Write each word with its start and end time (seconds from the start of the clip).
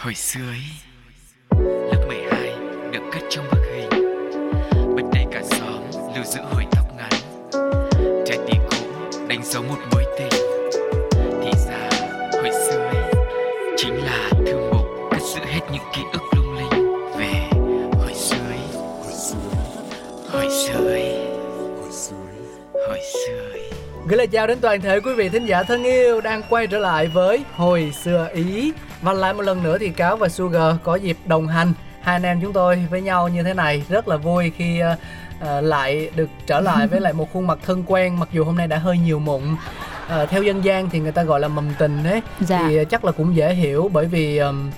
Hồi 0.00 0.14
xưa 0.14 0.40
ấy, 0.48 0.62
Lớp 1.90 2.04
12 2.08 2.52
được 2.92 3.00
cất 3.12 3.22
trong 3.30 3.44
bức 3.50 3.60
hình. 3.74 3.90
Bật 4.96 5.02
đầy 5.14 5.24
cả 5.32 5.42
xóm 5.50 5.82
lưu 6.14 6.24
giữ 6.24 6.40
hồi 6.42 6.64
tóc 6.70 6.86
ngắn, 6.96 7.10
Trái 8.26 8.38
tim 8.46 8.62
cũ 8.70 8.76
đánh 9.28 9.44
dấu 9.44 9.62
một 9.62 9.78
mối 9.92 10.04
tình. 10.18 10.42
Thì 11.42 11.50
ra, 11.66 11.90
hồi 12.32 12.50
xưa 12.50 12.78
ấy, 12.78 13.12
Chính 13.76 13.94
là 14.04 14.30
thư 14.46 14.70
mục 14.72 14.86
cất 15.10 15.22
giữ 15.22 15.40
hết 15.44 15.60
những 15.72 15.82
ký 15.94 16.02
ức 16.12 16.22
lung 16.36 16.56
linh. 16.56 16.92
Về 17.18 17.48
hồi 17.98 18.14
xưa 18.14 18.36
ấy, 18.48 18.82
Hồi 19.02 19.12
xưa 20.50 20.88
ấy, 20.88 21.26
Hồi 22.88 23.00
xưa 23.12 23.50
ấy. 23.52 23.70
Gửi 24.08 24.16
lời 24.18 24.26
chào 24.26 24.46
đến 24.46 24.58
toàn 24.60 24.80
thể 24.80 25.00
quý 25.00 25.14
vị 25.14 25.28
thính 25.28 25.46
giả 25.46 25.62
thân 25.62 25.84
yêu 25.84 26.20
đang 26.20 26.42
quay 26.50 26.66
trở 26.66 26.78
lại 26.78 27.06
với 27.06 27.44
Hồi 27.52 27.92
xưa 28.04 28.28
Ý. 28.34 28.72
Và 29.02 29.12
lại 29.12 29.34
một 29.34 29.42
lần 29.42 29.62
nữa 29.62 29.78
thì 29.78 29.88
Cáo 29.88 30.16
và 30.16 30.28
Sugar 30.28 30.76
có 30.84 30.94
dịp 30.94 31.16
đồng 31.26 31.46
hành. 31.46 31.72
Hai 32.00 32.16
anh 32.16 32.22
em 32.22 32.40
chúng 32.42 32.52
tôi 32.52 32.86
với 32.90 33.00
nhau 33.00 33.28
như 33.28 33.42
thế 33.42 33.54
này 33.54 33.82
Rất 33.88 34.08
là 34.08 34.16
vui 34.16 34.52
khi 34.56 34.82
uh, 34.82 34.98
uh, 35.40 35.64
lại 35.64 36.10
được 36.16 36.28
trở 36.46 36.60
lại 36.60 36.86
với 36.86 37.00
lại 37.00 37.12
một 37.12 37.32
khuôn 37.32 37.46
mặt 37.46 37.58
thân 37.66 37.84
quen 37.86 38.20
Mặc 38.20 38.28
dù 38.32 38.44
hôm 38.44 38.56
nay 38.56 38.66
đã 38.66 38.78
hơi 38.78 38.98
nhiều 38.98 39.18
mụn. 39.18 39.42
Uh, 39.42 40.28
Theo 40.30 40.42
dân 40.42 40.64
gian 40.64 40.90
thì 40.90 41.00
người 41.00 41.12
ta 41.12 41.22
gọi 41.22 41.40
là 41.40 41.48
mầm 41.48 41.74
tình 41.78 42.02
đấy 42.04 42.22
Dạ. 42.40 42.58
Thì 42.68 42.80
uh, 42.80 42.88
chắc 42.90 43.04
là 43.04 43.12
cũng 43.12 43.36
dễ 43.36 43.54
hiểu 43.54 43.90
bởi 43.92 44.06
vì 44.06 44.38
um, 44.38 44.70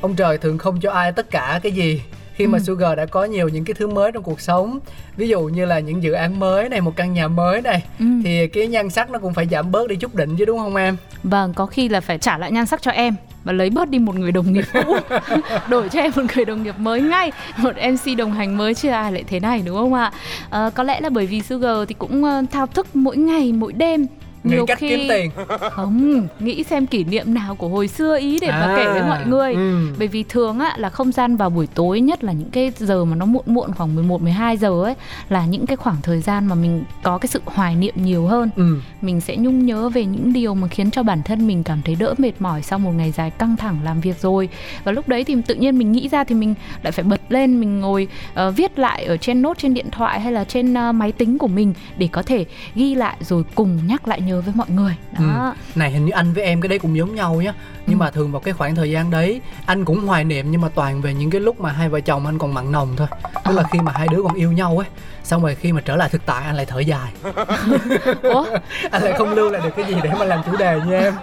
ông 0.00 0.14
trời 0.16 0.38
thường 0.38 0.58
không 0.58 0.80
cho 0.80 0.92
ai 0.92 1.12
tất 1.12 1.30
cả 1.30 1.60
cái 1.62 1.72
gì 1.72 2.02
khi 2.36 2.46
mà 2.46 2.58
Ừ. 2.58 2.62
Sugar 2.64 2.96
đã 2.96 3.06
có 3.06 3.24
nhiều 3.24 3.48
những 3.48 3.64
cái 3.64 3.74
thứ 3.74 3.86
mới 3.86 4.12
trong 4.12 4.22
cuộc 4.22 4.40
sống 4.40 4.78
ví 5.16 5.28
dụ 5.28 5.40
như 5.42 5.64
là 5.64 5.78
những 5.78 6.02
dự 6.02 6.12
án 6.12 6.38
mới 6.38 6.68
này 6.68 6.80
một 6.80 6.96
căn 6.96 7.12
nhà 7.14 7.28
mới 7.28 7.62
này 7.62 7.82
Ừ. 7.98 8.04
thì 8.24 8.46
cái 8.48 8.66
nhan 8.66 8.90
sắc 8.90 9.10
nó 9.10 9.18
cũng 9.18 9.34
phải 9.34 9.46
giảm 9.50 9.70
bớt 9.70 9.88
đi 9.88 9.96
chút 9.96 10.14
đỉnh 10.14 10.36
chứ 10.36 10.44
đúng 10.44 10.58
không 10.58 10.76
em 10.76 10.96
Vâng, 11.22 11.54
có 11.54 11.66
khi 11.66 11.88
là 11.88 12.00
phải 12.00 12.18
trả 12.18 12.38
lại 12.38 12.52
nhan 12.52 12.66
sắc 12.66 12.82
cho 12.82 12.90
em 12.90 13.14
và 13.44 13.52
lấy 13.52 13.70
bớt 13.70 13.88
đi 13.88 13.98
một 13.98 14.14
người 14.16 14.32
đồng 14.32 14.52
nghiệp 14.52 14.64
cũ 14.72 14.96
đổi 15.68 15.88
cho 15.88 16.00
em 16.00 16.12
một 16.16 16.22
người 16.36 16.44
đồng 16.44 16.62
nghiệp 16.62 16.74
mới 16.78 17.00
ngay 17.00 17.32
một 17.56 17.72
mc 17.92 18.16
đồng 18.18 18.32
hành 18.32 18.56
mới 18.56 18.74
chưa 18.74 18.90
ai 18.90 19.12
lại 19.12 19.24
thế 19.28 19.40
này 19.40 19.62
đúng 19.66 19.76
không 19.76 19.94
ạ 19.94 20.12
Ờ, 20.50 20.70
có 20.74 20.82
lẽ 20.82 21.00
là 21.00 21.08
bởi 21.08 21.26
vì 21.26 21.40
sugar 21.42 21.88
thì 21.88 21.94
cũng 21.98 22.24
ờ, 22.24 22.42
thao 22.52 22.66
thức 22.66 22.96
mỗi 22.96 23.16
ngày 23.16 23.52
mỗi 23.52 23.72
đêm 23.72 24.06
nghĩ 24.46 24.56
cách 24.66 24.78
kiếm 24.80 25.00
tiền 25.08 25.30
không 25.70 26.26
nghĩ 26.40 26.62
xem 26.62 26.86
kỷ 26.86 27.04
niệm 27.04 27.34
nào 27.34 27.54
của 27.54 27.68
hồi 27.68 27.88
xưa 27.88 28.18
ý 28.18 28.38
để 28.40 28.48
mà 28.50 28.74
kể 28.76 28.92
với 28.92 29.02
mọi 29.02 29.26
người 29.26 29.54
ừ. 29.54 29.88
bởi 29.98 30.08
vì 30.08 30.22
thường 30.28 30.58
á 30.58 30.74
là 30.78 30.90
không 30.90 31.12
gian 31.12 31.36
vào 31.36 31.50
buổi 31.50 31.66
tối 31.74 32.00
nhất 32.00 32.24
là 32.24 32.32
những 32.32 32.50
cái 32.50 32.72
giờ 32.78 33.04
mà 33.04 33.16
nó 33.16 33.26
muộn 33.26 33.44
muộn 33.46 33.72
khoảng 33.74 33.94
11 33.94 34.22
12 34.22 34.56
giờ 34.56 34.82
ấy 34.84 34.94
là 35.28 35.46
những 35.46 35.66
cái 35.66 35.76
khoảng 35.76 35.96
thời 36.02 36.20
gian 36.20 36.46
mà 36.46 36.54
mình 36.54 36.84
có 37.02 37.18
cái 37.18 37.28
sự 37.28 37.40
hoài 37.44 37.74
niệm 37.76 37.94
nhiều 37.96 38.26
hơn 38.26 38.50
Ừ. 38.56 38.76
mình 39.02 39.20
sẽ 39.20 39.36
nhung 39.36 39.66
nhớ 39.66 39.88
về 39.88 40.04
những 40.04 40.32
điều 40.32 40.54
mà 40.54 40.68
khiến 40.68 40.90
cho 40.90 41.02
bản 41.02 41.22
thân 41.22 41.46
mình 41.46 41.62
cảm 41.64 41.82
thấy 41.84 41.94
đỡ 41.94 42.14
mệt 42.18 42.32
mỏi 42.38 42.62
sau 42.62 42.78
một 42.78 42.90
ngày 42.96 43.10
dài 43.12 43.30
căng 43.30 43.56
thẳng 43.56 43.78
làm 43.84 44.00
việc 44.00 44.18
rồi 44.20 44.48
và 44.84 44.92
lúc 44.92 45.08
đấy 45.08 45.24
thì 45.24 45.36
tự 45.46 45.54
nhiên 45.54 45.78
mình 45.78 45.92
nghĩ 45.92 46.08
ra 46.08 46.24
thì 46.24 46.34
mình 46.34 46.54
lại 46.82 46.92
phải 46.92 47.04
bật 47.04 47.20
lên 47.28 47.60
mình 47.60 47.80
ngồi 47.80 48.08
ờ, 48.34 48.50
viết 48.50 48.78
lại 48.78 49.04
ở 49.04 49.16
trên 49.16 49.42
nốt 49.42 49.58
trên 49.58 49.74
điện 49.74 49.86
thoại 49.92 50.20
hay 50.20 50.32
là 50.32 50.44
trên 50.44 50.74
ờ, 50.74 50.92
máy 50.92 51.12
tính 51.12 51.38
của 51.38 51.46
mình 51.48 51.74
để 51.98 52.08
có 52.12 52.22
thể 52.22 52.44
ghi 52.74 52.94
lại 52.94 53.16
rồi 53.20 53.42
cùng 53.54 53.78
nhắc 53.86 54.08
lại 54.08 54.20
nhớ 54.20 54.35
với 54.40 54.54
mọi 54.56 54.70
người. 54.70 54.96
Đó. 55.12 55.54
Ừ. 55.74 55.78
này 55.78 55.90
hình 55.90 56.04
như 56.04 56.12
anh 56.12 56.32
với 56.32 56.44
em 56.44 56.60
cái 56.60 56.68
đấy 56.68 56.78
cũng 56.78 56.96
giống 56.96 57.14
nhau 57.14 57.34
nhá. 57.34 57.52
Nhưng 57.86 57.98
Ừ. 57.98 58.00
mà 58.02 58.10
thường 58.10 58.32
vào 58.32 58.40
cái 58.40 58.54
khoảng 58.54 58.74
thời 58.74 58.90
gian 58.90 59.10
đấy 59.10 59.40
anh 59.66 59.84
cũng 59.84 60.06
hoài 60.06 60.24
niệm 60.24 60.50
nhưng 60.50 60.60
mà 60.60 60.68
toàn 60.68 61.00
về 61.00 61.14
những 61.14 61.30
cái 61.30 61.40
lúc 61.40 61.60
mà 61.60 61.72
hai 61.72 61.88
vợ 61.88 62.00
chồng 62.00 62.26
anh 62.26 62.38
còn 62.38 62.54
mặn 62.54 62.72
nồng 62.72 62.96
thôi. 62.96 63.08
Tức 63.44 63.52
là 63.54 63.62
khi 63.72 63.78
mà 63.80 63.92
hai 63.92 64.08
đứa 64.08 64.22
còn 64.22 64.34
yêu 64.34 64.52
nhau 64.52 64.78
ấy 64.78 64.86
xong 65.26 65.42
rồi 65.42 65.54
khi 65.54 65.72
mà 65.72 65.80
trở 65.80 65.96
lại 65.96 66.08
thực 66.08 66.26
tại 66.26 66.44
anh 66.44 66.56
lại 66.56 66.66
thở 66.66 66.80
dài. 66.80 67.12
Ủa? 68.22 68.46
Anh 68.90 69.02
lại 69.02 69.12
không 69.18 69.34
lưu 69.34 69.50
lại 69.50 69.62
được 69.64 69.70
cái 69.76 69.84
gì 69.84 69.94
để 70.02 70.10
mà 70.18 70.24
làm 70.24 70.40
chủ 70.46 70.56
đề 70.56 70.80
như 70.86 70.92
em. 70.92 71.14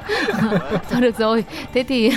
Thôi 0.90 1.02
được 1.02 1.18
rồi. 1.18 1.44
Thế 1.74 1.84
thì 1.84 2.12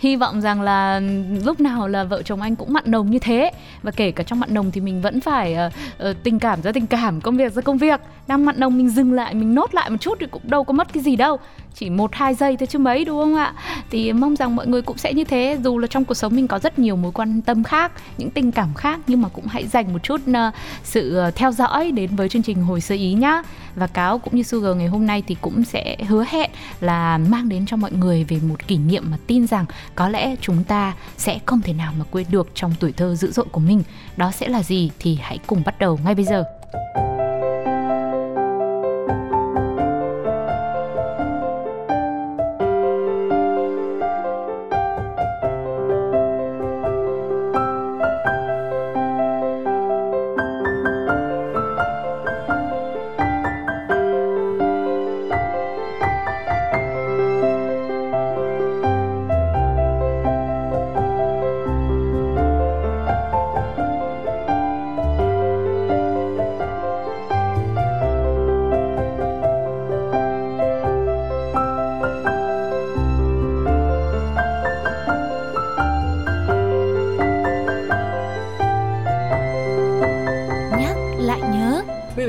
hy 0.00 0.16
vọng 0.16 0.40
rằng 0.40 0.62
là 0.62 1.00
lúc 1.44 1.60
nào 1.60 1.88
là 1.88 2.04
vợ 2.04 2.22
chồng 2.22 2.40
anh 2.40 2.56
cũng 2.56 2.72
mặn 2.72 2.84
nồng 2.86 3.10
như 3.10 3.18
thế. 3.18 3.50
Và 3.82 3.90
kể 3.90 4.10
cả 4.10 4.24
trong 4.24 4.40
mặn 4.40 4.54
nồng 4.54 4.70
thì 4.70 4.80
mình 4.80 5.00
vẫn 5.00 5.20
phải 5.20 5.56
ờ, 5.98 6.14
tình 6.22 6.38
cảm 6.38 6.62
ra 6.62 6.72
tình 6.72 6.86
cảm 6.86 7.20
công 7.20 7.36
việc 7.36 7.52
ra 7.52 7.62
công 7.62 7.78
việc. 7.78 8.00
Đang 8.26 8.44
mặn 8.44 8.60
nồng 8.60 8.76
mình 8.76 8.88
dừng 8.88 9.12
lại 9.12 9.34
mình 9.34 9.54
nốt 9.54 9.74
lại 9.74 9.90
một 9.90 9.96
chút 10.00 10.18
thì 10.20 10.26
cũng 10.30 10.42
đâu 10.44 10.64
có 10.64 10.72
mất 10.72 10.92
cái 10.92 11.02
gì 11.02 11.16
đâu 11.16 11.38
chỉ 11.74 11.90
một, 11.90 12.14
hai 12.14 12.34
giây 12.34 12.56
thôi 12.56 12.66
chứ 12.66 12.78
mấy, 12.78 13.04
đúng 13.04 13.18
không 13.18 13.34
ạ? 13.34 13.54
Thì 13.90 14.12
mong 14.12 14.36
rằng 14.36 14.56
mọi 14.56 14.66
người 14.66 14.82
cũng 14.82 14.98
sẽ 14.98 15.14
như 15.14 15.24
thế, 15.24 15.58
dù 15.64 15.78
là 15.78 15.86
trong 15.86 16.04
cuộc 16.04 16.14
sống 16.14 16.36
mình 16.36 16.48
có 16.48 16.58
rất 16.58 16.78
nhiều 16.78 16.96
mối 16.96 17.12
quan 17.12 17.40
tâm 17.40 17.64
khác, 17.64 17.92
những 18.18 18.30
tình 18.30 18.52
cảm 18.52 18.74
khác, 18.74 19.00
nhưng 19.06 19.22
mà 19.22 19.28
cũng 19.28 19.46
hãy 19.46 19.66
dành 19.66 19.92
một 19.92 20.02
chút 20.02 20.20
ờ, 20.34 20.50
sự 20.84 21.16
ờ, 21.16 21.30
theo 21.30 21.52
dõi 21.52 21.90
đến 21.90 22.16
với 22.16 22.28
chương 22.28 22.42
trình 22.42 22.62
hồi 22.62 22.80
xưa 22.80 22.94
ý 22.94 23.12
nhá. 23.12 23.42
Và 23.74 23.86
cáo 23.86 24.18
cũng 24.18 24.36
như 24.36 24.42
sugar 24.42 24.76
ngày 24.76 24.86
hôm 24.86 25.06
nay 25.06 25.22
thì 25.26 25.36
cũng 25.40 25.64
sẽ 25.64 25.96
hứa 26.08 26.24
hẹn 26.28 26.50
là 26.80 27.18
mang 27.18 27.48
đến 27.48 27.66
cho 27.66 27.76
mọi 27.76 27.92
người 27.92 28.24
về 28.24 28.38
một 28.48 28.66
kỷ 28.66 28.76
niệm 28.78 29.04
mà 29.10 29.16
tin 29.26 29.46
rằng 29.46 29.64
có 29.94 30.08
lẽ 30.08 30.36
chúng 30.40 30.64
ta 30.64 30.94
sẽ 31.16 31.38
không 31.46 31.60
thể 31.60 31.72
nào 31.72 31.92
mà 31.98 32.04
quên 32.10 32.26
được 32.30 32.48
trong 32.54 32.74
tuổi 32.80 32.92
thơ 32.92 33.14
dữ 33.14 33.30
dội 33.30 33.46
của 33.52 33.60
mình. 33.60 33.82
Đó 34.16 34.30
sẽ 34.30 34.48
là 34.48 34.62
gì 34.62 34.90
thì 34.98 35.18
hãy 35.22 35.38
cùng 35.46 35.62
bắt 35.66 35.78
đầu 35.78 35.98
ngay 36.04 36.14
bây 36.14 36.24
giờ. 36.24 36.44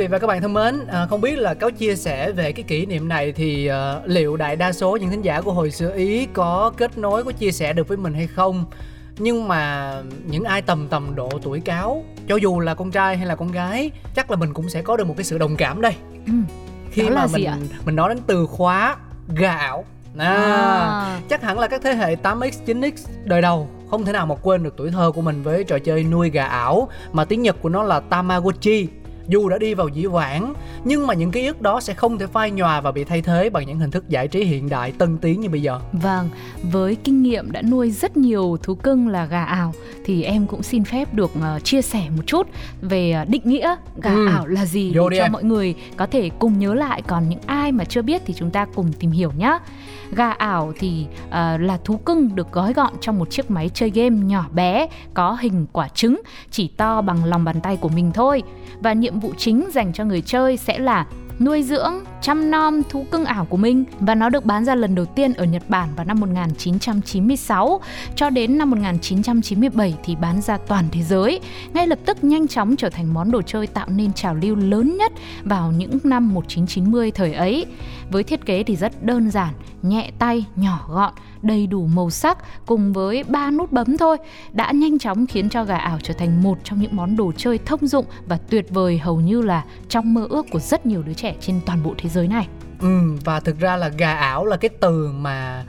Vị 0.01 0.07
và 0.07 0.19
các 0.19 0.27
bạn 0.27 0.41
thân 0.41 0.53
mến, 0.53 0.87
à, 0.87 1.05
không 1.09 1.21
biết 1.21 1.35
là 1.39 1.53
cáo 1.53 1.71
chia 1.71 1.95
sẻ 1.95 2.31
về 2.31 2.51
cái 2.51 2.63
kỷ 2.63 2.85
niệm 2.85 3.07
này 3.07 3.31
thì 3.31 3.67
à, 3.67 3.95
liệu 4.05 4.37
đại 4.37 4.55
đa 4.55 4.71
số 4.71 4.97
những 4.97 5.09
thính 5.09 5.21
giả 5.21 5.41
của 5.41 5.51
hồi 5.53 5.71
xưa 5.71 5.91
Ý 5.95 6.27
có 6.33 6.71
kết 6.77 6.97
nối, 6.97 7.23
có 7.23 7.31
chia 7.31 7.51
sẻ 7.51 7.73
được 7.73 7.87
với 7.87 7.97
mình 7.97 8.13
hay 8.13 8.27
không? 8.27 8.65
Nhưng 9.17 9.47
mà 9.47 9.93
những 10.25 10.43
ai 10.43 10.61
tầm 10.61 10.87
tầm 10.87 11.15
độ 11.15 11.29
tuổi 11.43 11.59
cáo, 11.59 12.03
cho 12.27 12.35
dù 12.35 12.59
là 12.59 12.73
con 12.75 12.91
trai 12.91 13.17
hay 13.17 13.25
là 13.27 13.35
con 13.35 13.51
gái, 13.51 13.91
chắc 14.15 14.31
là 14.31 14.37
mình 14.37 14.53
cũng 14.53 14.69
sẽ 14.69 14.81
có 14.81 14.97
được 14.97 15.07
một 15.07 15.13
cái 15.17 15.23
sự 15.23 15.37
đồng 15.37 15.55
cảm 15.55 15.81
đây. 15.81 15.93
ừ. 16.27 16.33
Khi 16.91 17.01
Đó 17.09 17.15
mà 17.15 17.27
mình 17.33 17.45
ạ? 17.45 17.57
mình 17.85 17.95
nói 17.95 18.09
đến 18.09 18.17
từ 18.27 18.45
khóa 18.45 18.95
gạo. 19.35 19.85
À, 20.17 20.33
À. 20.35 21.19
chắc 21.29 21.41
hẳn 21.43 21.59
là 21.59 21.67
các 21.67 21.81
thế 21.83 21.93
hệ 21.93 22.15
8X, 22.15 22.51
9X 22.65 22.91
đời 23.23 23.41
đầu 23.41 23.67
không 23.89 24.05
thể 24.05 24.11
nào 24.11 24.25
mà 24.25 24.35
quên 24.35 24.63
được 24.63 24.73
tuổi 24.77 24.91
thơ 24.91 25.11
của 25.15 25.21
mình 25.21 25.43
với 25.43 25.63
trò 25.63 25.79
chơi 25.79 26.03
nuôi 26.03 26.29
gà 26.29 26.45
ảo 26.45 26.89
mà 27.11 27.25
tiếng 27.25 27.41
Nhật 27.41 27.55
của 27.61 27.69
nó 27.69 27.83
là 27.83 27.99
Tamagotchi. 27.99 28.87
Dù 29.27 29.49
đã 29.49 29.57
đi 29.57 29.73
vào 29.73 29.87
dĩ 29.87 30.05
vãng, 30.05 30.53
nhưng 30.83 31.07
mà 31.07 31.13
những 31.13 31.31
ký 31.31 31.45
ức 31.47 31.61
đó 31.61 31.79
sẽ 31.79 31.93
không 31.93 32.17
thể 32.17 32.27
phai 32.27 32.51
nhòa 32.51 32.81
và 32.81 32.91
bị 32.91 33.03
thay 33.03 33.21
thế 33.21 33.49
bằng 33.49 33.67
những 33.67 33.79
hình 33.79 33.91
thức 33.91 34.09
giải 34.09 34.27
trí 34.27 34.43
hiện 34.43 34.69
đại 34.69 34.91
tân 34.91 35.17
tiến 35.17 35.41
như 35.41 35.49
bây 35.49 35.61
giờ. 35.61 35.79
Vâng, 35.93 36.29
với 36.63 36.95
kinh 37.03 37.21
nghiệm 37.23 37.51
đã 37.51 37.61
nuôi 37.61 37.91
rất 37.91 38.17
nhiều 38.17 38.57
thú 38.63 38.75
cưng 38.75 39.07
là 39.07 39.25
gà 39.25 39.43
ảo 39.45 39.73
thì 40.05 40.23
em 40.23 40.47
cũng 40.47 40.63
xin 40.63 40.83
phép 40.83 41.13
được 41.13 41.31
ờ, 41.41 41.59
chia 41.59 41.81
sẻ 41.81 42.03
một 42.17 42.23
chút 42.25 42.47
về 42.81 43.11
ờ, 43.11 43.25
định 43.25 43.41
nghĩa 43.45 43.75
gà 44.01 44.11
Ừ, 44.13 44.27
ảo 44.27 44.47
là 44.47 44.65
gì 44.65 44.91
vô 44.95 45.09
để 45.09 45.17
cho 45.17 45.23
em. 45.23 45.31
mọi 45.31 45.43
người 45.43 45.75
có 45.97 46.05
thể 46.05 46.29
cùng 46.39 46.59
nhớ 46.59 46.73
lại 46.73 47.01
còn 47.07 47.29
những 47.29 47.39
ai 47.45 47.71
mà 47.71 47.83
chưa 47.85 48.01
biết 48.01 48.21
thì 48.25 48.33
chúng 48.37 48.51
ta 48.51 48.65
cùng 48.75 48.93
tìm 48.99 49.11
hiểu 49.11 49.31
nhé. 49.37 49.57
Gà 50.15 50.29
ảo 50.29 50.73
thì 50.79 51.07
uh, 51.27 51.33
là 51.61 51.79
thú 51.83 51.97
cưng 51.97 52.35
được 52.35 52.51
gói 52.51 52.73
gọn 52.73 52.93
trong 53.01 53.19
một 53.19 53.29
chiếc 53.29 53.51
máy 53.51 53.69
chơi 53.73 53.89
game 53.89 54.17
nhỏ 54.25 54.45
bé 54.53 54.87
có 55.13 55.37
hình 55.41 55.65
quả 55.71 55.87
trứng 55.87 56.21
chỉ 56.51 56.67
to 56.67 57.01
bằng 57.01 57.25
lòng 57.25 57.43
bàn 57.43 57.61
tay 57.61 57.77
của 57.77 57.89
mình 57.89 58.11
thôi. 58.13 58.43
Và 58.79 58.93
nhiệm 58.93 59.19
vụ 59.19 59.33
chính 59.37 59.69
dành 59.73 59.93
cho 59.93 60.03
người 60.03 60.21
chơi 60.21 60.57
sẽ 60.57 60.79
là 60.79 61.05
nuôi 61.45 61.63
dưỡng, 61.63 61.93
chăm 62.21 62.51
nom 62.51 62.81
thú 62.89 63.05
cưng 63.11 63.25
ảo 63.25 63.45
của 63.45 63.57
mình 63.57 63.83
và 63.99 64.15
nó 64.15 64.29
được 64.29 64.45
bán 64.45 64.65
ra 64.65 64.75
lần 64.75 64.95
đầu 64.95 65.05
tiên 65.05 65.33
ở 65.33 65.45
Nhật 65.45 65.63
Bản 65.69 65.89
vào 65.95 66.05
năm 66.05 66.19
1996 66.19 67.81
cho 68.15 68.29
đến 68.29 68.57
năm 68.57 68.69
1997 68.69 69.95
thì 70.03 70.15
bán 70.15 70.41
ra 70.41 70.57
toàn 70.67 70.85
thế 70.91 71.03
giới. 71.03 71.39
Ngay 71.73 71.87
lập 71.87 71.99
tức 72.05 72.23
nhanh 72.23 72.47
chóng 72.47 72.75
trở 72.75 72.89
thành 72.89 73.13
món 73.13 73.31
đồ 73.31 73.41
chơi 73.41 73.67
tạo 73.67 73.87
nên 73.89 74.13
trào 74.13 74.35
lưu 74.35 74.55
lớn 74.55 74.97
nhất 74.97 75.11
vào 75.43 75.71
những 75.71 75.97
năm 76.03 76.33
1990 76.33 77.11
thời 77.11 77.33
ấy. 77.33 77.65
Với 78.11 78.23
thiết 78.23 78.45
kế 78.45 78.63
thì 78.63 78.75
rất 78.75 79.03
đơn 79.03 79.31
giản, 79.31 79.53
nhẹ 79.81 80.11
tay, 80.19 80.45
nhỏ 80.55 80.85
gọn, 80.89 81.13
đầy 81.41 81.67
đủ 81.67 81.87
màu 81.87 82.09
sắc 82.09 82.37
cùng 82.65 82.93
với 82.93 83.23
ba 83.23 83.51
nút 83.51 83.71
bấm 83.71 83.97
thôi 83.97 84.17
đã 84.51 84.71
nhanh 84.71 84.99
chóng 84.99 85.27
khiến 85.27 85.49
cho 85.49 85.63
gà 85.63 85.77
ảo 85.77 85.99
trở 86.03 86.13
thành 86.13 86.43
một 86.43 86.57
trong 86.63 86.81
những 86.81 86.95
món 86.95 87.15
đồ 87.15 87.31
chơi 87.37 87.59
thông 87.65 87.87
dụng 87.87 88.05
và 88.27 88.37
tuyệt 88.49 88.65
vời 88.69 88.97
hầu 88.97 89.19
như 89.19 89.41
là 89.41 89.63
trong 89.89 90.13
mơ 90.13 90.27
ước 90.29 90.45
của 90.51 90.59
rất 90.59 90.85
nhiều 90.85 91.03
đứa 91.03 91.13
trẻ 91.13 91.35
trên 91.41 91.59
toàn 91.65 91.83
bộ 91.83 91.93
thế 91.97 92.09
giới 92.09 92.27
này. 92.27 92.47
Ừ, 92.79 92.99
và 93.25 93.39
thực 93.39 93.59
ra 93.59 93.75
là 93.75 93.87
gà 93.87 94.13
ảo 94.13 94.45
là 94.45 94.57
cái 94.57 94.69
từ 94.79 95.11
mà 95.11 95.65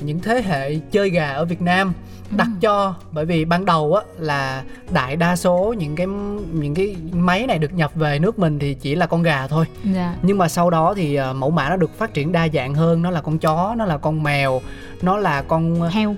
những 0.00 0.20
thế 0.20 0.42
hệ 0.42 0.74
chơi 0.90 1.10
gà 1.10 1.28
ở 1.28 1.44
Việt 1.44 1.60
Nam 1.62 1.92
đặt 2.36 2.46
Ừ. 2.46 2.58
cho 2.60 2.94
bởi 3.12 3.24
vì 3.24 3.44
ban 3.44 3.64
đầu 3.64 3.94
á 3.94 4.02
là 4.18 4.62
đại 4.90 5.16
đa 5.16 5.36
số 5.36 5.74
những 5.78 5.96
cái 5.96 6.06
những 6.52 6.74
cái 6.74 6.96
máy 7.12 7.46
này 7.46 7.58
được 7.58 7.72
nhập 7.74 7.90
về 7.94 8.18
nước 8.18 8.38
mình 8.38 8.58
thì 8.58 8.74
chỉ 8.74 8.94
là 8.94 9.06
con 9.06 9.22
gà 9.22 9.46
thôi. 9.46 9.64
Dạ. 9.94 10.14
Nhưng 10.22 10.38
mà 10.38 10.48
sau 10.48 10.70
đó 10.70 10.94
thì 10.96 11.14
ờ, 11.14 11.32
mẫu 11.32 11.50
mã 11.50 11.68
nó 11.68 11.76
được 11.76 11.98
phát 11.98 12.14
triển 12.14 12.32
đa 12.32 12.48
dạng 12.54 12.74
hơn 12.74 13.02
nó 13.02 13.10
là 13.10 13.20
con 13.20 13.38
chó 13.38 13.74
nó 13.78 13.84
là 13.84 13.96
con 13.96 14.22
mèo 14.22 14.60
nó 15.02 15.16
là 15.16 15.42
con 15.42 15.80
heo. 15.90 16.16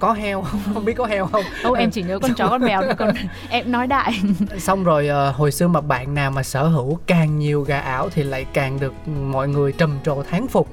có 0.00 0.12
heo 0.12 0.42
không 0.74 0.84
biết 0.84 0.94
có 0.94 1.06
heo 1.06 1.26
không. 1.26 1.44
Ô 1.64 1.72
em 1.72 1.90
chỉ 1.90 2.02
nhớ 2.02 2.18
con 2.18 2.34
chó 2.34 2.48
con 2.48 2.60
mèo 2.60 2.82
thôi 2.82 2.94
còn 2.98 3.10
em 3.50 3.72
nói 3.72 3.86
đại. 3.86 4.12
Xong 4.58 4.84
rồi 4.84 5.08
ờ, 5.08 5.30
hồi 5.30 5.52
xưa 5.52 5.68
mà 5.68 5.80
bạn 5.80 6.14
nào 6.14 6.30
mà 6.30 6.42
sở 6.42 6.62
hữu 6.68 6.98
càng 7.06 7.38
nhiều 7.38 7.62
gà 7.62 7.78
ảo 7.80 8.08
thì 8.14 8.22
lại 8.22 8.46
càng 8.52 8.80
được 8.80 8.94
mọi 9.08 9.48
người 9.48 9.72
trầm 9.72 9.98
trồ 10.04 10.22
thán 10.22 10.46
phục 10.48 10.68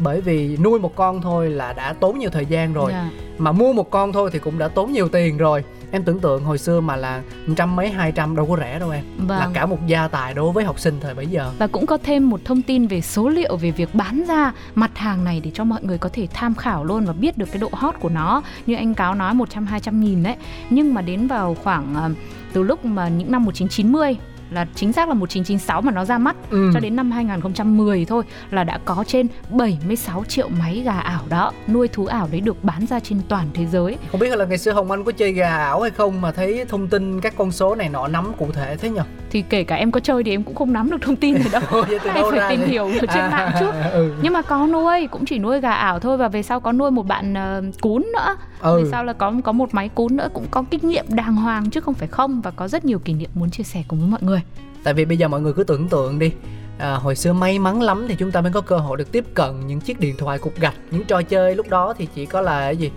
bởi 0.00 0.20
vì 0.20 0.56
nuôi 0.56 0.78
một 0.78 0.94
con 0.96 1.20
thôi 1.22 1.50
là 1.50 1.72
đã 1.72 1.92
tốn 1.92 2.18
nhiều 2.18 2.30
thời 2.30 2.46
gian 2.46 2.72
rồi 2.72 2.92
Dạ. 2.92 3.08
mà 3.38 3.52
mua 3.52 3.72
một 3.72 3.90
con 3.90 4.12
thôi 4.12 4.30
thì 4.32 4.38
cũng 4.38 4.58
đã 4.58 4.68
tốn 4.68 4.92
nhiều 4.92 5.08
tiền 5.08 5.36
rồi 5.36 5.64
em 5.92 6.02
tưởng 6.02 6.20
tượng 6.20 6.44
hồi 6.44 6.58
xưa 6.58 6.80
mà 6.80 6.96
là 6.96 7.22
trăm 7.56 7.76
mấy 7.76 7.88
hai 7.90 8.12
trăm 8.12 8.36
đâu 8.36 8.46
có 8.46 8.56
rẻ 8.56 8.78
đâu 8.78 8.90
em 8.90 9.04
là 9.28 9.38
Vâng. 9.38 9.52
cả 9.52 9.66
một 9.66 9.86
gia 9.86 10.08
tài 10.08 10.34
đối 10.34 10.52
với 10.52 10.64
học 10.64 10.78
sinh 10.80 10.94
thời 11.00 11.14
bấy 11.14 11.26
giờ 11.26 11.52
Và 11.58 11.66
cũng 11.66 11.86
có 11.86 11.98
thêm 12.02 12.30
một 12.30 12.40
thông 12.44 12.62
tin 12.62 12.86
về 12.86 13.00
số 13.00 13.28
liệu 13.28 13.56
về 13.56 13.70
việc 13.70 13.94
bán 13.94 14.24
ra 14.28 14.52
mặt 14.74 14.90
hàng 14.98 15.24
này 15.24 15.40
để 15.44 15.50
cho 15.54 15.64
mọi 15.64 15.82
người 15.82 15.98
có 15.98 16.08
thể 16.12 16.28
tham 16.34 16.54
khảo 16.54 16.84
luôn 16.84 17.04
và 17.04 17.12
biết 17.12 17.38
được 17.38 17.46
cái 17.52 17.58
độ 17.58 17.68
hot 17.72 17.94
của 18.00 18.08
nó. 18.08 18.42
Như 18.66 18.74
anh 18.74 18.94
Cáo 18.94 19.14
nói 19.14 19.34
100 19.34 19.66
200 19.66 20.00
nghìn 20.00 20.22
đấy. 20.22 20.36
Nhưng 20.70 20.94
mà 20.94 21.02
đến 21.02 21.26
vào 21.26 21.56
khoảng 21.64 21.94
ờ, 21.94 22.10
từ 22.52 22.62
lúc 22.62 22.84
mà 22.84 23.08
những 23.08 23.32
năm 23.32 23.44
1990 23.44 24.16
là 24.50 24.66
chính 24.74 24.92
xác 24.92 25.08
là 25.08 25.14
1996 25.14 25.80
mà 25.80 25.92
nó 25.92 26.04
ra 26.04 26.18
mắt 26.18 26.36
Ừ. 26.50 26.70
cho 26.74 26.80
đến 26.80 26.96
năm 26.96 27.10
2010 27.10 28.04
thôi 28.04 28.22
là 28.50 28.64
đã 28.64 28.78
có 28.84 29.04
trên 29.06 29.26
76 29.50 30.24
triệu 30.24 30.48
máy 30.48 30.82
gà 30.84 30.92
ảo 30.92 31.20
đó 31.28 31.52
nuôi 31.68 31.88
thú 31.88 32.06
ảo 32.06 32.28
đấy 32.32 32.40
được 32.40 32.64
bán 32.64 32.86
ra 32.86 33.00
trên 33.00 33.20
toàn 33.28 33.46
thế 33.54 33.66
giới. 33.66 33.98
Không 34.12 34.20
biết 34.20 34.36
là 34.36 34.44
ngày 34.44 34.58
xưa 34.58 34.72
hồng 34.72 34.90
anh 34.90 35.04
có 35.04 35.12
chơi 35.12 35.32
gà 35.32 35.56
ảo 35.56 35.80
hay 35.82 35.90
không 35.90 36.20
mà 36.20 36.32
thấy 36.32 36.64
thông 36.68 36.88
tin 36.88 37.20
các 37.20 37.34
con 37.36 37.52
số 37.52 37.74
này 37.74 37.88
nọ 37.88 38.08
nắm 38.08 38.32
cụ 38.38 38.46
thể 38.52 38.76
thế 38.76 38.90
nhỉ 38.90 39.00
thì 39.30 39.42
kể 39.48 39.64
cả 39.64 39.76
em 39.76 39.90
có 39.90 40.00
chơi 40.00 40.24
thì 40.24 40.30
em 40.30 40.42
cũng 40.42 40.54
không 40.54 40.72
nắm 40.72 40.90
được 40.90 40.96
thông 41.02 41.16
tin 41.16 41.34
gì 41.42 41.50
đâu. 41.52 41.62
Đâu 42.14 42.30
phải 42.30 42.56
tìm 42.56 42.66
hiểu 42.68 42.84
ở 42.84 43.06
trên 43.14 43.30
mạng 43.30 43.52
trước. 43.60 43.72
ừ. 43.92 44.14
nhưng 44.22 44.32
mà 44.32 44.42
có 44.42 44.66
nuôi 44.66 45.06
cũng 45.06 45.24
chỉ 45.26 45.38
nuôi 45.38 45.60
gà 45.60 45.70
ảo 45.72 45.98
thôi 46.00 46.16
và 46.16 46.28
về 46.28 46.42
sau 46.42 46.60
có 46.60 46.72
nuôi 46.72 46.90
một 46.90 47.06
bạn 47.06 47.34
ờ, 47.34 47.62
cún 47.80 48.02
nữa 48.14 48.36
Ừ. 48.60 48.82
về 48.84 48.90
sau 48.90 49.04
là 49.04 49.12
có 49.12 49.32
có 49.44 49.52
một 49.52 49.74
máy 49.74 49.88
cún 49.88 50.16
nữa 50.16 50.28
cũng 50.34 50.46
có 50.50 50.64
kinh 50.70 50.88
nghiệm 50.88 51.04
đàng 51.08 51.36
hoàng 51.36 51.70
chứ 51.70 51.80
không 51.80 51.94
phải 51.94 52.08
không 52.08 52.40
và 52.40 52.50
có 52.50 52.68
rất 52.68 52.84
nhiều 52.84 52.98
kỷ 52.98 53.14
niệm 53.14 53.30
muốn 53.34 53.50
chia 53.50 53.62
sẻ 53.64 53.82
cùng 53.88 54.00
với 54.00 54.08
mọi 54.08 54.20
người. 54.22 54.40
Tại 54.84 54.94
vì 54.94 55.04
bây 55.04 55.16
giờ 55.16 55.28
mọi 55.28 55.40
người 55.40 55.52
cứ 55.52 55.64
tưởng 55.64 55.88
tượng 55.88 56.18
đi 56.18 56.32
à, 56.78 56.94
hồi 56.94 57.16
xưa 57.16 57.32
may 57.32 57.58
mắn 57.58 57.82
lắm 57.82 58.04
thì 58.08 58.16
chúng 58.18 58.30
ta 58.30 58.40
mới 58.40 58.52
có 58.52 58.60
cơ 58.60 58.76
hội 58.76 58.96
được 58.96 59.12
tiếp 59.12 59.24
cận 59.34 59.66
những 59.66 59.80
chiếc 59.80 60.00
điện 60.00 60.14
thoại 60.18 60.38
cục 60.38 60.60
gạch 60.60 60.74
những 60.90 61.04
trò 61.04 61.22
chơi 61.22 61.54
lúc 61.54 61.68
đó 61.68 61.94
thì 61.98 62.08
chỉ 62.14 62.26
có 62.26 62.40
là 62.40 62.60
cái 62.60 62.76
gì? 62.76 62.90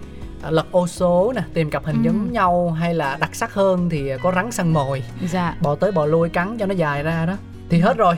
À, 0.44 0.50
lật 0.52 0.66
ô 0.72 0.88
số 0.88 1.34
nè 1.36 1.44
tìm 1.54 1.70
cặp 1.70 1.86
hình 1.86 1.96
Ừ. 1.96 2.02
giống 2.06 2.32
nhau 2.32 2.72
hay 2.72 2.94
là 2.94 3.18
đặc 3.20 3.36
sắc 3.36 3.54
hơn 3.54 3.90
thì 3.90 4.12
có 4.22 4.32
rắn 4.36 4.52
săn 4.52 4.74
mồi. 4.74 5.04
Dạ. 5.32 5.56
Bò 5.62 5.76
tới 5.76 5.92
bò 5.92 6.06
lui 6.06 6.30
cắn 6.30 6.58
cho 6.58 6.66
nó 6.66 6.74
dài 6.74 7.04
ra 7.04 7.26
đó. 7.26 7.34
Thì 7.70 7.80
hết 7.80 7.98
rồi 7.98 8.16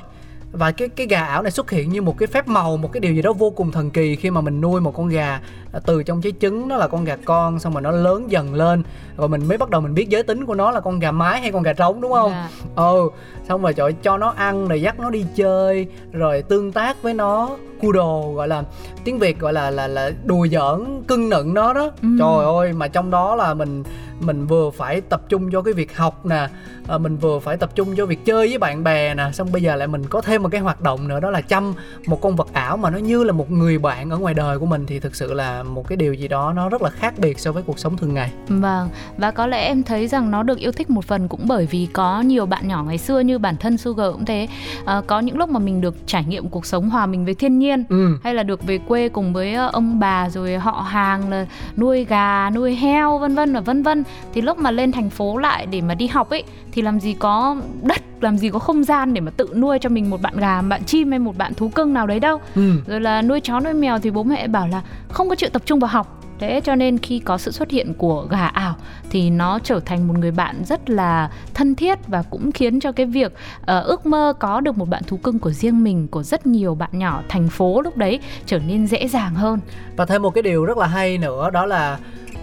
và 0.55 0.71
cái 0.71 0.89
cái 0.89 1.07
gà 1.07 1.21
ảo 1.21 1.41
này 1.41 1.51
xuất 1.51 1.71
hiện 1.71 1.89
như 1.89 2.01
một 2.01 2.17
cái 2.17 2.27
phép 2.27 2.47
màu 2.47 2.77
một 2.77 2.91
cái 2.91 3.01
điều 3.01 3.13
gì 3.13 3.21
đó 3.21 3.33
vô 3.33 3.49
cùng 3.49 3.71
thần 3.71 3.89
kỳ 3.89 4.15
khi 4.15 4.29
mà 4.29 4.41
mình 4.41 4.61
nuôi 4.61 4.81
một 4.81 4.93
con 4.95 5.07
gà 5.07 5.41
à, 5.71 5.79
từ 5.85 6.03
trong 6.03 6.21
trái 6.21 6.33
trứng 6.39 6.67
nó 6.67 6.77
là 6.77 6.87
con 6.87 7.03
gà 7.03 7.15
con 7.25 7.59
xong 7.59 7.73
rồi 7.73 7.81
nó 7.81 7.91
lớn 7.91 8.31
dần 8.31 8.53
lên. 8.53 8.83
Rồi 9.17 9.29
mình 9.29 9.47
mới 9.47 9.57
bắt 9.57 9.69
đầu 9.69 9.81
mình 9.81 9.93
biết 9.93 10.09
giới 10.09 10.23
tính 10.23 10.45
của 10.45 10.55
nó 10.55 10.71
là 10.71 10.79
con 10.79 10.99
gà 10.99 11.11
mái 11.11 11.41
hay 11.41 11.51
con 11.51 11.63
gà 11.63 11.73
trống 11.73 12.01
đúng 12.01 12.11
không? 12.11 12.31
Dạ. 12.31 12.49
ừ 12.75 13.09
xong 13.47 13.61
rồi 13.61 13.73
trời 13.73 13.93
cho 13.93 14.17
nó 14.17 14.33
ăn 14.35 14.67
rồi 14.67 14.81
dắt 14.81 14.99
nó 14.99 15.09
đi 15.09 15.25
chơi 15.35 15.87
rồi 16.11 16.41
tương 16.41 16.71
tác 16.71 17.01
với 17.01 17.13
nó 17.13 17.57
cu 17.81 17.91
đồ 17.91 18.33
gọi 18.35 18.47
là 18.47 18.63
tiếng 19.03 19.19
việt 19.19 19.39
gọi 19.39 19.53
là 19.53 19.69
là 19.69 19.87
là 19.87 20.11
đùa 20.25 20.47
giỡn 20.47 21.03
cưng 21.07 21.29
nựng 21.29 21.53
nó 21.53 21.73
đó. 21.73 21.91
Ừ. 22.01 22.07
trời 22.19 22.45
ơi 22.55 22.73
mà 22.73 22.87
trong 22.87 23.11
đó 23.11 23.35
là 23.35 23.53
mình 23.53 23.83
mình 24.19 24.45
vừa 24.47 24.69
phải 24.69 25.01
tập 25.01 25.21
trung 25.29 25.51
cho 25.51 25.61
cái 25.61 25.73
việc 25.73 25.97
học 25.97 26.25
nè 26.25 26.47
à, 26.87 26.97
mình 26.97 27.17
vừa 27.17 27.39
phải 27.39 27.57
tập 27.57 27.69
trung 27.75 27.95
cho 27.95 28.05
việc 28.05 28.25
chơi 28.25 28.47
với 28.47 28.57
bạn 28.57 28.83
bè 28.83 29.13
nè 29.15 29.23
xong 29.33 29.51
bây 29.51 29.61
giờ 29.61 29.75
lại 29.75 29.87
mình 29.87 30.05
có 30.09 30.21
thêm 30.21 30.43
một 30.43 30.49
cái 30.51 30.61
hoạt 30.61 30.81
động 30.81 31.07
nữa 31.07 31.19
đó 31.19 31.31
là 31.31 31.41
chăm 31.41 31.73
một 32.07 32.21
con 32.21 32.35
vật 32.35 32.47
ảo 32.53 32.77
mà 32.77 32.89
nó 32.89 32.97
như 32.97 33.23
là 33.23 33.31
một 33.31 33.51
người 33.51 33.77
bạn 33.77 34.09
ở 34.09 34.17
ngoài 34.17 34.33
đời 34.33 34.59
của 34.59 34.65
mình 34.65 34.85
thì 34.87 34.99
thực 34.99 35.15
sự 35.15 35.33
là 35.33 35.63
một 35.63 35.87
cái 35.87 35.95
điều 35.95 36.13
gì 36.13 36.27
đó 36.27 36.53
nó 36.55 36.69
rất 36.69 36.81
là 36.81 36.89
khác 36.89 37.13
biệt 37.17 37.39
so 37.39 37.51
với 37.51 37.63
cuộc 37.63 37.79
sống 37.79 37.97
thường 37.97 38.13
ngày. 38.13 38.31
Vâng, 38.47 38.89
và 39.17 39.31
có 39.31 39.47
lẽ 39.47 39.67
em 39.67 39.83
thấy 39.83 40.07
rằng 40.07 40.31
nó 40.31 40.43
được 40.43 40.57
yêu 40.57 40.71
thích 40.71 40.89
một 40.89 41.05
phần 41.05 41.27
cũng 41.27 41.41
bởi 41.47 41.65
vì 41.71 41.87
có 41.93 42.21
nhiều 42.21 42.45
bạn 42.45 42.67
nhỏ 42.67 42.83
ngày 42.87 42.97
xưa 42.97 43.19
như 43.19 43.39
bản 43.39 43.57
thân 43.57 43.77
Sugar 43.77 44.11
cũng 44.11 44.25
thế. 44.25 44.47
Ờ, 44.85 45.01
Có 45.07 45.19
những 45.19 45.37
lúc 45.37 45.49
mà 45.49 45.59
mình 45.59 45.81
được 45.81 45.95
trải 46.05 46.23
nghiệm 46.23 46.49
cuộc 46.49 46.65
sống 46.65 46.89
hòa 46.89 47.05
mình 47.05 47.25
với 47.25 47.33
thiên 47.35 47.59
nhiên 47.59 47.74
ừ 47.89 48.17
hay 48.23 48.33
là 48.33 48.43
được 48.43 48.67
về 48.67 48.77
quê 48.77 49.09
cùng 49.09 49.33
với 49.33 49.53
ờ, 49.53 49.69
ông 49.73 49.99
bà 49.99 50.29
rồi 50.29 50.57
họ 50.57 50.71
hàng 50.71 51.29
là 51.29 51.45
nuôi 51.77 52.05
gà, 52.05 52.49
nuôi 52.49 52.75
heo 52.75 53.17
vân 53.17 53.35
vân 53.35 53.53
và 53.53 53.59
vân 53.59 53.83
vân 53.83 54.03
thì 54.33 54.41
lúc 54.41 54.57
mà 54.59 54.71
lên 54.71 54.91
thành 54.91 55.09
phố 55.09 55.37
lại 55.37 55.65
để 55.65 55.81
mà 55.81 55.93
đi 55.93 56.07
học 56.07 56.29
ấy 56.29 56.43
thì 56.71 56.81
làm 56.81 56.99
gì 56.99 57.13
có 57.13 57.55
đất, 57.81 58.01
làm 58.21 58.37
gì 58.37 58.49
có 58.49 58.59
không 58.59 58.83
gian 58.83 59.13
để 59.13 59.21
mà 59.21 59.31
tự 59.31 59.49
nuôi 59.55 59.79
cho 59.79 59.89
mình 59.89 60.09
một 60.09 60.21
bạn 60.21 60.37
gà, 60.37 60.61
một 60.61 60.67
bạn 60.69 60.83
chim 60.83 61.09
hay 61.09 61.19
một 61.19 61.37
bạn 61.37 61.53
thú 61.53 61.67
cưng 61.69 61.93
nào 61.93 62.07
đấy 62.07 62.19
đâu. 62.19 62.41
ừ 62.55 62.71
Rồi 62.87 63.01
là 63.01 63.21
nuôi 63.21 63.39
chó 63.39 63.59
nuôi 63.59 63.73
mèo 63.73 63.99
thì 63.99 64.09
bố 64.09 64.23
mẹ 64.23 64.47
bảo 64.47 64.67
là 64.67 64.81
không 65.09 65.29
có 65.29 65.35
chịu 65.35 65.49
tập 65.49 65.61
trung 65.65 65.79
vào 65.79 65.89
học. 65.91 66.21
Thế 66.39 66.61
cho 66.63 66.75
nên 66.75 66.97
khi 66.97 67.19
có 67.19 67.37
sự 67.37 67.51
xuất 67.51 67.71
hiện 67.71 67.93
của 67.93 68.27
gà 68.29 68.45
ảo 68.47 68.75
thì 69.09 69.29
nó 69.29 69.59
trở 69.63 69.79
thành 69.79 70.07
một 70.07 70.13
người 70.17 70.31
bạn 70.31 70.63
rất 70.65 70.89
là 70.89 71.29
thân 71.53 71.75
thiết 71.75 72.07
và 72.07 72.21
cũng 72.29 72.51
khiến 72.51 72.79
cho 72.79 72.91
cái 72.91 73.05
việc 73.05 73.33
ờ, 73.65 73.81
ước 73.81 74.05
mơ 74.05 74.33
có 74.39 74.61
được 74.61 74.77
một 74.77 74.89
bạn 74.89 75.03
thú 75.07 75.17
cưng 75.17 75.39
của 75.39 75.51
riêng 75.51 75.83
mình 75.83 76.07
của 76.07 76.23
rất 76.23 76.47
nhiều 76.47 76.75
bạn 76.75 76.89
nhỏ 76.93 77.21
thành 77.29 77.47
phố 77.49 77.81
lúc 77.81 77.97
đấy 77.97 78.19
trở 78.45 78.59
nên 78.59 78.87
dễ 78.87 79.07
dàng 79.07 79.35
hơn. 79.35 79.59
và 79.97 80.05
thêm 80.05 80.21
một 80.21 80.29
cái 80.29 80.41
điều 80.41 80.65
rất 80.65 80.77
là 80.77 80.87
hay 80.87 81.17
nữa 81.17 81.49
đó 81.49 81.65
là 81.65 81.97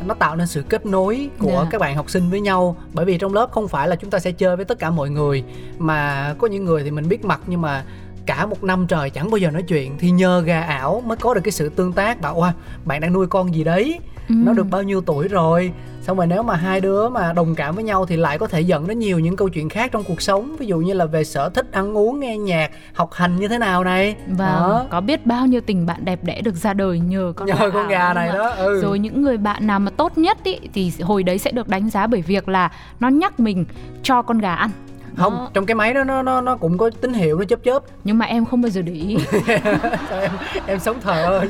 nó 0.06 0.14
tạo 0.14 0.36
nên 0.36 0.46
sự 0.46 0.62
kết 0.68 0.86
nối 0.86 1.28
của 1.38 1.48
Dạ. 1.64 1.68
các 1.70 1.80
bạn 1.80 1.96
học 1.96 2.10
sinh 2.10 2.30
với 2.30 2.40
nhau 2.40 2.76
bởi 2.92 3.04
vì 3.04 3.18
trong 3.18 3.34
lớp 3.34 3.50
không 3.52 3.68
phải 3.68 3.88
là 3.88 3.96
chúng 3.96 4.10
ta 4.10 4.18
sẽ 4.18 4.32
chơi 4.32 4.56
với 4.56 4.64
tất 4.64 4.78
cả 4.78 4.90
mọi 4.90 5.10
người 5.10 5.44
mà 5.78 6.34
có 6.38 6.46
những 6.46 6.64
người 6.64 6.82
thì 6.84 6.90
mình 6.90 7.08
biết 7.08 7.24
mặt 7.24 7.40
nhưng 7.46 7.60
mà 7.60 7.84
cả 8.26 8.46
một 8.46 8.64
năm 8.64 8.86
trời 8.86 9.10
chẳng 9.10 9.30
bao 9.30 9.38
giờ 9.38 9.50
nói 9.50 9.62
chuyện 9.62 9.98
thì 9.98 10.10
nhờ 10.10 10.40
gà 10.46 10.60
ảo 10.62 11.02
mới 11.06 11.16
có 11.16 11.34
được 11.34 11.40
cái 11.44 11.52
sự 11.52 11.68
tương 11.68 11.92
tác. 11.92 12.20
Bảo 12.20 12.34
wow 12.40 12.50
bạn 12.84 13.00
đang 13.00 13.12
nuôi 13.12 13.26
con 13.26 13.54
gì 13.54 13.64
đấy? 13.64 13.98
Nó 14.28 14.52
Ừ. 14.52 14.56
được 14.56 14.66
bao 14.70 14.82
nhiêu 14.82 15.00
tuổi 15.00 15.28
rồi? 15.28 15.72
Xong 16.02 16.16
rồi 16.16 16.26
nếu 16.26 16.42
mà 16.42 16.56
hai 16.56 16.80
đứa 16.80 17.08
mà 17.08 17.32
đồng 17.32 17.54
cảm 17.54 17.74
với 17.74 17.84
nhau 17.84 18.06
thì 18.06 18.16
lại 18.16 18.38
có 18.38 18.46
thể 18.46 18.60
dẫn 18.60 18.86
đến 18.86 18.98
nhiều 18.98 19.18
những 19.18 19.36
câu 19.36 19.48
chuyện 19.48 19.68
khác 19.68 19.92
trong 19.92 20.04
cuộc 20.04 20.22
sống. 20.22 20.56
Ví 20.58 20.66
dụ 20.66 20.78
như 20.78 20.92
là 20.94 21.04
về 21.06 21.24
sở 21.24 21.48
thích 21.48 21.66
ăn 21.72 21.96
uống 21.96 22.20
nghe 22.20 22.38
nhạc 22.38 22.70
học 22.94 23.12
hành 23.12 23.36
như 23.36 23.48
thế 23.48 23.58
nào 23.58 23.84
này. 23.84 24.16
Vâng, 24.28 24.86
có 24.90 25.00
biết 25.00 25.26
bao 25.26 25.46
nhiêu 25.46 25.60
tình 25.60 25.86
bạn 25.86 26.04
đẹp 26.04 26.24
đẽ 26.24 26.40
được 26.40 26.54
ra 26.56 26.72
đời 26.74 26.98
nhờ 27.00 27.32
con 27.36 27.46
nhờ 27.48 27.54
gà 27.58 27.70
con 27.70 27.88
gà 27.88 28.14
này 28.14 28.28
đó 28.28 28.48
ừ. 28.48 28.80
Rồi 28.82 28.98
những 28.98 29.22
người 29.22 29.36
bạn 29.36 29.66
nào 29.66 29.80
mà 29.80 29.90
tốt 29.90 30.18
nhất 30.18 30.38
ý, 30.44 30.58
thì 30.74 30.92
hồi 31.02 31.22
đấy 31.22 31.38
sẽ 31.38 31.50
được 31.52 31.68
đánh 31.68 31.90
giá 31.90 32.06
bởi 32.06 32.22
việc 32.22 32.48
là 32.48 32.70
nó 33.00 33.08
nhắc 33.08 33.40
mình 33.40 33.64
cho 34.02 34.22
con 34.22 34.38
gà 34.38 34.54
ăn. 34.54 34.70
Không 35.16 35.32
Đó. 35.32 35.50
trong 35.54 35.66
cái 35.66 35.74
máy 35.74 35.94
đó 35.94 36.04
nó 36.04 36.22
nó 36.22 36.40
nó 36.40 36.56
cũng 36.56 36.78
có 36.78 36.90
tín 37.00 37.12
hiệu 37.12 37.38
nó 37.38 37.44
chớp 37.44 37.58
chớp 37.64 37.82
Nhưng 38.04 38.18
mà 38.18 38.26
em 38.26 38.44
không 38.44 38.62
bao 38.62 38.70
giờ 38.70 38.82
để 38.82 38.92
ý. 38.92 39.16
Sao 40.08 40.20
em 40.20 40.30
em 40.66 40.78
sống 40.78 41.00
thờ 41.00 41.44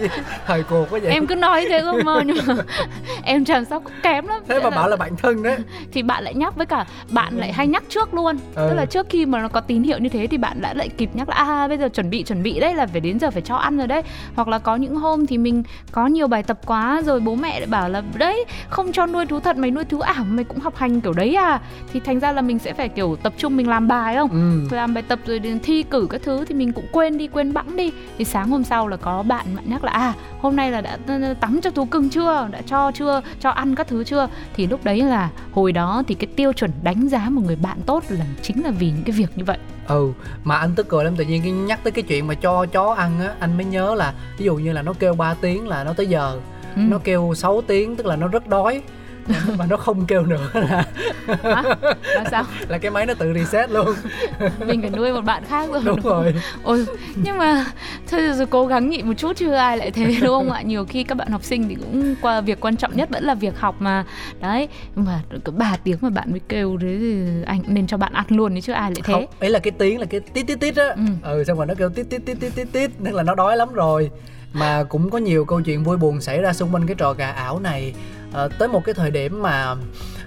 thời 0.46 0.62
cuộc 0.62 0.86
quá 0.90 0.98
vậy 1.02 1.12
em 1.12 1.26
cứ 1.26 1.34
nói 1.34 1.66
thế 1.68 1.78
ước 1.78 2.04
mơ 2.04 2.22
nhưng 2.26 2.36
mà 2.46 2.54
em 3.22 3.44
chăm 3.44 3.64
sóc 3.64 3.82
kém 4.02 4.26
lắm. 4.26 4.42
thế 4.48 4.54
Thế 4.54 4.64
mà 4.64 4.70
là- 4.70 4.76
bảo 4.76 4.88
là 4.88 4.96
bạn 4.96 5.16
thân 5.16 5.42
đấy 5.42 5.56
thì 5.92 6.02
bạn 6.02 6.24
lại 6.24 6.34
nhắc 6.34 6.56
với 6.56 6.66
cả 6.66 6.86
bạn 7.10 7.36
lại 7.36 7.52
hay 7.52 7.66
nhắc 7.66 7.82
trước 7.88 8.14
luôn. 8.14 8.36
Ừ. 8.54 8.66
Tức 8.70 8.74
là 8.76 8.86
trước 8.86 9.06
khi 9.10 9.26
mà 9.26 9.40
nó 9.42 9.48
có 9.48 9.60
tín 9.60 9.82
hiệu 9.82 9.98
như 9.98 10.08
thế 10.08 10.26
thì 10.26 10.36
bạn 10.38 10.60
đã 10.60 10.74
lại 10.74 10.88
kịp 10.88 11.10
nhắc 11.14 11.28
là 11.28 11.34
à 11.34 11.68
bây 11.68 11.78
giờ 11.78 11.88
chuẩn 11.88 12.10
bị 12.10 12.22
chuẩn 12.22 12.42
bị 12.42 12.60
đấy 12.60 12.74
là 12.74 12.86
phải 12.86 13.00
đến 13.00 13.18
giờ 13.18 13.30
phải 13.30 13.42
cho 13.42 13.56
ăn 13.56 13.78
rồi 13.78 13.86
đấy. 13.86 14.02
Hoặc 14.34 14.48
là 14.48 14.58
có 14.58 14.76
những 14.76 14.96
hôm 14.96 15.26
thì 15.26 15.38
mình 15.38 15.62
có 15.92 16.06
nhiều 16.06 16.26
bài 16.28 16.42
tập 16.42 16.58
quá 16.66 17.02
rồi 17.04 17.20
bố 17.20 17.34
mẹ 17.34 17.60
lại 17.60 17.66
bảo 17.66 17.88
là 17.88 18.02
đấy 18.14 18.44
không 18.68 18.92
cho 18.92 19.06
nuôi 19.06 19.26
thú 19.26 19.40
thật 19.40 19.56
mày 19.56 19.70
nuôi 19.70 19.84
thú 19.84 20.00
ảo 20.00 20.24
mày 20.28 20.44
cũng 20.44 20.58
học 20.58 20.76
hành 20.76 21.00
kiểu 21.00 21.12
đấy 21.12 21.34
à 21.34 21.60
thì 21.92 22.00
thành 22.00 22.20
ra 22.20 22.32
là 22.32 22.42
mình 22.42 22.58
sẽ 22.58 22.72
phải 22.72 22.88
kiểu 22.88 23.16
tập 23.22 23.32
trung 23.36 23.51
mình 23.52 23.68
làm 23.68 23.88
bài 23.88 24.16
không? 24.16 24.30
Ừ. 24.30 24.76
làm 24.76 24.94
bài 24.94 25.02
tập 25.08 25.18
rồi 25.26 25.38
đến 25.38 25.58
thi 25.62 25.82
cử 25.82 26.06
các 26.10 26.20
thứ 26.24 26.44
thì 26.44 26.54
mình 26.54 26.72
cũng 26.72 26.86
quên 26.92 27.18
đi 27.18 27.28
quên 27.28 27.52
bẵng 27.52 27.76
đi. 27.76 27.92
Thì 28.18 28.24
sáng 28.24 28.48
hôm 28.48 28.64
sau 28.64 28.88
là 28.88 28.96
có 28.96 29.22
bạn 29.22 29.46
bạn 29.56 29.64
nhắc 29.68 29.84
là 29.84 29.92
à 29.92 30.12
hôm 30.40 30.56
nay 30.56 30.70
là 30.70 30.80
đã 30.80 30.98
tắm 31.40 31.60
cho 31.62 31.70
thú 31.70 31.84
cưng 31.84 32.08
chưa? 32.08 32.48
Đã 32.50 32.62
cho 32.66 32.92
chưa? 32.92 33.22
Cho 33.40 33.50
ăn 33.50 33.74
các 33.74 33.88
thứ 33.88 34.04
chưa? 34.04 34.28
Thì 34.56 34.66
lúc 34.66 34.84
đấy 34.84 35.02
là 35.02 35.30
hồi 35.52 35.72
đó 35.72 36.02
thì 36.08 36.14
cái 36.14 36.26
tiêu 36.36 36.52
chuẩn 36.52 36.70
đánh 36.82 37.08
giá 37.08 37.28
một 37.30 37.42
người 37.46 37.56
bạn 37.56 37.78
tốt 37.86 38.04
là 38.08 38.24
chính 38.42 38.64
là 38.64 38.70
vì 38.70 38.86
những 38.86 39.04
cái 39.04 39.12
việc 39.12 39.30
như 39.36 39.44
vậy. 39.44 39.58
Ừ 39.88 40.12
mà 40.44 40.56
anh 40.56 40.74
tức 40.76 40.88
cười 40.88 41.04
lắm. 41.04 41.16
Tự 41.16 41.24
nhiên 41.24 41.42
cái 41.42 41.52
nhắc 41.52 41.80
tới 41.82 41.90
cái 41.90 42.02
chuyện 42.02 42.26
mà 42.26 42.34
cho 42.34 42.66
chó 42.66 42.94
ăn 42.98 43.20
á 43.20 43.34
anh 43.40 43.56
mới 43.56 43.64
nhớ 43.64 43.94
là 43.94 44.14
ví 44.38 44.44
dụ 44.44 44.56
như 44.56 44.72
là 44.72 44.82
nó 44.82 44.92
kêu 44.92 45.14
3 45.14 45.34
tiếng 45.34 45.68
là 45.68 45.84
nó 45.84 45.92
tới 45.92 46.06
giờ. 46.06 46.40
Ừ. 46.76 46.80
nó 46.88 46.98
kêu 47.04 47.34
6 47.36 47.60
tiếng 47.60 47.96
tức 47.96 48.06
là 48.06 48.16
nó 48.16 48.28
rất 48.28 48.48
đói 48.48 48.82
mà 49.58 49.66
nó 49.66 49.76
không 49.76 50.06
kêu 50.06 50.26
nữa 50.26 50.50
là 50.54 50.84
Hả? 51.26 51.64
là 52.02 52.24
sao? 52.30 52.44
Là 52.68 52.78
cái 52.78 52.90
máy 52.90 53.06
nó 53.06 53.14
tự 53.14 53.32
reset 53.34 53.70
luôn. 53.70 53.94
Mình 54.66 54.80
phải 54.80 54.90
nuôi 54.90 55.12
một 55.12 55.20
bạn 55.20 55.44
khác 55.44 55.70
rồi 55.72 55.82
đúng 55.84 56.02
không? 56.02 56.12
rồi. 56.12 56.34
Ôi 56.62 56.86
nhưng 57.16 57.38
mà 57.38 57.64
thôi 58.10 58.20
rồi 58.34 58.46
cố 58.46 58.66
gắng 58.66 58.90
nhịn 58.90 59.06
một 59.06 59.14
chút 59.16 59.36
chứ 59.36 59.52
ai 59.52 59.76
lại 59.76 59.90
thế 59.90 60.04
đúng 60.20 60.30
không 60.30 60.50
ạ? 60.50 60.62
Nhiều 60.62 60.84
khi 60.84 61.02
các 61.04 61.14
bạn 61.14 61.28
học 61.28 61.44
sinh 61.44 61.68
thì 61.68 61.74
cũng 61.74 62.14
qua 62.20 62.40
việc 62.40 62.60
quan 62.60 62.76
trọng 62.76 62.96
nhất 62.96 63.08
vẫn 63.10 63.24
là 63.24 63.34
việc 63.34 63.58
học 63.58 63.76
mà. 63.78 64.04
Đấy 64.40 64.68
mà 64.94 65.22
có 65.44 65.52
ba 65.52 65.76
tiếng 65.84 65.98
mà 66.00 66.10
bạn 66.10 66.30
mới 66.30 66.40
kêu 66.48 66.78
thế 66.80 66.96
thì 67.00 67.26
anh 67.46 67.62
nên 67.66 67.86
cho 67.86 67.96
bạn 67.96 68.12
ăn 68.12 68.26
luôn 68.28 68.54
đấy 68.54 68.60
chứ 68.60 68.72
ai 68.72 68.90
lại 68.90 69.00
thế. 69.04 69.12
Không 69.12 69.26
ấy 69.40 69.50
là 69.50 69.58
cái 69.58 69.70
tiếng 69.70 70.00
là 70.00 70.06
cái 70.06 70.20
tít 70.20 70.46
tít 70.46 70.60
tít 70.60 70.76
á. 70.76 70.88
Ừ. 70.96 71.02
ừ 71.22 71.44
xong 71.46 71.56
rồi 71.56 71.66
nó 71.66 71.74
kêu 71.74 71.88
tít 71.88 72.06
tít 72.10 72.22
tít 72.26 72.40
tít 72.40 72.54
tít 72.54 72.68
tít 72.72 72.90
tức 73.04 73.14
là 73.14 73.22
nó 73.22 73.34
đói 73.34 73.56
lắm 73.56 73.68
rồi. 73.72 74.10
Mà 74.52 74.84
cũng 74.88 75.10
có 75.10 75.18
nhiều 75.18 75.44
câu 75.44 75.60
chuyện 75.60 75.82
vui 75.82 75.96
buồn 75.96 76.20
xảy 76.20 76.40
ra 76.40 76.52
xung 76.52 76.74
quanh 76.74 76.86
cái 76.86 76.94
trò 76.98 77.12
gà 77.12 77.30
ảo 77.30 77.60
này 77.60 77.94
à, 78.34 78.48
tới 78.58 78.68
một 78.68 78.84
cái 78.84 78.94
thời 78.94 79.10
điểm 79.10 79.42
mà 79.42 79.74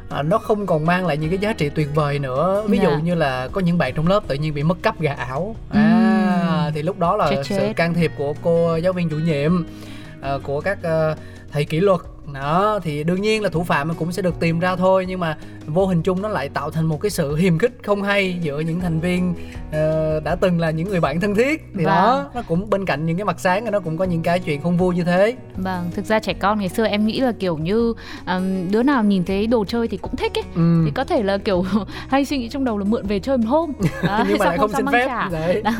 à, 0.09 0.21
nó 0.21 0.37
không 0.37 0.65
còn 0.65 0.85
mang 0.85 1.07
lại 1.07 1.17
những 1.17 1.29
cái 1.29 1.39
giá 1.39 1.53
trị 1.53 1.69
tuyệt 1.69 1.89
vời 1.95 2.19
nữa. 2.19 2.63
Ví 2.67 2.77
dụ 2.77 2.89
Dạ. 2.89 2.99
như 3.03 3.15
là 3.15 3.47
có 3.51 3.61
những 3.61 3.77
bạn 3.77 3.93
trong 3.95 4.07
lớp 4.07 4.23
tự 4.27 4.35
nhiên 4.35 4.53
bị 4.53 4.63
mất 4.63 4.77
cắp 4.81 4.99
gà 5.01 5.13
ảo 5.13 5.55
à, 5.69 6.71
thì 6.75 6.81
lúc 6.81 6.99
đó 6.99 7.17
là 7.17 7.29
Chết 7.29 7.41
sự 7.45 7.67
can 7.75 7.93
thiệp 7.93 8.11
của 8.17 8.33
cô 8.43 8.75
giáo 8.75 8.93
viên 8.93 9.09
chủ 9.09 9.17
nhiệm 9.17 9.65
à, 10.21 10.37
của 10.43 10.61
các 10.61 10.77
ờ, 10.83 11.15
thầy 11.51 11.65
kỷ 11.65 11.79
luật 11.79 11.99
đó 12.35 12.79
thì 12.83 13.03
đương 13.03 13.21
nhiên 13.21 13.41
là 13.43 13.49
thủ 13.49 13.63
phạm 13.63 13.93
cũng 13.95 14.11
sẽ 14.11 14.21
được 14.21 14.39
tìm 14.39 14.59
ra 14.59 14.75
thôi 14.75 15.05
nhưng 15.07 15.19
mà 15.19 15.37
vô 15.65 15.85
hình 15.87 16.01
chung 16.03 16.21
nó 16.21 16.29
lại 16.29 16.49
tạo 16.49 16.71
thành 16.71 16.85
một 16.85 17.01
cái 17.01 17.09
sự 17.09 17.35
hiềm 17.35 17.57
khích 17.59 17.71
không 17.83 18.03
hay 18.03 18.37
giữa 18.41 18.59
những 18.59 18.79
thành 18.79 18.99
viên 18.99 19.33
ờ, 19.71 20.19
đã 20.19 20.35
từng 20.35 20.59
là 20.59 20.71
những 20.71 20.89
người 20.89 20.99
bạn 20.99 21.19
thân 21.19 21.35
thiết 21.35 21.61
thì 21.77 21.85
Vâng. 21.85 21.93
đó 21.95 22.29
nó 22.35 22.41
cũng 22.47 22.69
bên 22.69 22.85
cạnh 22.85 23.05
những 23.05 23.17
cái 23.17 23.25
mặt 23.25 23.39
sáng 23.39 23.71
nó 23.71 23.79
cũng 23.79 23.97
có 23.97 24.05
những 24.05 24.21
cái 24.21 24.39
chuyện 24.39 24.61
không 24.61 24.77
vui 24.77 24.95
như 24.95 25.03
thế 25.03 25.35
Vâng, 25.57 25.89
thực 25.95 26.05
ra 26.05 26.19
trẻ 26.19 26.33
con 26.33 26.59
ngày 26.59 26.69
xưa 26.69 26.85
em 26.85 27.05
nghĩ 27.05 27.19
là 27.19 27.31
kiểu 27.39 27.57
như 27.57 27.93
ừm, 28.25 28.71
đứa 28.71 28.83
nào 28.83 29.03
nhìn 29.03 29.25
thấy 29.25 29.47
đồ 29.47 29.65
chơi 29.65 29.87
thì 29.87 29.97
cũng 29.97 30.15
thích 30.15 30.37
ấy. 30.37 30.43
ừ. 30.55 30.81
Thì 30.85 30.91
có 30.95 31.03
thể 31.03 31.23
là 31.23 31.37
kiểu 31.37 31.65
hay 32.09 32.25
suy 32.25 32.37
nghĩ 32.37 32.49
trong 32.49 32.65
đầu 32.65 32.77
là 32.77 32.85
mượn 32.85 33.07
về 33.07 33.19
chơi 33.19 33.37
một 33.37 33.45
hôm. 33.47 33.71
Đó, 34.03 34.23
nhưng 34.29 34.37
mà 34.39 34.45
lại 34.45 34.57
không 34.57 34.71
xin 34.73 34.85
phép 34.91 35.05
trả. 35.07 35.29
đấy 35.29 35.61
Đó. 35.61 35.71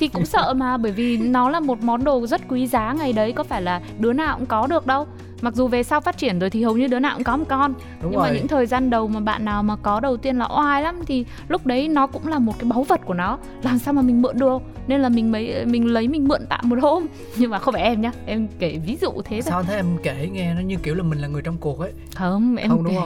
Thì 0.00 0.08
cũng 0.08 0.26
sợ 0.26 0.54
mà 0.54 0.76
bởi 0.76 0.92
vì 0.92 1.16
nó 1.16 1.50
là 1.50 1.60
một 1.60 1.82
món 1.82 2.04
đồ 2.04 2.26
rất 2.26 2.40
quý 2.48 2.66
giá 2.66 2.92
ngày 2.98 3.12
đấy 3.12 3.32
có 3.32 3.42
phải 3.44 3.62
là 3.62 3.80
đứa 3.98 4.12
nào 4.12 4.36
cũng 4.38 4.46
có 4.46 4.66
được 4.66 4.86
đâu. 4.86 5.06
Mặc 5.42 5.54
dù 5.54 5.68
về 5.68 5.82
sau 5.82 6.00
phát 6.00 6.18
triển 6.18 6.38
rồi 6.38 6.50
thì 6.50 6.62
hầu 6.62 6.76
như 6.76 6.86
đứa 6.86 6.98
nào 6.98 7.14
cũng 7.14 7.24
có 7.24 7.36
một 7.36 7.44
con. 7.48 7.74
Đúng 8.02 8.10
Nhưng 8.12 8.20
rồi. 8.20 8.28
mà 8.30 8.34
những 8.36 8.48
thời 8.48 8.66
gian 8.66 8.90
đầu 8.90 9.08
mà 9.08 9.20
bạn 9.20 9.44
nào 9.44 9.62
mà 9.62 9.76
có 9.76 10.00
đầu 10.00 10.16
tiên 10.16 10.38
là 10.38 10.48
oai 10.56 10.82
lắm 10.82 11.00
Thì 11.06 11.24
lúc 11.48 11.66
đấy 11.66 11.88
nó 11.88 12.06
cũng 12.06 12.26
là 12.28 12.38
một 12.38 12.52
cái 12.58 12.64
báu 12.70 12.82
vật 12.82 13.00
của 13.04 13.14
nó. 13.14 13.38
Làm 13.62 13.78
sao 13.78 13.94
mà 13.94 14.02
mình 14.02 14.22
mượn 14.22 14.38
được? 14.38 14.62
Nên 14.86 15.00
là 15.00 15.08
mình 15.08 15.32
mới 15.32 15.64
mình 15.64 15.86
lấy 15.86 16.08
mình 16.08 16.28
mượn 16.28 16.46
tạm 16.48 16.68
một 16.68 16.76
hôm. 16.82 17.06
Nhưng 17.36 17.50
mà 17.50 17.58
không 17.58 17.74
phải 17.74 17.82
em 17.82 18.00
nhá 18.00 18.12
Em 18.26 18.48
kể 18.58 18.78
ví 18.86 18.96
dụ 19.00 19.10
thế 19.24 19.42
sao 19.42 19.62
thế 19.62 19.76
em 19.76 19.86
kể 20.02 20.28
nghe 20.32 20.54
nó 20.54 20.60
như 20.60 20.76
kiểu 20.82 20.94
là 20.94 21.02
mình 21.02 21.18
là 21.18 21.28
người 21.28 21.42
trong 21.42 21.56
cuộc 21.58 21.80
ấy? 21.80 21.92
Không 22.14 22.56
em 22.56 22.70
Không, 22.70 22.84
đúng 22.84 22.94
kể. 22.94 23.00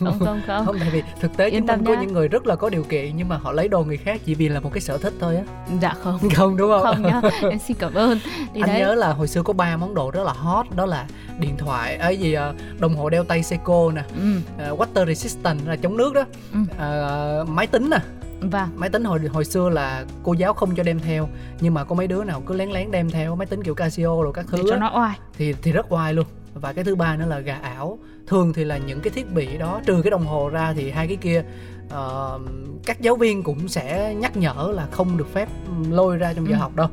không? 0.00 0.18
Không 0.18 0.18
không 0.26 0.40
không. 0.66 0.78
Tại 0.80 0.90
vì 0.92 1.02
thực 1.20 1.36
tế 1.36 1.48
Yên 1.50 1.66
tâm 1.66 1.84
có 1.84 1.94
những 2.00 2.12
người 2.12 2.28
rất 2.28 2.46
là 2.46 2.56
có 2.56 2.70
điều 2.70 2.82
kiện 2.82 3.16
nhưng 3.16 3.28
mà 3.28 3.36
họ 3.36 3.52
lấy 3.52 3.68
đồ 3.68 3.84
người 3.84 3.96
khác 3.96 4.20
chỉ 4.24 4.34
vì 4.34 4.48
là 4.48 4.60
một 4.60 4.70
cái 4.72 4.80
sở 4.80 4.98
thích 4.98 5.14
thôi 5.20 5.36
á. 5.36 5.42
Dạ 5.82 5.94
không. 6.02 6.18
Không 6.34 6.56
đúng 6.56 6.70
không, 6.70 6.82
Không 6.82 7.02
nhá 7.02 7.20
Em 7.50 7.58
xin 7.58 7.76
cảm 7.80 7.94
ơn. 7.94 8.18
Thì 8.54 8.60
anh 8.60 8.70
đấy. 8.70 8.80
nhớ 8.80 8.94
là 8.94 9.12
hồi 9.12 9.28
xưa 9.28 9.42
có 9.42 9.52
ba 9.52 9.76
món 9.76 9.94
đồ 9.94 10.10
rất 10.10 10.24
là 10.24 10.32
hot 10.32 10.66
đó 10.76 10.86
là 10.86 11.06
điện 11.40 11.56
thoại 11.58 11.71
ấy 11.80 12.16
gì 12.16 12.32
ờ, 12.32 12.54
đồng 12.78 12.96
hồ 12.96 13.10
đeo 13.10 13.24
tay 13.24 13.42
Seiko 13.42 13.90
nè 13.94 14.02
ừ, 14.16 14.40
ờ, 14.58 14.76
water 14.76 15.06
resistant 15.06 15.60
là 15.66 15.76
chống 15.76 15.96
nước 15.96 16.14
đó. 16.14 16.24
Ừ. 16.52 16.58
Ờ, 16.78 17.44
máy 17.48 17.66
tính 17.66 17.90
nè. 17.90 17.98
Vâng. 18.40 18.68
Máy 18.76 18.88
tính 18.90 19.04
hồi 19.04 19.20
hồi 19.32 19.44
xưa 19.44 19.68
là 19.68 20.04
cô 20.22 20.32
giáo 20.32 20.52
không 20.54 20.74
cho 20.74 20.82
đem 20.82 20.98
theo 21.00 21.28
nhưng 21.60 21.74
mà 21.74 21.84
có 21.84 21.94
mấy 21.94 22.06
đứa 22.06 22.24
nào 22.24 22.40
cứ 22.46 22.54
lén 22.54 22.70
lén 22.70 22.90
đem 22.90 23.10
theo 23.10 23.36
máy 23.36 23.46
tính 23.46 23.62
kiểu 23.62 23.74
Casio 23.74 24.22
rồi 24.22 24.32
các 24.34 24.46
Để 24.52 24.58
thứ 24.58 24.64
cho 24.68 24.74
á, 24.74 24.80
nó 24.80 25.00
oai. 25.00 25.18
thì 25.38 25.54
thì 25.62 25.72
rất 25.72 25.92
oai 25.92 26.14
luôn. 26.14 26.26
Và 26.54 26.72
cái 26.72 26.84
thứ 26.84 26.94
ba 26.96 27.16
nữa 27.16 27.26
là 27.28 27.38
gà 27.38 27.58
ảo. 27.62 27.98
Thường 28.26 28.52
thì 28.52 28.64
là 28.64 28.76
những 28.78 29.00
cái 29.00 29.10
thiết 29.10 29.32
bị 29.34 29.58
đó 29.58 29.80
trừ 29.86 30.02
cái 30.02 30.10
đồng 30.10 30.26
hồ 30.26 30.48
ra 30.48 30.72
thì 30.76 30.90
hai 30.90 31.06
cái 31.06 31.16
kia 31.16 31.44
ờ, 31.90 32.38
các 32.86 33.00
giáo 33.00 33.16
viên 33.16 33.42
cũng 33.42 33.68
sẽ 33.68 34.14
nhắc 34.18 34.36
nhở 34.36 34.70
là 34.74 34.86
không 34.90 35.16
được 35.16 35.34
phép 35.34 35.48
lôi 35.90 36.16
ra 36.16 36.32
trong 36.32 36.46
giờ 36.48 36.54
Ừ. 36.56 36.58
học 36.58 36.76
đâu 36.76 36.88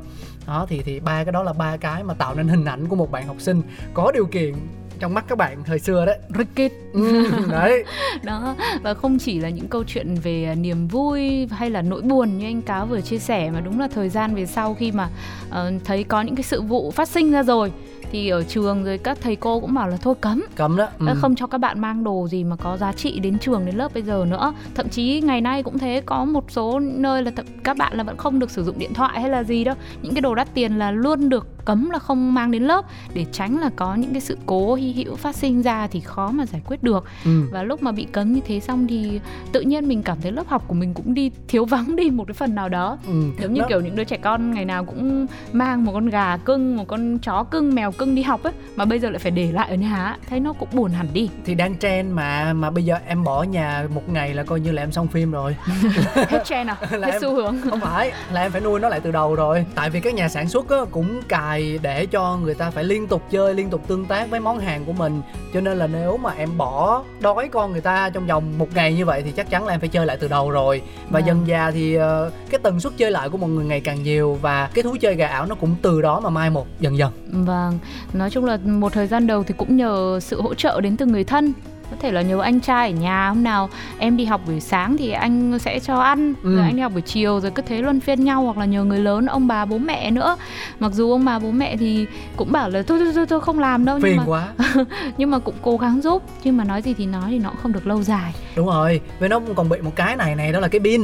đó 0.49 0.65
thì 0.69 0.81
thì 0.85 0.99
ba 0.99 1.23
cái 1.23 1.31
đó 1.31 1.43
là 1.43 1.53
ba 1.53 1.77
cái 1.77 2.03
mà 2.03 2.13
tạo 2.13 2.35
nên 2.35 2.47
hình 2.47 2.65
ảnh 2.65 2.87
của 2.87 2.95
một 2.95 3.11
bạn 3.11 3.27
học 3.27 3.35
sinh 3.39 3.61
có 3.93 4.11
điều 4.11 4.25
kiện 4.25 4.53
trong 4.99 5.13
mắt 5.13 5.25
các 5.27 5.37
bạn 5.37 5.63
thời 5.63 5.79
xưa 5.79 6.05
đấy 6.05 6.19
Ricket 6.37 6.71
ừ, 6.93 7.29
đấy. 7.51 7.83
Đó 8.23 8.55
và 8.81 8.93
không 8.93 9.19
chỉ 9.19 9.39
là 9.39 9.49
những 9.49 9.67
câu 9.67 9.83
chuyện 9.83 10.15
về 10.15 10.45
à, 10.45 10.55
niềm 10.55 10.87
vui 10.87 11.47
hay 11.51 11.69
là 11.69 11.81
nỗi 11.81 12.01
buồn 12.01 12.37
như 12.37 12.45
anh 12.45 12.61
cáo 12.61 12.85
vừa 12.85 13.01
chia 13.01 13.19
sẻ 13.19 13.49
mà 13.49 13.59
đúng 13.59 13.79
là 13.79 13.87
thời 13.87 14.09
gian 14.09 14.35
về 14.35 14.45
sau 14.45 14.73
khi 14.73 14.91
mà 14.91 15.09
ờ, 15.49 15.71
thấy 15.85 16.03
có 16.03 16.21
những 16.21 16.35
cái 16.35 16.43
sự 16.43 16.61
vụ 16.61 16.91
phát 16.91 17.07
sinh 17.07 17.31
ra 17.31 17.43
rồi 17.43 17.71
thì 18.11 18.29
ở 18.29 18.43
trường 18.43 18.83
rồi 18.83 18.97
các 18.97 19.17
thầy 19.21 19.35
cô 19.35 19.59
cũng 19.59 19.73
bảo 19.73 19.87
là 19.87 19.97
thôi 19.97 20.15
cấm. 20.21 20.43
Cấm 20.55 20.77
đó 20.77 20.87
ừ. 20.99 21.05
không 21.15 21.35
cho 21.35 21.47
các 21.47 21.57
bạn 21.57 21.79
mang 21.81 22.03
đồ 22.03 22.27
gì 22.27 22.43
mà 22.43 22.55
có 22.55 22.77
giá 22.77 22.93
trị 22.93 23.19
đến 23.19 23.39
trường 23.39 23.65
đến 23.65 23.75
lớp 23.75 23.93
bây 23.93 24.03
giờ 24.03 24.25
nữa. 24.29 24.53
Thậm 24.75 24.89
chí 24.89 25.21
ngày 25.21 25.41
nay 25.41 25.63
cũng 25.63 25.79
thế 25.79 26.01
có 26.05 26.25
một 26.25 26.51
số 26.51 26.79
nơi 26.79 27.23
là 27.23 27.31
thậm- 27.31 27.45
các 27.63 27.77
bạn 27.77 27.97
là 27.97 28.03
vẫn 28.03 28.17
không 28.17 28.39
được 28.39 28.51
sử 28.51 28.63
dụng 28.63 28.79
điện 28.79 28.93
thoại 28.93 29.21
hay 29.21 29.29
là 29.29 29.43
gì 29.43 29.63
đâu. 29.63 29.75
Những 30.01 30.13
cái 30.13 30.21
đồ 30.21 30.35
đắt 30.35 30.53
tiền 30.53 30.79
là 30.79 30.91
luôn 30.91 31.29
được 31.29 31.47
cấm 31.69 31.89
là 31.89 31.99
không 31.99 32.33
mang 32.33 32.51
đến 32.51 32.63
lớp. 32.63 32.85
Để 33.13 33.25
tránh 33.31 33.57
là 33.59 33.69
có 33.75 33.95
những 33.95 34.11
cái 34.11 34.21
sự 34.21 34.37
cố 34.45 34.75
hy 34.75 34.93
hữu 34.93 35.15
phát 35.15 35.35
sinh 35.35 35.61
ra 35.61 35.87
thì 35.87 35.99
khó 35.99 36.31
mà 36.31 36.45
giải 36.45 36.61
quyết 36.67 36.83
được. 36.83 37.05
Ừ. 37.25 37.43
và 37.51 37.63
lúc 37.63 37.83
mà 37.83 37.91
bị 37.91 38.07
cấm 38.11 38.33
như 38.33 38.41
thế 38.47 38.59
xong 38.59 38.87
thì 38.87 39.19
tự 39.51 39.61
nhiên 39.61 39.87
mình 39.87 40.03
cảm 40.03 40.17
thấy 40.21 40.31
lớp 40.31 40.47
học 40.47 40.63
của 40.67 40.73
mình 40.73 40.93
cũng 40.93 41.13
đi 41.13 41.31
thiếu 41.47 41.65
vắng 41.65 41.95
đi 41.95 42.09
một 42.09 42.23
cái 42.27 42.33
phần 42.33 42.55
nào 42.55 42.69
đó. 42.69 42.97
Ừ. 43.07 43.13
giống 43.41 43.53
như 43.53 43.61
Nó- 43.61 43.67
kiểu 43.67 43.81
những 43.81 43.95
đứa 43.95 44.03
trẻ 44.03 44.17
con 44.17 44.51
ngày 44.51 44.65
nào 44.65 44.85
cũng 44.85 45.25
mang 45.53 45.85
một 45.85 45.91
con 45.93 46.05
gà 46.09 46.37
cưng 46.37 46.77
một 46.77 46.87
con 46.87 47.17
chó 47.19 47.43
cưng 47.43 47.75
mèo 47.75 47.91
cưng 47.91 48.15
đi 48.15 48.21
học 48.21 48.43
ấy 48.43 48.53
mà 48.75 48.85
bây 48.85 48.99
giờ 48.99 49.09
lại 49.09 49.19
phải 49.19 49.31
để 49.31 49.51
lại 49.51 49.69
ở 49.69 49.75
nhà 49.75 50.17
thấy 50.29 50.39
nó 50.39 50.53
cũng 50.53 50.69
buồn 50.73 50.91
hẳn 50.91 51.07
đi. 51.13 51.29
Thì 51.45 51.55
đang 51.55 51.77
trend 51.77 52.13
mà 52.13 52.53
mà 52.53 52.69
bây 52.71 52.83
giờ 52.85 52.95
em 53.07 53.23
bỏ 53.23 53.43
nhà 53.43 53.87
một 53.95 54.09
ngày 54.09 54.33
là 54.33 54.43
coi 54.43 54.59
như 54.59 54.71
là 54.71 54.83
em 54.83 54.91
xong 54.91 55.07
phim 55.07 55.31
rồi. 55.31 55.55
Hết 56.15 56.43
trend 56.45 56.69
à? 56.69 56.77
Là 56.91 57.07
hết 57.07 57.13
em- 57.13 57.21
xu 57.21 57.35
hướng. 57.35 57.55
không 57.69 57.79
phải 57.79 58.11
là 58.31 58.41
em 58.41 58.51
phải 58.51 58.61
nuôi 58.61 58.79
nó 58.79 58.89
lại 58.89 58.99
từ 58.99 59.11
đầu 59.11 59.35
rồi. 59.35 59.65
Tại 59.75 59.89
vì 59.89 59.99
các 59.99 60.13
nhà 60.13 60.29
sản 60.29 60.49
xuất 60.49 60.65
cũng 60.91 61.21
cài 61.27 61.58
để 61.81 62.05
cho 62.05 62.37
người 62.43 62.53
ta 62.55 62.71
phải 62.71 62.83
liên 62.83 63.07
tục 63.07 63.21
chơi 63.31 63.53
liên 63.53 63.69
tục 63.69 63.81
tương 63.87 64.05
tác 64.05 64.29
với 64.29 64.39
món 64.39 64.59
hàng 64.59 64.85
của 64.85 64.93
mình. 64.93 65.21
Cho 65.53 65.61
nên 65.61 65.77
là 65.77 65.87
nếu 65.87 66.17
mà 66.17 66.31
em 66.37 66.57
bỏ 66.57 67.03
đói 67.19 67.47
con 67.51 67.71
người 67.71 67.81
ta 67.81 68.09
trong 68.09 68.27
vòng 68.27 68.57
một 68.57 68.67
ngày 68.75 68.93
như 68.93 69.05
vậy 69.05 69.21
thì 69.25 69.31
chắc 69.31 69.49
chắn 69.49 69.65
là 69.65 69.73
em 69.73 69.79
phải 69.79 69.89
chơi 69.89 70.05
lại 70.05 70.17
từ 70.19 70.27
đầu 70.27 70.51
rồi. 70.51 70.81
Và 71.09 71.19
Vâng. 71.19 71.27
dần 71.27 71.47
già 71.47 71.71
thì 71.71 71.95
ờ, 71.95 72.31
cái 72.49 72.59
tần 72.63 72.79
suất 72.79 72.93
chơi 72.97 73.11
lại 73.11 73.29
của 73.29 73.37
mọi 73.37 73.49
người 73.49 73.65
ngày 73.65 73.81
càng 73.81 74.03
nhiều 74.03 74.37
và 74.41 74.69
cái 74.73 74.83
thú 74.83 74.95
chơi 75.01 75.15
gà 75.15 75.27
ảo 75.27 75.45
nó 75.45 75.55
cũng 75.55 75.75
từ 75.81 76.01
đó 76.01 76.19
mà 76.19 76.29
mai 76.29 76.49
một 76.49 76.67
dần 76.79 76.97
dần. 76.97 77.11
Vâng 77.45 77.79
nói 78.13 78.29
chung 78.29 78.45
là 78.45 78.57
một 78.65 78.93
thời 78.93 79.07
gian 79.07 79.27
đầu 79.27 79.43
thì 79.43 79.53
cũng 79.57 79.77
nhờ 79.77 80.19
sự 80.21 80.41
hỗ 80.41 80.53
trợ 80.53 80.81
đến 80.81 80.97
từ 80.97 81.05
người 81.05 81.23
thân 81.23 81.53
có 81.91 81.97
thể 81.99 82.11
là 82.11 82.21
nhờ 82.21 82.39
anh 82.41 82.59
trai 82.59 82.91
ở 82.91 82.97
nhà 82.97 83.29
hôm 83.29 83.43
nào 83.43 83.69
em 83.97 84.17
đi 84.17 84.25
học 84.25 84.41
buổi 84.47 84.59
sáng 84.59 84.97
thì 84.97 85.11
anh 85.11 85.59
sẽ 85.59 85.79
cho 85.79 85.99
ăn 85.99 86.33
Ừ. 86.43 86.55
rồi 86.55 86.65
anh 86.65 86.75
đi 86.75 86.81
học 86.81 86.91
buổi 86.93 87.01
chiều 87.01 87.39
rồi 87.39 87.51
cứ 87.51 87.61
thế 87.61 87.81
luân 87.81 87.99
phiên 87.99 88.23
nhau 88.23 88.43
hoặc 88.43 88.57
là 88.57 88.65
nhờ 88.65 88.83
người 88.83 88.99
lớn 88.99 89.25
ông 89.25 89.47
bà 89.47 89.65
bố 89.65 89.77
mẹ 89.77 90.11
nữa. 90.11 90.37
Mặc 90.79 90.91
dù 90.93 91.11
ông 91.11 91.25
bà 91.25 91.39
bố 91.39 91.51
mẹ 91.51 91.77
thì 91.77 92.05
cũng 92.35 92.51
bảo 92.51 92.69
là 92.69 92.81
thôi 92.81 92.99
thôi 92.99 93.11
thôi, 93.15 93.25
thôi 93.29 93.41
không 93.41 93.59
làm 93.59 93.85
đâu 93.85 93.95
nhưng 93.97 94.03
phiền 94.03 94.17
mà 94.17 94.23
quá. 94.25 94.47
nhưng 95.17 95.31
mà 95.31 95.39
cũng 95.39 95.55
cố 95.61 95.77
gắng 95.77 96.01
giúp. 96.01 96.23
Nhưng 96.43 96.57
mà 96.57 96.63
nói 96.63 96.81
gì 96.81 96.93
thì 96.93 97.05
nói 97.05 97.23
thì 97.29 97.39
nó 97.39 97.49
cũng 97.49 97.57
không 97.63 97.71
được 97.73 97.87
lâu 97.87 98.03
dài. 98.03 98.33
Đúng 98.55 98.67
rồi 98.67 99.01
với 99.19 99.29
nó 99.29 99.39
còn 99.55 99.69
bị 99.69 99.77
một 99.81 99.95
cái 99.95 100.15
này 100.15 100.35
này 100.35 100.51
đó 100.51 100.59
là 100.59 100.67
cái 100.67 100.79
pin 100.83 101.01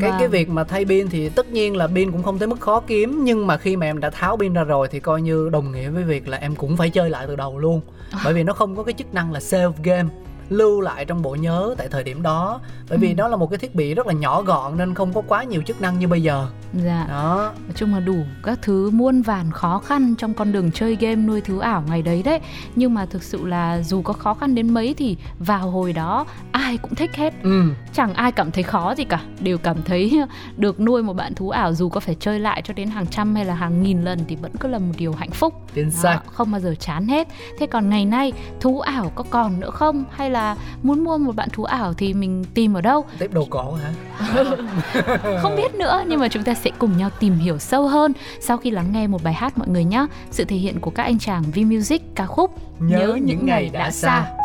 cái 0.00 0.10
Vâng. 0.10 0.18
cái 0.18 0.28
việc 0.28 0.48
mà 0.48 0.64
thay 0.64 0.84
pin 0.84 1.08
thì 1.08 1.28
tất 1.28 1.52
nhiên 1.52 1.76
là 1.76 1.86
pin 1.86 2.12
cũng 2.12 2.22
không 2.22 2.38
tới 2.38 2.48
mức 2.48 2.60
khó 2.60 2.80
kiếm 2.80 3.20
nhưng 3.24 3.46
mà 3.46 3.56
khi 3.56 3.76
mà 3.76 3.86
em 3.86 4.00
đã 4.00 4.10
tháo 4.10 4.36
pin 4.36 4.52
ra 4.54 4.64
rồi 4.64 4.88
thì 4.90 5.00
coi 5.00 5.22
như 5.22 5.48
đồng 5.52 5.72
nghĩa 5.72 5.88
với 5.90 6.04
việc 6.04 6.28
là 6.28 6.36
em 6.36 6.54
cũng 6.56 6.76
phải 6.76 6.90
chơi 6.90 7.10
lại 7.10 7.26
từ 7.28 7.36
đầu 7.36 7.58
luôn. 7.58 7.80
Bởi 8.24 8.34
vì 8.34 8.42
nó 8.42 8.52
không 8.52 8.76
có 8.76 8.82
cái 8.82 8.92
chức 8.92 9.14
năng 9.14 9.32
là 9.32 9.40
save 9.40 9.72
game 9.82 10.08
lưu 10.50 10.80
lại 10.80 11.04
trong 11.04 11.22
bộ 11.22 11.34
nhớ 11.34 11.74
tại 11.78 11.88
thời 11.90 12.04
điểm 12.04 12.22
đó. 12.22 12.60
Bởi 12.88 12.98
vì 12.98 13.08
Ừ. 13.08 13.14
nó 13.14 13.28
là 13.28 13.36
một 13.36 13.50
cái 13.50 13.58
thiết 13.58 13.74
bị 13.74 13.94
rất 13.94 14.06
là 14.06 14.12
nhỏ 14.12 14.42
gọn 14.42 14.76
nên 14.76 14.94
không 14.94 15.12
có 15.12 15.22
quá 15.28 15.44
nhiều 15.44 15.62
chức 15.66 15.80
năng 15.80 15.98
như 15.98 16.08
bây 16.08 16.22
giờ. 16.22 16.46
Dạ. 16.84 17.06
Đó. 17.08 17.52
Nói 17.66 17.72
chung 17.74 17.94
là 17.94 18.00
đủ 18.00 18.16
các 18.42 18.58
thứ 18.62 18.90
muôn 18.90 19.22
vàn 19.22 19.50
khó 19.50 19.78
khăn 19.78 20.14
trong 20.18 20.34
con 20.34 20.52
đường 20.52 20.70
chơi 20.72 20.96
game 21.00 21.16
nuôi 21.16 21.40
thú 21.40 21.58
ảo 21.58 21.82
ngày 21.88 22.02
đấy 22.02 22.22
đấy. 22.22 22.40
Nhưng 22.76 22.94
mà 22.94 23.06
thực 23.06 23.22
sự 23.22 23.46
là 23.46 23.82
dù 23.82 24.02
có 24.02 24.12
khó 24.12 24.34
khăn 24.34 24.54
đến 24.54 24.74
mấy 24.74 24.94
thì 24.94 25.16
vào 25.38 25.70
hồi 25.70 25.92
đó 25.92 26.26
ai 26.52 26.76
cũng 26.78 26.94
thích 26.94 27.16
hết. 27.16 27.34
Ừ. 27.42 27.62
Chẳng 27.92 28.14
ai 28.14 28.32
cảm 28.32 28.50
thấy 28.50 28.62
khó 28.62 28.94
gì 28.94 29.04
cả. 29.04 29.20
Đều 29.40 29.58
cảm 29.58 29.76
thấy 29.84 30.20
được 30.56 30.80
nuôi 30.80 31.02
một 31.02 31.12
bạn 31.12 31.34
thú 31.34 31.50
ảo 31.50 31.72
dù 31.74 31.88
có 31.88 32.00
phải 32.00 32.16
chơi 32.20 32.38
lại 32.40 32.62
cho 32.64 32.74
đến 32.74 32.88
hàng 32.90 33.06
trăm 33.06 33.34
hay 33.34 33.44
là 33.44 33.54
hàng 33.54 33.82
nghìn 33.82 34.02
lần 34.02 34.18
Thì 34.28 34.36
vẫn 34.36 34.52
cứ 34.60 34.68
là 34.68 34.78
một 34.78 34.92
điều 34.96 35.12
hạnh 35.12 35.30
phúc. 35.30 35.54
Đó, 35.76 35.82
xác. 35.90 36.20
Không 36.32 36.50
bao 36.50 36.60
giờ 36.60 36.74
chán 36.80 37.06
hết. 37.06 37.28
Thế 37.58 37.66
còn 37.66 37.90
ngày 37.90 38.04
nay 38.04 38.32
thú 38.60 38.80
ảo 38.80 39.12
có 39.14 39.24
còn 39.30 39.60
nữa 39.60 39.70
không? 39.70 40.04
Hay 40.10 40.30
là 40.30 40.39
muốn 40.82 41.04
mua 41.04 41.18
một 41.18 41.36
bạn 41.36 41.48
thú 41.52 41.64
ảo 41.64 41.92
thì 41.92 42.14
mình 42.14 42.44
tìm 42.54 42.74
ở 42.74 42.80
đâu? 42.80 43.04
tiếp 43.18 43.32
đồ 43.32 43.46
cổ 43.50 43.72
hả 43.72 43.92
Không 45.42 45.56
biết 45.56 45.74
nữa 45.74 46.04
nhưng 46.06 46.20
mà 46.20 46.28
chúng 46.28 46.42
ta 46.42 46.54
sẽ 46.54 46.70
cùng 46.78 46.96
nhau 46.96 47.10
tìm 47.20 47.34
hiểu 47.34 47.58
sâu 47.58 47.88
hơn 47.88 48.12
sau 48.40 48.56
khi 48.56 48.70
lắng 48.70 48.92
nghe 48.92 49.06
một 49.06 49.22
bài 49.24 49.34
hát 49.34 49.58
mọi 49.58 49.68
người 49.68 49.84
nhé. 49.84 50.06
Sự 50.30 50.44
thể 50.44 50.56
hiện 50.56 50.80
của 50.80 50.90
các 50.90 51.02
anh 51.02 51.18
chàng 51.18 51.42
V 51.42 51.58
Music 51.58 52.02
ca 52.14 52.26
khúc 52.26 52.50
nhớ, 52.78 53.18
những 53.22 53.46
ngày 53.46 53.70
đã 53.72 53.90
xa 53.90 54.26
nhớ 54.34 54.40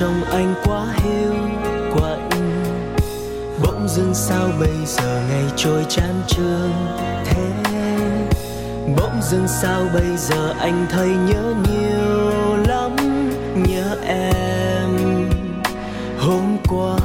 trong 0.00 0.24
anh 0.30 0.54
quá 0.64 0.86
hiu 0.94 1.32
quạnh 1.94 2.28
bỗng 3.62 3.88
dưng 3.88 4.14
sao 4.14 4.48
bây 4.60 4.86
giờ 4.86 5.22
ngày 5.28 5.44
trôi 5.56 5.84
chán 5.88 6.22
trường 6.28 6.72
thế? 7.24 7.50
Bỗng 8.96 9.22
dưng 9.22 9.48
sao 9.48 9.82
bây 9.94 10.16
giờ 10.16 10.54
anh 10.58 10.86
thấy 10.90 11.08
nhớ 11.08 11.54
nhiều 11.68 12.56
lắm, 12.68 12.96
nhớ 13.54 13.96
em. 14.06 14.90
Hôm 16.18 16.56
qua 16.68 16.96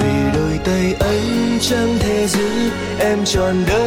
vì 0.00 0.38
đôi 0.38 0.60
tay 0.64 0.94
anh 1.00 1.58
chẳng 1.60 1.98
thể 2.00 2.26
giữ, 2.26 2.70
em 2.98 3.24
trọn 3.24 3.54
đời 3.68 3.85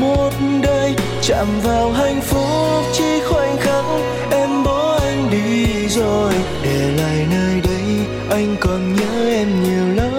một 0.00 0.30
đời 0.62 0.94
chạm 1.22 1.46
vào 1.62 1.92
hạnh 1.92 2.20
phúc 2.20 2.84
chỉ 2.92 3.20
khoảnh 3.28 3.56
khắc 3.56 3.84
em 4.30 4.64
bỏ 4.64 4.98
anh 5.02 5.30
đi 5.30 5.88
rồi. 5.88 6.34
Để 6.62 6.90
lại 6.96 7.26
nơi 7.30 7.60
đây, 7.60 8.06
anh 8.30 8.56
còn 8.60 8.94
nhớ 8.94 9.30
em 9.30 9.62
nhiều 9.62 9.96
lắm. 9.96 10.12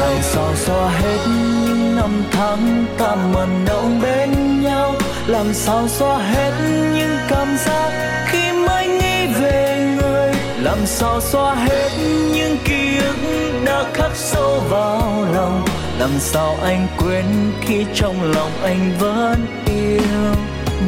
Làm 0.00 0.22
sao 0.22 0.54
xóa 0.56 0.88
hết 0.88 1.18
những 1.66 1.96
năm 1.96 2.24
tháng 2.32 2.84
ta 2.98 3.14
mần 3.14 3.64
nồng 3.64 4.00
bên 4.02 4.62
nhau. 4.62 4.94
Làm 5.26 5.54
sao 5.54 5.88
xóa 5.88 6.18
hết 6.18 6.52
những 6.94 7.16
cảm 7.28 7.56
giác 7.66 7.90
khi 8.26 8.52
mới 8.52 8.86
nghĩ 8.86 9.26
về 9.40 9.96
người. 9.96 10.32
Làm 10.62 10.86
sao 10.86 11.20
xóa 11.20 11.54
hết 11.54 11.90
những 12.34 12.56
ký 12.64 12.98
ức 12.98 13.16
đã 13.64 13.84
khắc 13.94 14.10
sâu 14.14 14.60
vào 14.70 15.26
lòng. 15.34 15.64
Làm 15.98 16.10
sao 16.18 16.56
anh 16.62 16.86
quên 17.04 17.24
khi 17.60 17.86
trong 17.94 18.22
lòng 18.22 18.50
anh 18.62 18.92
vẫn 18.98 19.46
yêu 19.66 20.34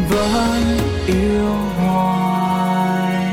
vẫn 0.08 0.78
yêu 1.06 1.56
hoài. 1.76 3.24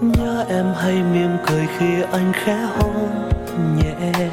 Nhớ 0.00 0.44
em 0.48 0.66
hay 0.76 0.94
mỉm 0.94 1.30
cười 1.46 1.66
khi 1.78 2.02
anh 2.12 2.32
khẽ 2.44 2.58
hôn 2.78 3.30
nhẹ. 3.76 4.30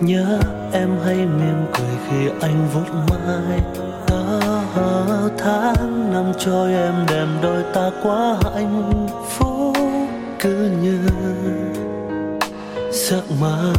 Nhớ 0.00 0.38
em 0.72 0.90
hay 1.04 1.16
mỉm 1.16 1.66
cười 1.72 1.96
khi 2.08 2.30
anh 2.40 2.68
vuốt 2.74 2.90
mai 3.10 3.60
đó 4.08 5.28
tháng 5.38 5.99
năm 6.12 6.32
trôi 6.38 6.72
em 6.72 7.06
đêm 7.08 7.28
đôi 7.42 7.62
ta 7.74 7.90
quá 8.02 8.36
hạnh 8.44 9.06
phúc 9.28 9.76
cứ 10.40 10.70
như 10.82 10.98
giấc 12.92 13.30
mơ. 13.40 13.72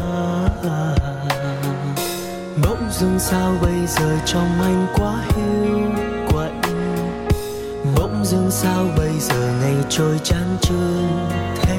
Bỗng 2.62 2.90
dưng 2.90 3.18
sao 3.18 3.52
bây 3.62 3.86
giờ 3.86 4.18
trong 4.24 4.48
anh 4.62 4.86
quá 4.94 5.14
hiu 5.36 5.90
quạnh? 6.32 6.60
Bỗng 7.96 8.24
dưng 8.24 8.50
sao 8.50 8.84
bây 8.96 9.12
giờ 9.18 9.52
ngày 9.60 9.76
trôi 9.88 10.20
chán 10.22 10.56
chường 10.60 11.28
thế? 11.62 11.78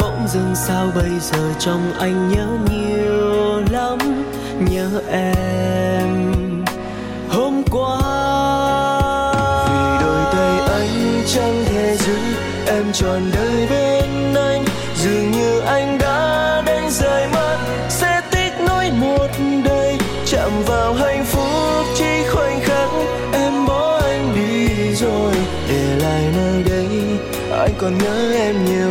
Bỗng 0.00 0.28
dưng 0.28 0.54
sao 0.54 0.86
bây 0.94 1.10
giờ 1.20 1.52
trong 1.58 1.92
anh 1.98 2.28
nhớ 2.28 2.46
nhiều 2.70 3.62
lắm, 3.70 3.98
nhớ 4.70 4.88
em. 5.10 6.32
Hôm 7.28 7.62
qua 7.70 8.11
trọn 12.92 13.22
đời 13.34 13.66
bên 13.70 14.34
anh. 14.34 14.64
Dường 14.96 15.30
như 15.30 15.60
anh 15.60 15.98
đã 15.98 16.62
đánh 16.66 16.90
rơi 16.90 17.26
mất 17.32 17.58
sẽ 17.88 18.20
tích 18.30 18.52
nối 18.66 18.90
một 18.90 19.28
đời. 19.64 19.98
Chạm 20.26 20.50
vào 20.66 20.94
hạnh 20.94 21.24
phúc 21.24 21.86
chỉ 21.98 22.24
khoảnh 22.32 22.60
khắc, 22.60 22.88
em 23.32 23.66
bỏ 23.66 24.00
anh 24.04 24.34
đi 24.34 24.94
rồi. 24.94 25.32
Để 25.68 25.96
lại 25.98 26.22
nơi 26.36 26.62
đây, 26.62 26.88
anh 27.58 27.74
còn 27.78 27.98
nhớ 27.98 28.32
em 28.34 28.64
nhiều 28.64 28.81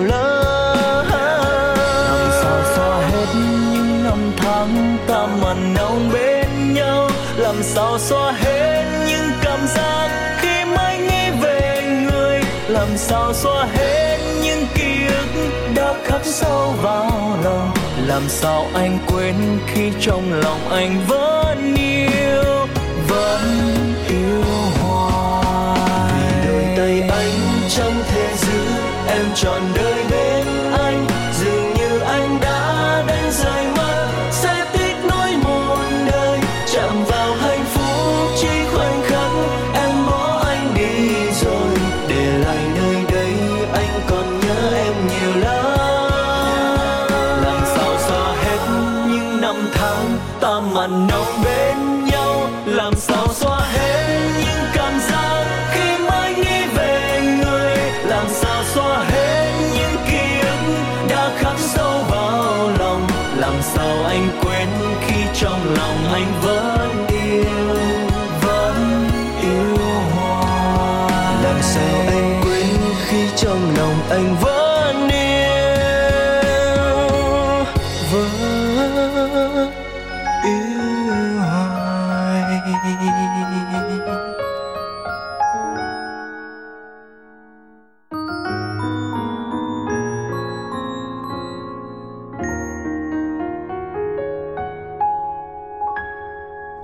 sâu 16.32 16.74
vào 16.82 17.38
lòng 17.44 17.74
làm 18.08 18.22
sao 18.28 18.65
anh 18.74 19.00
quên 19.08 19.36
khi 19.67 19.91
trong 20.02 20.34
lòng 20.34 20.70
anh 20.70 21.00
vẫn 21.08 21.76
yêu 21.76 22.67
vẫn 23.08 23.41
yêu 24.10 24.44
hoài? 24.82 26.22
Vì 26.48 26.76
đôi 26.76 26.76
tay 26.78 27.02
anh 27.02 27.39
chẳng 27.70 28.04
thể 28.08 28.36
giữ, 28.36 28.63
em 29.08 29.26
trọn 29.36 29.62
đời. 29.76 29.90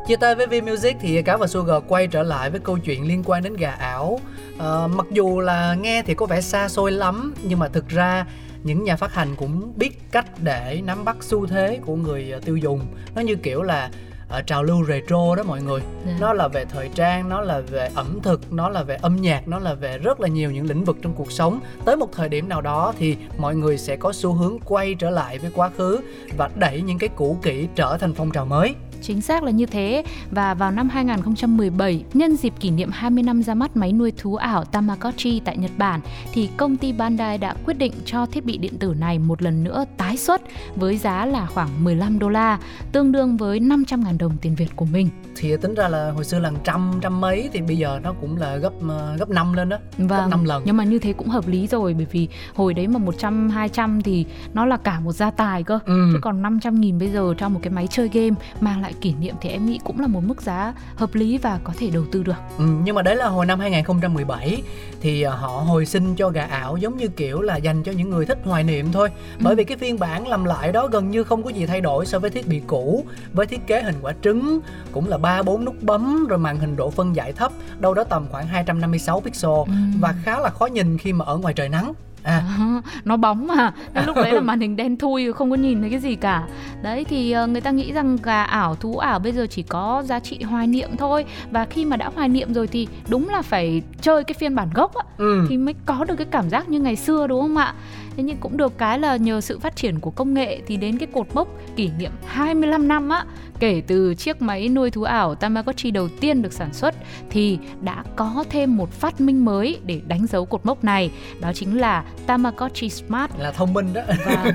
Chia 0.08 0.16
tay 0.16 0.36
với 0.36 0.48
V 0.48 0.70
Music 0.70 0.98
thì 1.02 1.22
Cáo 1.22 1.38
và 1.38 1.48
Sugar 1.48 1.84
quay 1.88 2.08
trở 2.08 2.24
lại 2.24 2.50
với 2.50 2.60
câu 2.60 2.78
chuyện 2.78 3.08
liên 3.08 3.24
quan 3.26 3.44
đến 3.44 3.54
gà 3.54 3.72
ảo. 3.72 4.20
Ờ, 4.58 4.90
mặc 4.96 5.06
dù 5.12 5.40
là 5.40 5.76
nghe 5.82 6.04
thì 6.06 6.14
có 6.14 6.26
vẻ 6.26 6.42
xa 6.42 6.70
xôi 6.70 6.92
lắm 6.92 7.34
nhưng 7.44 7.60
mà 7.60 7.68
thực 7.68 7.90
ra 7.90 8.26
những 8.64 8.84
nhà 8.84 8.96
phát 8.96 9.14
hành 9.14 9.36
cũng 9.36 9.74
biết 9.76 10.12
cách 10.12 10.26
để 10.42 10.82
nắm 10.86 11.06
bắt 11.06 11.18
xu 11.22 11.48
thế 11.48 11.80
của 11.86 11.96
người 11.96 12.32
ờ, 12.32 12.40
tiêu 12.40 12.58
dùng. 12.58 12.80
Nó 13.16 13.22
như 13.22 13.36
kiểu 13.36 13.62
là 13.62 13.90
ở 14.30 14.42
trào 14.42 14.64
lưu 14.64 14.86
retro 14.86 15.36
đó 15.36 15.44
mọi 15.44 15.62
người. 15.62 15.82
Dạ. 16.06 16.18
Nó 16.20 16.34
là 16.34 16.48
về 16.48 16.66
thời 16.66 16.90
trang, 16.96 17.30
nó 17.30 17.42
là 17.42 17.60
về 17.60 17.90
ẩm 17.96 18.20
thực, 18.24 18.54
nó 18.54 18.70
là 18.70 18.84
về 18.84 18.98
âm 19.02 19.16
nhạc, 19.16 19.48
nó 19.48 19.60
là 19.60 19.74
về 19.74 19.98
rất 19.98 20.20
là 20.20 20.28
nhiều 20.28 20.52
những 20.52 20.66
lĩnh 20.66 20.84
vực 20.84 20.98
trong 21.02 21.14
cuộc 21.14 21.32
sống. 21.32 21.60
Tới 21.86 21.96
một 21.96 22.10
thời 22.12 22.30
điểm 22.30 22.50
nào 22.50 22.62
đó 22.62 22.94
thì 23.00 23.18
mọi 23.38 23.56
người 23.56 23.78
sẽ 23.78 23.96
có 23.96 24.14
xu 24.14 24.34
hướng 24.34 24.58
quay 24.66 24.96
trở 24.96 25.10
lại 25.10 25.40
với 25.40 25.52
quá 25.56 25.70
khứ 25.78 26.00
và 26.38 26.50
đẩy 26.56 26.82
những 26.82 26.98
cái 27.00 27.10
cũ 27.16 27.38
kỹ 27.42 27.68
trở 27.76 27.98
thành 27.98 28.14
phong 28.14 28.32
trào 28.32 28.46
mới. 28.46 28.76
Chính 29.02 29.22
xác 29.22 29.44
là 29.44 29.52
như 29.52 29.66
thế 29.66 30.04
và 30.32 30.54
vào 30.54 30.72
năm 30.72 30.90
2017, 30.90 32.04
nhân 32.14 32.36
dịp 32.36 32.54
kỷ 32.60 32.70
niệm 32.72 32.90
20 32.94 33.24
năm 33.24 33.44
ra 33.44 33.54
mắt 33.54 33.78
máy 33.78 33.94
nuôi 33.94 34.12
thú 34.18 34.36
ảo 34.36 34.64
Tamagotchi 34.66 35.40
tại 35.46 35.58
Nhật 35.58 35.72
Bản 35.78 36.00
thì 36.34 36.50
công 36.58 36.78
ty 36.78 36.92
Bandai 36.94 37.38
đã 37.38 37.56
quyết 37.66 37.74
định 37.78 37.94
cho 38.06 38.26
thiết 38.26 38.46
bị 38.46 38.58
điện 38.58 38.78
tử 38.78 38.94
này 39.00 39.20
một 39.20 39.42
lần 39.42 39.64
nữa 39.64 39.86
tái 39.98 40.18
xuất 40.18 40.42
với 40.76 40.98
giá 40.98 41.26
là 41.26 41.46
khoảng 41.46 41.84
15 41.84 42.20
đô 42.20 42.30
la, 42.30 42.60
tương 42.92 43.12
đương 43.12 43.38
với 43.38 43.60
500.000 43.60 44.18
đồng 44.18 44.38
tiền 44.42 44.56
Việt 44.56 44.76
của 44.76 44.86
mình. 44.86 45.10
thì 45.36 45.58
tính 45.62 45.74
ra 45.76 45.88
là 45.88 46.12
hồi 46.12 46.24
xưa 46.26 46.40
là 46.40 46.52
trăm 46.64 46.92
trăm 47.02 47.22
mấy 47.22 47.50
thì 47.54 47.62
bây 47.62 47.78
giờ 47.78 48.00
nó 48.04 48.14
cũng 48.22 48.38
là 48.38 48.56
gấp 48.58 48.74
ờ, 48.90 49.16
gấp 49.20 49.30
5 49.30 49.54
lên 49.54 49.70
đó 49.70 49.78
gấp 49.98 50.06
Vâng, 50.08 50.30
5 50.30 50.44
lần 50.44 50.64
nhưng 50.66 50.78
mà 50.78 50.84
như 50.84 51.00
thế 51.00 51.14
cũng 51.14 51.28
hợp 51.30 51.48
lý 51.48 51.68
rồi 51.68 51.94
bởi 51.94 52.08
vì 52.12 52.28
hồi 52.56 52.74
đấy 52.74 52.88
mà 52.88 52.98
100 53.00 53.50
200 53.50 54.02
thì 54.02 54.26
nó 54.54 54.66
là 54.66 54.78
cả 54.78 55.00
một 55.00 55.12
gia 55.12 55.32
tài 55.32 55.64
cơ. 55.64 55.80
ừ. 55.86 56.10
Chứ 56.14 56.20
còn 56.22 56.42
500 56.42 56.82
nghìn 56.82 57.00
bây 57.00 57.10
giờ 57.10 57.34
cho 57.38 57.50
một 57.50 57.60
cái 57.64 57.72
máy 57.72 57.88
chơi 57.88 58.10
game 58.14 58.36
mang 58.62 58.82
lại 58.82 58.87
lại 58.88 58.94
kỷ 59.02 59.14
niệm 59.14 59.36
thì 59.42 59.50
em 59.50 59.66
nghĩ 59.66 59.80
cũng 59.84 60.00
là 60.00 60.08
một 60.08 60.24
mức 60.24 60.42
giá 60.42 60.74
hợp 60.96 61.16
lý 61.16 61.38
và 61.38 61.60
có 61.64 61.74
thể 61.78 61.90
đầu 61.90 62.06
tư 62.12 62.24
được 62.24 62.36
ừ, 62.58 62.66
nhưng 62.84 62.96
mà 62.96 63.02
đấy 63.02 63.16
là 63.16 63.28
hồi 63.28 63.46
năm 63.46 63.60
2017 63.60 64.64
thì 65.02 65.22
à, 65.22 65.32
họ 65.32 65.48
hồi 65.48 65.86
sinh 65.86 66.16
cho 66.16 66.30
gà 66.30 66.44
ảo 66.44 66.78
giống 66.78 66.98
như 66.98 67.08
kiểu 67.08 67.42
là 67.42 67.58
dành 67.58 67.84
cho 67.84 67.92
những 67.92 68.10
người 68.10 68.26
thích 68.26 68.38
hoài 68.44 68.64
niệm 68.64 68.92
thôi 68.92 69.10
ừ. 69.10 69.42
bởi 69.44 69.56
vì 69.56 69.64
cái 69.64 69.78
phiên 69.78 70.00
bản 70.00 70.28
làm 70.28 70.46
lại 70.46 70.72
đó 70.72 70.88
gần 70.88 71.12
như 71.12 71.24
không 71.24 71.44
có 71.44 71.50
gì 71.50 71.66
thay 71.66 71.82
đổi 71.82 72.06
so 72.06 72.20
với 72.20 72.30
thiết 72.30 72.48
bị 72.48 72.62
cũ 72.68 73.06
với 73.34 73.46
thiết 73.46 73.68
kế 73.68 73.82
hình 73.82 73.96
quả 74.02 74.14
trứng 74.24 74.60
cũng 74.92 75.08
là 75.08 75.18
ba 75.18 75.44
bốn 75.44 75.66
nút 75.66 75.76
bấm 75.82 76.26
rồi 76.30 76.40
màn 76.40 76.60
hình 76.60 76.76
độ 76.76 76.90
phân 76.90 77.16
giải 77.16 77.34
thấp 77.34 77.52
đâu 77.80 77.94
đó 77.94 78.04
tầm 78.04 78.28
khoảng 78.32 78.48
256 78.48 79.22
pixel 79.22 79.52
ừ. 79.52 79.74
và 80.00 80.16
khá 80.24 80.40
là 80.40 80.50
khó 80.50 80.66
nhìn 80.66 80.98
khi 80.98 81.14
mà 81.14 81.26
ở 81.26 81.38
ngoài 81.38 81.54
trời 81.54 81.70
nắng 81.70 81.94
à. 82.28 82.44
à 82.60 82.82
nó 83.06 83.18
bóng 83.18 83.48
mà. 83.48 83.72
Nên 83.94 84.06
lúc 84.06 84.16
đấy 84.16 84.32
là 84.32 84.42
màn 84.42 84.60
hình 84.60 84.76
đen 84.76 84.98
thui 84.98 85.34
không 85.34 85.50
có 85.50 85.56
nhìn 85.56 85.82
thấy 85.82 85.90
cái 85.90 86.00
gì 86.00 86.16
cả. 86.16 86.48
Đấy 86.84 87.04
thì 87.04 87.36
uh, 87.44 87.50
người 87.50 87.62
ta 87.62 87.72
nghĩ 87.72 87.92
rằng 87.92 88.18
gà 88.24 88.44
ảo 88.44 88.76
thú 88.76 88.98
ảo 88.98 89.20
bây 89.20 89.32
giờ 89.32 89.48
chỉ 89.50 89.62
có 89.62 90.04
giá 90.06 90.20
trị 90.20 90.42
hoài 90.44 90.68
niệm 90.68 90.90
thôi. 90.98 91.26
Và 91.52 91.66
khi 91.66 91.86
mà 91.86 91.98
đã 91.98 92.10
hoài 92.16 92.30
niệm 92.30 92.54
rồi 92.54 92.68
thì 92.68 92.88
đúng 93.10 93.30
là 93.30 93.42
phải 93.42 93.82
chơi 94.02 94.24
cái 94.24 94.34
phiên 94.34 94.56
bản 94.56 94.70
gốc 94.74 94.96
á 94.96 95.04
ừ. 95.18 95.46
thì 95.50 95.58
mới 95.58 95.74
có 95.86 96.06
được 96.08 96.16
cái 96.16 96.28
cảm 96.32 96.50
giác 96.50 96.70
như 96.70 96.80
ngày 96.80 96.96
xưa 96.96 97.28
đúng 97.28 97.42
không 97.42 97.58
ạ 97.58 97.74
thế 98.18 98.24
nhưng 98.24 98.38
cũng 98.38 98.58
được 98.58 98.78
cái 98.78 99.00
là 99.00 99.16
nhờ 99.16 99.42
sự 99.42 99.60
phát 99.60 99.76
triển 99.76 100.00
của 100.00 100.12
công 100.12 100.34
nghệ 100.34 100.62
thì 100.68 100.78
đến 100.78 100.98
cái 100.98 101.08
cột 101.14 101.28
mốc 101.34 101.48
kỷ 101.76 101.90
niệm 102.00 102.12
25 102.26 102.88
năm 102.88 103.10
á 103.10 103.26
kể 103.60 103.82
từ 103.88 104.16
chiếc 104.16 104.42
máy 104.42 104.70
nuôi 104.70 104.92
thú 104.92 105.04
ảo 105.04 105.36
Tamagotchi 105.36 105.92
đầu 105.92 106.08
tiên 106.20 106.42
được 106.42 106.54
sản 106.54 106.74
xuất 106.74 106.96
thì 107.30 107.60
đã 107.82 108.04
có 108.16 108.44
thêm 108.50 108.78
một 108.78 108.92
phát 108.92 109.22
minh 109.22 109.46
mới 109.46 109.80
để 109.86 110.02
đánh 110.08 110.28
dấu 110.28 110.46
cột 110.46 110.66
mốc 110.66 110.84
này. 110.84 111.12
Đó 111.40 111.52
chính 111.54 111.80
là 111.80 112.04
Tamagotchi 112.26 112.90
Smart. 112.90 113.32
Là 113.40 113.52
thông 113.52 113.74
minh 113.74 113.94
đó. 113.94 114.02
Và 114.26 114.54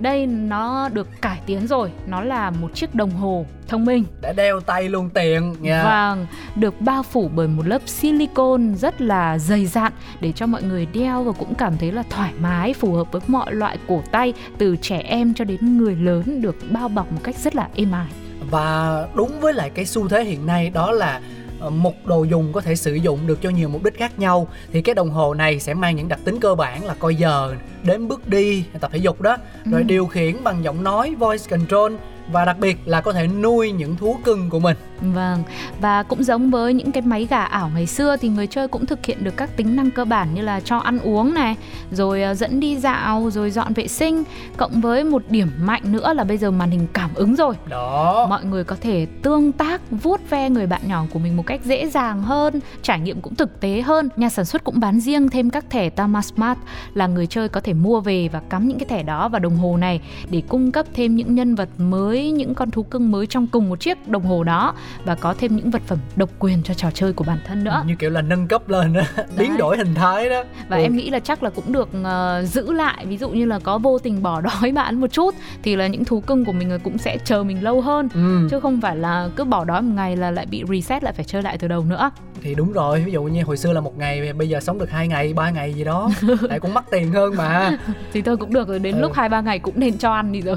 đây 0.00 0.26
nó 0.26 0.88
được 0.88 1.08
cải 1.22 1.40
tiến 1.46 1.66
rồi. 1.66 1.90
Nó 2.06 2.20
là 2.20 2.50
một 2.50 2.74
chiếc 2.74 2.94
đồng 2.94 3.10
hồ 3.10 3.46
thông 3.68 3.84
minh. 3.84 4.04
Đã 4.20 4.32
đeo 4.32 4.60
tay 4.60 4.88
luôn 4.88 5.10
tiện 5.10 5.54
nha. 5.60 5.84
Vâng. 5.84 6.26
Được 6.56 6.80
bao 6.80 7.02
phủ 7.02 7.30
bởi 7.34 7.48
một 7.48 7.66
lớp 7.66 7.82
silicon 7.86 8.74
rất 8.74 9.00
là 9.00 9.38
dày 9.38 9.66
dặn 9.66 9.92
để 10.20 10.32
cho 10.32 10.46
mọi 10.46 10.62
người 10.62 10.86
đeo 10.86 11.22
và 11.22 11.32
cũng 11.32 11.54
cảm 11.54 11.76
thấy 11.76 11.92
là 11.92 12.02
thoải 12.10 12.32
mái 12.40 12.74
phù 12.74 12.92
hợp 12.92 12.99
với 13.12 13.22
mọi 13.26 13.54
loại 13.54 13.78
cổ 13.88 14.02
tay 14.10 14.32
từ 14.58 14.76
trẻ 14.76 14.98
em 14.98 15.34
cho 15.34 15.44
đến 15.44 15.78
người 15.78 15.96
lớn 15.96 16.42
được 16.42 16.56
bao 16.70 16.88
bọc 16.88 17.12
một 17.12 17.20
cách 17.22 17.36
rất 17.36 17.54
là 17.54 17.68
êm 17.74 17.92
ái 17.92 18.08
và 18.50 19.06
đúng 19.14 19.40
với 19.40 19.52
lại 19.52 19.70
cái 19.70 19.84
xu 19.84 20.08
thế 20.08 20.24
hiện 20.24 20.46
nay 20.46 20.70
đó 20.70 20.92
là 20.92 21.20
ờ, 21.60 21.70
một 21.70 22.06
đồ 22.06 22.24
dùng 22.24 22.52
có 22.52 22.60
thể 22.60 22.76
sử 22.76 22.94
dụng 22.94 23.26
được 23.26 23.42
cho 23.42 23.50
nhiều 23.50 23.68
mục 23.68 23.84
đích 23.84 23.98
khác 23.98 24.18
nhau 24.18 24.48
thì 24.72 24.82
cái 24.82 24.94
đồng 24.94 25.10
hồ 25.10 25.34
này 25.34 25.60
sẽ 25.60 25.74
mang 25.74 25.96
những 25.96 26.08
đặc 26.08 26.20
tính 26.24 26.40
cơ 26.40 26.54
bản 26.54 26.84
là 26.84 26.94
coi 26.94 27.14
giờ 27.14 27.54
đếm 27.84 28.08
bước 28.08 28.28
đi 28.28 28.64
tập 28.80 28.90
thể 28.92 28.98
dục 28.98 29.20
đó 29.20 29.36
rồi 29.64 29.80
ừ. 29.80 29.86
điều 29.86 30.06
khiển 30.06 30.44
bằng 30.44 30.64
giọng 30.64 30.84
nói 30.84 31.14
voice 31.14 31.44
control 31.50 31.92
và 32.32 32.44
đặc 32.44 32.58
biệt 32.58 32.78
là 32.84 33.00
có 33.00 33.12
thể 33.12 33.26
nuôi 33.26 33.72
những 33.72 33.96
thú 33.96 34.18
cưng 34.24 34.50
của 34.50 34.58
mình. 34.58 34.76
Vâng, 35.02 35.42
và 35.80 36.02
cũng 36.02 36.24
giống 36.24 36.50
với 36.50 36.74
những 36.74 36.92
cái 36.92 37.02
máy 37.02 37.26
gà 37.30 37.42
ảo 37.42 37.70
ngày 37.74 37.86
xưa 37.86 38.16
thì 38.16 38.28
người 38.28 38.46
chơi 38.46 38.68
cũng 38.68 38.86
thực 38.86 39.06
hiện 39.06 39.24
được 39.24 39.36
các 39.36 39.56
tính 39.56 39.76
năng 39.76 39.90
cơ 39.90 40.04
bản 40.04 40.34
như 40.34 40.42
là 40.42 40.60
cho 40.60 40.78
ăn 40.78 40.98
uống 40.98 41.34
này, 41.34 41.56
rồi 41.92 42.22
ờ, 42.22 42.34
dẫn 42.34 42.60
đi 42.60 42.76
dạo, 42.76 43.30
rồi 43.30 43.50
dọn 43.50 43.72
vệ 43.74 43.88
sinh, 43.88 44.22
cộng 44.56 44.80
với 44.80 45.04
một 45.04 45.22
điểm 45.28 45.50
mạnh 45.60 45.82
nữa 45.84 46.14
là 46.14 46.24
bây 46.24 46.38
giờ 46.38 46.50
màn 46.50 46.70
hình 46.70 46.86
cảm 46.92 47.10
ứng 47.14 47.36
rồi. 47.36 47.54
Đó. 47.68 48.26
Mọi 48.28 48.44
người 48.44 48.64
có 48.64 48.76
thể 48.80 49.06
tương 49.22 49.52
tác, 49.52 49.80
vuốt 49.90 50.20
ve 50.30 50.50
người 50.50 50.66
bạn 50.66 50.80
nhỏ 50.86 51.04
của 51.12 51.18
mình 51.18 51.36
một 51.36 51.46
cách 51.46 51.60
dễ 51.64 51.88
dàng 51.88 52.22
hơn, 52.22 52.60
trải 52.82 53.00
nghiệm 53.00 53.20
cũng 53.20 53.34
thực 53.34 53.60
tế 53.60 53.82
hơn. 53.82 54.08
Nhà 54.16 54.28
sản 54.28 54.44
xuất 54.44 54.64
cũng 54.64 54.80
bán 54.80 55.00
riêng 55.00 55.28
thêm 55.28 55.50
các 55.50 55.70
thẻ 55.70 55.90
Tama 55.90 56.22
Smart 56.22 56.58
là 56.94 57.06
người 57.06 57.26
chơi 57.26 57.48
có 57.48 57.60
thể 57.60 57.72
mua 57.72 58.00
về 58.00 58.28
và 58.28 58.40
cắm 58.40 58.68
những 58.68 58.78
cái 58.78 58.86
thẻ 58.88 59.02
đó 59.02 59.28
vào 59.28 59.38
đồng 59.38 59.56
hồ 59.56 59.76
này 59.76 60.00
để 60.30 60.42
cung 60.48 60.72
cấp 60.72 60.86
thêm 60.94 61.16
những 61.16 61.34
nhân 61.34 61.54
vật 61.54 61.68
mới 61.78 62.30
những 62.30 62.54
con 62.54 62.70
thú 62.70 62.82
cưng 62.82 63.10
mới 63.10 63.26
trong 63.26 63.46
cùng 63.46 63.68
một 63.68 63.80
chiếc 63.80 64.08
đồng 64.08 64.22
hồ 64.22 64.44
đó 64.44 64.74
và 65.04 65.14
có 65.14 65.34
thêm 65.38 65.56
những 65.56 65.70
vật 65.70 65.82
phẩm 65.86 65.98
độc 66.16 66.30
quyền 66.38 66.62
cho 66.62 66.74
trò 66.74 66.90
chơi 66.90 67.12
của 67.12 67.24
bản 67.24 67.38
thân 67.46 67.64
nữa. 67.64 67.82
Như 67.86 67.94
kiểu 67.98 68.10
là 68.10 68.22
nâng 68.22 68.48
cấp 68.48 68.68
lên 68.68 68.92
đó 68.92 69.02
biến 69.38 69.56
đổi 69.56 69.76
hình 69.76 69.94
thái 69.94 70.28
đó. 70.28 70.44
Và 70.68 70.76
ừ. 70.76 70.82
em 70.82 70.96
nghĩ 70.96 71.10
là 71.10 71.20
chắc 71.20 71.42
là 71.42 71.50
cũng 71.50 71.72
được 71.72 71.88
uh, 72.00 72.48
giữ 72.48 72.72
lại. 72.72 73.06
Ví 73.06 73.16
dụ 73.16 73.30
như 73.30 73.44
là 73.44 73.58
có 73.58 73.78
vô 73.78 73.98
tình 73.98 74.22
bỏ 74.22 74.40
đói 74.60 74.72
bạn 74.72 75.00
một 75.00 75.12
chút 75.12 75.34
thì 75.62 75.76
là 75.76 75.86
những 75.86 76.04
thú 76.04 76.20
cưng 76.20 76.44
của 76.44 76.52
mình 76.52 76.78
cũng 76.84 76.98
sẽ 76.98 77.18
chờ 77.24 77.42
mình 77.42 77.64
lâu 77.64 77.80
hơn. 77.80 78.08
Ừ. 78.14 78.48
chứ 78.50 78.60
không 78.60 78.80
phải 78.80 78.96
là 78.96 79.28
cứ 79.36 79.44
bỏ 79.44 79.64
đói 79.64 79.82
một 79.82 79.92
ngày 79.94 80.16
là 80.16 80.30
lại 80.30 80.46
bị 80.46 80.64
reset 80.68 81.04
lại 81.04 81.12
phải 81.12 81.24
chơi 81.24 81.42
lại 81.42 81.58
từ 81.58 81.68
đầu 81.68 81.84
nữa. 81.84 82.10
Thì 82.42 82.54
đúng 82.54 82.72
rồi 82.72 83.02
ví 83.06 83.12
dụ 83.12 83.22
như 83.22 83.42
hồi 83.42 83.56
xưa 83.56 83.72
là 83.72 83.80
một 83.80 83.98
ngày 83.98 84.32
bây 84.32 84.48
giờ 84.48 84.60
sống 84.60 84.78
được 84.78 84.90
hai 84.90 85.08
ngày 85.08 85.32
ba 85.32 85.50
ngày 85.50 85.74
gì 85.74 85.84
đó 85.84 86.10
lại 86.40 86.60
cũng 86.60 86.74
mắc 86.74 86.84
tiền 86.90 87.12
hơn 87.12 87.36
mà. 87.36 87.78
Thì 88.12 88.22
thôi 88.22 88.36
cũng 88.36 88.52
được 88.52 88.68
rồi 88.68 88.78
đến 88.78 88.96
ừ. 88.96 89.00
lúc 89.00 89.12
hai 89.14 89.28
ba 89.28 89.40
ngày 89.40 89.58
cũng 89.58 89.74
nên 89.76 89.98
cho 89.98 90.12
ăn 90.12 90.32
đi 90.32 90.40
rồi 90.40 90.56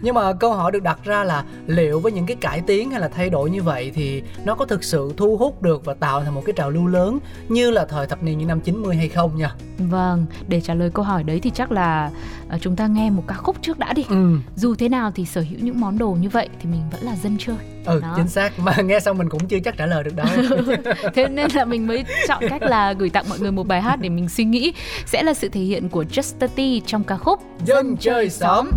nhưng 0.00 0.14
mà 0.14 0.32
câu 0.32 0.52
hỏi 0.52 0.72
được 0.72 0.82
đặt 0.82 0.98
ra 1.04 1.24
là 1.24 1.44
liệu 1.66 2.00
với 2.00 2.12
những 2.12 2.26
cái 2.26 2.36
cải 2.36 2.60
tiến 2.60 2.90
hay 2.90 3.00
là 3.00 3.08
thay 3.08 3.30
đổi 3.30 3.50
như 3.50 3.62
vậy 3.62 3.92
thì 3.94 4.22
nó 4.44 4.54
có 4.54 4.64
thực 4.64 4.84
sự 4.84 5.12
thu 5.16 5.36
hút 5.36 5.62
được 5.62 5.84
và 5.84 5.94
tạo 5.94 6.24
thành 6.24 6.34
một 6.34 6.42
cái 6.46 6.52
trào 6.56 6.70
lưu 6.70 6.86
lớn 6.86 7.18
như 7.48 7.70
là 7.70 7.84
thời 7.84 8.06
thập 8.06 8.22
niên 8.22 8.38
những 8.38 8.48
năm 8.48 8.60
90 8.60 8.96
hay 8.96 9.08
không 9.08 9.36
nha? 9.36 9.54
Vâng 9.78 10.26
để 10.48 10.60
trả 10.60 10.74
lời 10.74 10.90
câu 10.94 11.04
hỏi 11.04 11.22
đấy 11.22 11.40
thì 11.42 11.50
chắc 11.54 11.72
là 11.72 12.10
uh, 12.54 12.60
chúng 12.60 12.76
ta 12.76 12.86
nghe 12.86 13.10
một 13.10 13.22
ca 13.26 13.34
khúc 13.34 13.56
trước 13.62 13.78
đã 13.78 13.92
đi. 13.92 14.04
Ừ. 14.08 14.36
dù 14.56 14.74
thế 14.74 14.88
nào 14.88 15.12
thì 15.14 15.24
sở 15.24 15.40
hữu 15.40 15.58
những 15.62 15.80
món 15.80 15.98
đồ 15.98 16.10
như 16.10 16.28
vậy 16.28 16.48
thì 16.60 16.70
mình 16.70 16.82
vẫn 16.92 17.02
là 17.02 17.16
dân 17.16 17.36
chơi. 17.38 17.56
Ừ 17.86 18.00
Đó. 18.00 18.14
chính 18.16 18.28
xác. 18.28 18.58
Mà 18.58 18.76
nghe 18.84 19.00
xong 19.00 19.18
mình 19.18 19.28
cũng 19.28 19.48
chưa 19.48 19.58
chắc 19.64 19.76
trả 19.76 19.86
lời 19.86 20.04
được 20.04 20.16
đâu. 20.16 20.26
Thế 21.14 21.28
nên 21.28 21.50
là 21.54 21.64
mình 21.64 21.86
mới 21.86 22.04
chọn 22.28 22.42
cách 22.48 22.62
là 22.62 22.92
gửi 22.92 23.10
tặng 23.10 23.24
mọi 23.28 23.38
người 23.38 23.52
một 23.52 23.66
bài 23.66 23.82
hát 23.82 24.00
để 24.00 24.08
mình 24.08 24.28
suy 24.28 24.44
nghĩ 24.44 24.72
sẽ 25.06 25.22
là 25.22 25.34
sự 25.34 25.48
thể 25.48 25.60
hiện 25.60 25.88
của 25.88 26.02
Just 26.02 26.48
T 26.48 26.86
trong 26.86 27.04
ca 27.04 27.16
khúc 27.16 27.40
dân 27.64 27.96
chơi 27.96 28.30
xóm 28.30 28.70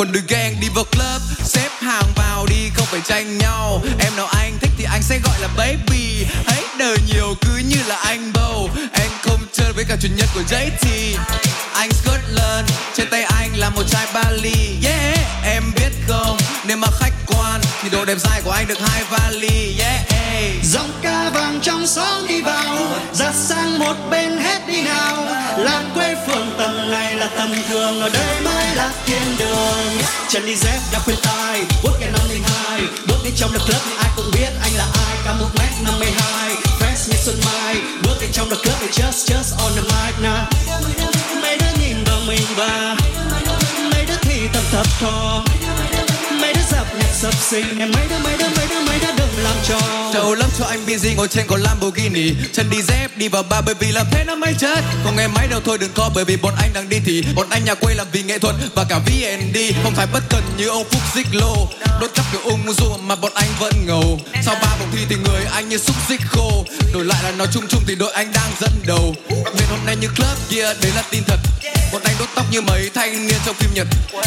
còn 0.00 0.12
đừng 0.12 0.24
ghen 0.28 0.56
đi 0.60 0.68
vào 0.74 0.84
club, 0.84 1.22
xếp 1.44 1.68
hàng 1.80 2.12
vào 2.16 2.46
đi, 2.46 2.70
không 2.74 2.86
phải 2.86 3.00
tranh 3.04 3.38
nhau. 3.38 3.82
Em 3.98 4.16
nào 4.16 4.26
anh 4.26 4.58
thích 4.60 4.70
thì 4.78 4.84
anh 4.84 5.02
sẽ 5.02 5.18
gọi 5.24 5.40
là 5.40 5.48
baby. 5.56 6.26
Hãy 6.46 6.62
đời 6.78 6.98
nhiều, 7.06 7.34
cứ 7.40 7.56
như 7.56 7.76
là 7.86 7.96
anh 7.96 8.32
bầu. 8.32 8.70
Em 8.92 9.10
không 9.22 9.40
chơi 9.52 9.72
với 9.72 9.84
cả 9.84 9.96
chủ 10.00 10.08
nhân 10.16 10.28
của 10.34 10.42
JT 10.50 11.16
anh 11.74 11.90
Scotland 11.92 12.70
trên 12.94 13.08
tay 13.10 13.22
anh 13.22 13.56
là 13.56 13.70
một 13.70 13.82
chai 13.90 14.06
Bali. 14.14 14.78
Yeah, 14.84 15.18
em 15.44 15.62
biết 15.76 15.92
không, 16.08 16.38
nếu 16.66 16.76
mà 16.76 16.88
thì 17.82 17.88
độ 17.90 18.04
đẹp 18.04 18.18
dài 18.18 18.40
của 18.44 18.50
anh 18.50 18.66
được 18.66 18.78
hai 18.80 19.04
vali, 19.10 19.78
yeah 19.78 20.10
dòng 20.62 20.90
ca 21.02 21.30
vàng 21.30 21.60
trong 21.62 21.86
xóm 21.86 22.26
đi 22.28 22.40
vào 22.42 22.76
ra 23.12 23.32
sang 23.32 23.78
một 23.78 23.94
bên 24.10 24.38
hết 24.38 24.68
đi 24.68 24.82
nào. 24.82 25.16
Là 25.58 25.82
quê 25.94 26.16
phường 26.26 26.54
tầm 26.58 26.90
này 26.90 27.14
là 27.16 27.28
tầm 27.36 27.54
thường, 27.68 28.00
ở 28.00 28.08
đây 28.08 28.40
mới 28.44 28.74
là 28.74 28.92
thiên 29.06 29.36
đường. 29.38 29.98
Chân 30.28 30.46
đi 30.46 30.56
dép 30.56 30.78
đã 30.92 30.98
khuyên 30.98 31.18
tai 31.22 31.62
bước 31.82 31.92
cái 32.00 32.10
năm 32.12 32.20
linh 32.28 32.42
hai. 32.42 32.80
Bước 33.06 33.16
đến 33.24 33.32
trong 33.36 33.52
được 33.52 33.60
club 33.66 33.82
thì 33.84 33.92
ai 33.98 34.10
cũng 34.16 34.30
biết 34.32 34.50
anh 34.62 34.72
là 34.76 34.86
ai. 35.06 35.16
Cả 35.24 35.34
một 35.40 35.48
mét 35.58 35.70
năm 35.84 35.94
mươi 35.98 36.10
hai, 36.18 36.54
fresh 36.80 37.10
như 37.10 37.16
xuân 37.24 37.40
mai. 37.46 37.76
Bước 38.02 38.16
đến 38.20 38.30
trong 38.32 38.50
được 38.50 38.62
club 38.62 38.76
thì 38.80 38.86
just 38.86 39.26
just 39.26 39.64
on 39.64 39.72
the 39.76 39.82
mic 39.82 40.14
na. 40.22 40.46
Mấy 41.42 41.58
đứa 41.58 41.80
nhìn 41.80 42.04
vào 42.04 42.20
mình 42.26 42.46
và 42.56 42.96
mấy 43.92 44.04
đứa 44.06 44.16
thì 44.20 44.48
tầm 44.52 44.62
thập 44.72 44.86
thò 45.00 45.44
nhạc 47.00 47.14
sập 47.14 47.34
sinh 47.34 47.78
em 47.78 47.92
mấy 47.92 48.08
đứa 48.08 48.18
mấy 48.18 48.36
đứa 48.38 48.48
mấy 48.56 48.66
đứa 48.68 48.80
mấy 48.86 48.98
đứa 49.00 49.12
đừng 49.18 49.44
làm 49.44 49.56
trò. 49.68 49.80
Trâu 50.12 50.34
lắm 50.34 50.50
cho 50.58 50.64
anh 50.64 50.86
busy 50.86 51.14
ngồi 51.14 51.28
trên 51.28 51.46
con 51.48 51.60
Lamborghini. 51.60 52.32
Chân 52.52 52.70
đi 52.70 52.82
dép 52.82 53.16
đi 53.16 53.28
vào 53.28 53.42
ba 53.42 53.60
bởi 53.60 53.74
vì 53.80 53.92
làm 53.92 54.06
thế 54.10 54.24
nó 54.24 54.34
mới 54.34 54.54
chết. 54.58 54.84
Không 55.04 55.16
nghe 55.16 55.26
máy 55.28 55.48
đâu 55.48 55.60
thôi 55.64 55.78
đừng 55.78 55.90
có 55.94 56.10
bởi 56.14 56.24
vì 56.24 56.36
bọn 56.36 56.54
anh 56.58 56.70
đang 56.72 56.88
đi 56.88 57.00
thì 57.04 57.24
Bọn 57.34 57.46
anh 57.50 57.64
nhà 57.64 57.74
quê 57.74 57.94
làm 57.94 58.06
vì 58.12 58.22
nghệ 58.22 58.38
thuật 58.38 58.54
và 58.74 58.84
cả 58.88 58.98
VND 58.98 59.56
Không 59.82 59.94
phải 59.94 60.06
bất 60.12 60.22
cần 60.30 60.42
như 60.56 60.68
ông 60.68 60.84
Phúc 60.90 61.02
Dích 61.14 61.26
Lô. 61.32 61.68
Đốt 62.00 62.10
cắp 62.14 62.24
kiểu 62.32 62.40
ung 62.44 62.72
du 62.72 62.96
mà 63.02 63.16
bọn 63.16 63.32
anh 63.34 63.48
vẫn 63.58 63.72
ngầu. 63.86 64.20
Sau 64.42 64.54
ba 64.62 64.76
vòng 64.78 64.88
thi 64.92 64.98
thì 65.08 65.16
người 65.24 65.44
anh 65.52 65.68
như 65.68 65.78
xúc 65.78 65.96
xích 66.08 66.20
khô. 66.28 66.64
Đổi 66.92 67.04
lại 67.04 67.22
là 67.22 67.30
nói 67.30 67.46
chung 67.52 67.64
chung 67.68 67.82
thì 67.86 67.94
đội 67.94 68.12
anh 68.12 68.32
đang 68.32 68.50
dẫn 68.60 68.72
đầu. 68.86 69.14
Nên 69.28 69.68
hôm 69.70 69.78
nay 69.86 69.96
như 69.96 70.08
club 70.16 70.38
kia 70.48 70.64
yeah, 70.64 70.76
đấy 70.82 70.92
là 70.96 71.02
tin 71.10 71.22
thật. 71.26 71.38
Bọn 71.92 72.02
anh 72.04 72.14
đốt 72.18 72.28
tóc 72.34 72.46
như 72.50 72.60
mấy 72.60 72.90
thanh 72.94 73.26
niên 73.26 73.38
trong 73.46 73.54
phim 73.54 73.70
Nhật. 73.74 73.86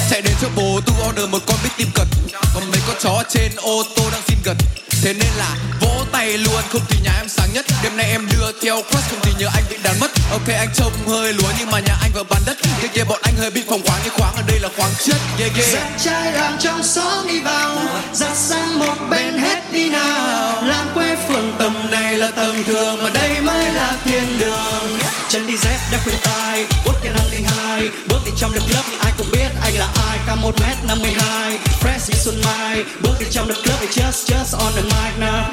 Chạy 0.10 0.22
đến 0.22 0.34
chỗ 0.42 0.48
bố 0.56 0.82
tu 0.86 0.94
order 1.10 1.30
một 1.30 1.40
con 1.46 1.58
bít 1.64 1.72
tim 1.78 1.88
cật. 1.96 2.08
Còn 2.54 2.63
mấy 2.72 2.82
con 2.88 2.96
chó 3.00 3.24
trên 3.30 3.52
ô 3.56 3.84
tô 3.96 4.04
đang 4.12 4.22
xin 4.28 4.38
gần, 4.44 4.58
Thế 5.04 5.14
nên 5.14 5.30
là 5.38 5.56
vỗ 5.82 6.06
tay 6.12 6.38
luôn 6.38 6.62
Không 6.70 6.82
thì 6.90 6.98
nhà 7.04 7.12
em 7.18 7.30
sáng 7.30 7.54
nhất. 7.54 7.66
Đêm 7.84 7.98
nay 7.98 8.06
em 8.12 8.28
đưa 8.32 8.52
theo 8.62 8.82
crush 8.82 9.10
Không 9.10 9.20
thì 9.24 9.32
nhớ 9.40 9.48
anh 9.56 9.64
bị 9.70 9.76
đàn 9.84 10.00
mất. 10.00 10.12
Ok 10.32 10.48
anh 10.48 10.70
trông 10.76 10.94
hơi 11.08 11.34
lúa 11.34 11.52
Nhưng 11.60 11.72
mà 11.72 11.80
nhà 11.80 11.96
anh 12.02 12.12
vừa 12.14 12.24
bán 12.24 12.42
đất. 12.46 12.58
Kia 12.82 12.88
kia 12.88 13.04
bọn 13.04 13.20
anh 13.24 13.34
hơi 13.38 13.52
bị 13.52 13.64
phòng 13.70 13.82
khoáng 13.86 14.02
Như 14.04 14.10
khoáng 14.10 14.36
ở 14.36 14.44
đây 14.48 14.60
là 14.60 14.70
khoáng 14.78 14.92
chất 15.06 15.18
Yeah 15.40 15.56
yeah. 15.58 15.70
Dắt 15.74 15.88
trai 16.00 16.32
làng 16.34 16.58
trong 16.60 16.84
xóm 16.84 17.28
đi 17.28 17.40
vào 17.40 17.78
Dắt 18.14 18.38
sang 18.38 18.80
một 18.80 18.96
bên 19.10 19.38
hết 19.38 19.72
đi 19.72 19.90
nào. 19.90 20.64
Làm 20.64 20.88
quê 20.94 21.16
phường 21.28 21.54
tầm 21.60 21.92
này 21.92 22.18
là 22.18 22.32
tầm 22.32 22.64
thường 22.64 23.04
Mà 23.04 23.10
đây 23.14 23.42
mới 23.42 23.74
là 23.74 23.98
thiên 24.06 24.40
đường. 24.40 24.93
Chân 25.34 25.48
đi 25.48 25.58
dép 25.58 25.80
đã 25.92 26.00
khuyên 26.04 26.16
tai. 26.24 26.66
Bước 26.86 26.94
kia 27.04 27.10
năm 27.10 27.26
linh 27.32 27.44
hai 27.44 27.90
Bước 28.08 28.20
đi 28.26 28.32
trong 28.38 28.54
được 28.54 28.60
club 28.60 28.86
thì 28.92 28.98
ai 29.00 29.12
cũng 29.18 29.28
biết 29.32 29.50
anh 29.64 29.74
là 29.74 29.88
ai. 30.08 30.20
Cao 30.28 30.36
một 30.36 30.56
mét 30.62 30.78
năm 30.88 30.98
mươi 31.02 31.12
hai 31.18 31.60
Fresh 31.82 32.08
như 32.08 32.18
xuân 32.24 32.42
mai. 32.46 32.84
Bước 33.02 33.14
đi 33.20 33.26
trong 33.32 33.48
được 33.48 33.64
club 33.64 33.80
thì 33.82 33.88
just 33.88 34.12
just 34.12 34.58
on 34.60 34.74
the 34.76 34.82
mic 34.82 35.14
now. 35.20 35.44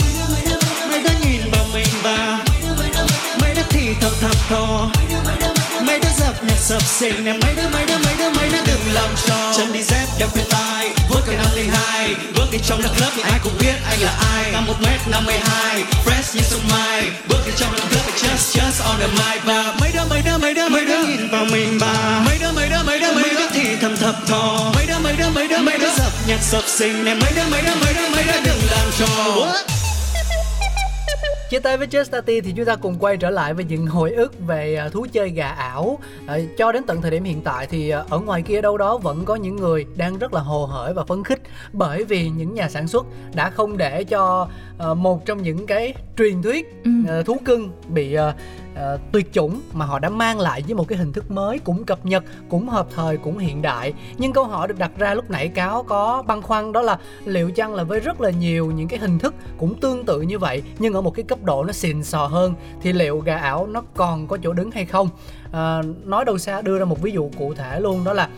Mấy 0.91 1.03
đứa 1.03 1.15
nhìn 1.25 1.51
vào 1.53 1.65
mình 1.73 1.87
và 2.03 2.39
Mấy 3.41 3.55
đứa 3.55 3.63
thì 3.71 3.95
thầm 4.01 4.13
thầm 4.21 4.31
thò. 4.49 4.91
Mấy 5.87 5.99
đứa 5.99 6.09
dập 6.19 6.45
nhạc 6.45 6.59
sập 6.59 6.83
sình 6.83 7.25
nè 7.25 7.33
mấy 7.33 7.55
đứa 7.55 7.69
mấy 7.69 7.87
đứa 7.87 7.99
mấy 7.99 8.15
đứa 8.19 8.31
mấy 8.31 8.49
đứa 8.49 8.65
đừng 8.67 8.93
làm 8.93 9.11
cho, 9.27 9.53
chân 9.57 9.73
đi 9.73 9.83
dép 9.83 10.07
đeo 10.19 10.29
khuyên 10.29 10.45
tai 10.51 10.91
vuốt 11.09 11.21
cái 11.27 11.37
năm 11.37 11.47
hai 11.73 12.15
bước 12.35 12.47
đi 12.53 12.59
trong 12.67 12.81
lớp 12.81 12.91
lớp 13.01 13.11
thì 13.17 13.23
ai 13.23 13.41
cũng 13.43 13.53
biết 13.61 13.75
anh 13.91 14.01
là 14.01 14.13
ai. 14.33 14.53
Cao 14.53 14.63
một 14.63 14.77
mét 14.83 15.01
năm 15.07 15.25
mươi 15.27 15.39
hai 15.39 15.85
fresh 16.05 16.35
như 16.35 16.43
xuân 16.43 16.61
mai. 16.71 17.11
Bước 17.29 17.39
đi 17.47 17.53
trong 17.57 17.73
lớp 17.75 17.85
lớp 17.91 18.10
just 18.17 18.59
just 18.59 18.85
on 18.85 19.01
the 19.01 19.07
mic 19.07 19.45
và 19.45 19.75
mấy 19.81 19.91
đứa 19.93 20.05
mấy 20.11 20.23
đứa 20.23 20.39
mấy 20.39 20.55
đứa 20.55 20.69
mấy 20.69 20.85
đứa 20.85 21.03
nhìn 21.03 21.29
vào 21.31 21.45
mình 21.45 21.79
bà 21.81 22.23
mấy 22.27 22.39
đứa 22.39 22.53
mấy 22.53 22.69
đứa 22.69 22.83
mấy 22.87 23.01
đứa 23.01 23.13
mấy 23.13 23.31
đứa 23.31 23.49
thì 23.53 23.77
thầm 23.81 23.97
thầm 23.97 24.15
thò 24.27 24.73
mấy 24.75 24.87
đứa 24.87 24.99
mấy 24.99 25.17
đứa 25.17 25.31
mấy 25.31 25.49
đứa 25.49 25.59
mấy 25.59 25.79
đứa 25.79 25.91
dập 25.97 26.13
nhạc 26.27 26.43
sập 26.43 26.65
sình 26.67 27.05
nè 27.05 27.15
mấy 27.15 27.33
đứa 27.37 27.45
mấy 27.51 27.63
đứa 27.63 27.75
mấy 27.85 27.95
đứa 27.95 28.09
mấy 28.15 28.25
đứa 28.25 28.41
đừng 28.45 28.61
làm 28.71 28.91
trò 28.99 29.07
What? 29.07 29.80
Chia 31.51 31.59
tay 31.59 31.77
với 31.77 31.87
Just 31.87 32.05
Tati 32.11 32.41
thì 32.41 32.53
chúng 32.57 32.65
ta 32.65 32.77
cùng 32.77 32.97
quay 32.99 33.17
trở 33.17 33.31
lại 33.31 33.55
với 33.55 33.65
những 33.65 33.87
hồi 33.87 34.13
ức 34.13 34.47
về 34.47 34.77
à, 34.77 34.89
thú 34.89 35.07
chơi 35.13 35.31
gà 35.31 35.49
ảo. 35.49 35.99
À, 36.27 36.39
cho 36.59 36.73
đến 36.73 36.83
tận 36.87 37.03
thời 37.03 37.11
điểm 37.11 37.25
hiện 37.25 37.41
tại 37.43 37.67
thì 37.67 37.91
à, 37.91 38.05
ở 38.11 38.19
ngoài 38.19 38.43
kia 38.43 38.61
đâu 38.61 38.79
đó 38.79 38.99
vẫn 38.99 39.25
có 39.25 39.35
những 39.35 39.57
người 39.57 39.87
đang 39.97 40.19
rất 40.19 40.35
là 40.35 40.41
hồ 40.41 40.67
hởi 40.67 40.95
và 40.95 41.05
phấn 41.05 41.25
khích 41.25 41.43
bởi 41.73 42.05
vì 42.05 42.29
những 42.29 42.55
nhà 42.55 42.69
sản 42.69 42.89
xuất 42.89 43.07
đã 43.35 43.51
không 43.51 43.77
để 43.77 44.05
cho 44.05 44.49
uh, 44.91 44.97
một 44.97 45.27
trong 45.27 45.43
những 45.43 45.67
cái 45.67 45.95
truyền 46.19 46.43
thuyết 46.43 46.83
ừ. 46.85 46.91
uh, 47.21 47.27
thú 47.27 47.37
cưng 47.45 47.71
bị 47.89 48.17
uh, 48.17 48.35
uh, 48.73 49.01
tuyệt 49.13 49.33
chủng 49.33 49.61
mà 49.73 49.85
họ 49.85 49.99
đã 49.99 50.09
mang 50.09 50.41
lại 50.41 50.63
với 50.67 50.75
một 50.75 50.89
cái 50.89 50.99
hình 50.99 51.13
thức 51.13 51.31
mới 51.31 51.59
cũng 51.59 51.85
cập 51.85 52.07
nhật 52.07 52.25
cũng 52.49 52.69
hợp 52.69 52.87
thời 52.95 53.17
cũng 53.17 53.39
hiện 53.39 53.63
đại. 53.63 53.93
Nhưng 54.19 54.33
câu 54.33 54.45
hỏi 54.45 54.69
được 54.69 54.79
đặt 54.79 54.91
ra 54.99 55.15
lúc 55.15 55.31
nãy 55.31 55.49
cáo 55.49 55.83
có 55.83 56.23
băn 56.27 56.43
khoăn 56.43 56.73
đó 56.73 56.83
là 56.83 56.99
liệu 57.25 57.51
chăng 57.51 57.75
là 57.75 57.85
với 57.85 58.01
rất 58.01 58.21
là 58.21 58.31
nhiều 58.31 58.67
những 58.67 58.89
cái 58.89 58.99
hình 58.99 59.19
thức 59.19 59.35
cũng 59.59 59.81
tương 59.81 60.05
tự 60.05 60.21
như 60.21 60.39
vậy 60.39 60.63
nhưng 60.79 60.95
ở 60.95 61.01
một 61.01 61.15
cái 61.15 61.25
cấp 61.25 61.39
độ 61.45 61.65
nó 61.65 61.73
xịn 61.73 62.03
sò 62.03 62.27
hơn 62.27 62.55
thì 62.83 62.93
liệu 62.93 63.19
gà 63.19 63.37
ảo 63.37 63.67
nó 63.67 63.83
còn 63.95 64.27
có 64.27 64.39
chỗ 64.43 64.53
đứng 64.53 64.71
hay 64.71 64.85
không? 64.85 65.09
À, 65.53 65.83
nói 66.05 66.25
đâu 66.25 66.39
xa 66.39 66.63
đưa 66.63 66.79
ra 66.79 66.85
một 66.85 67.03
ví 67.03 67.13
dụ 67.13 67.31
cụ 67.39 67.55
thể 67.55 67.81
luôn 67.81 68.05
đó 68.05 68.13
là 68.13 68.29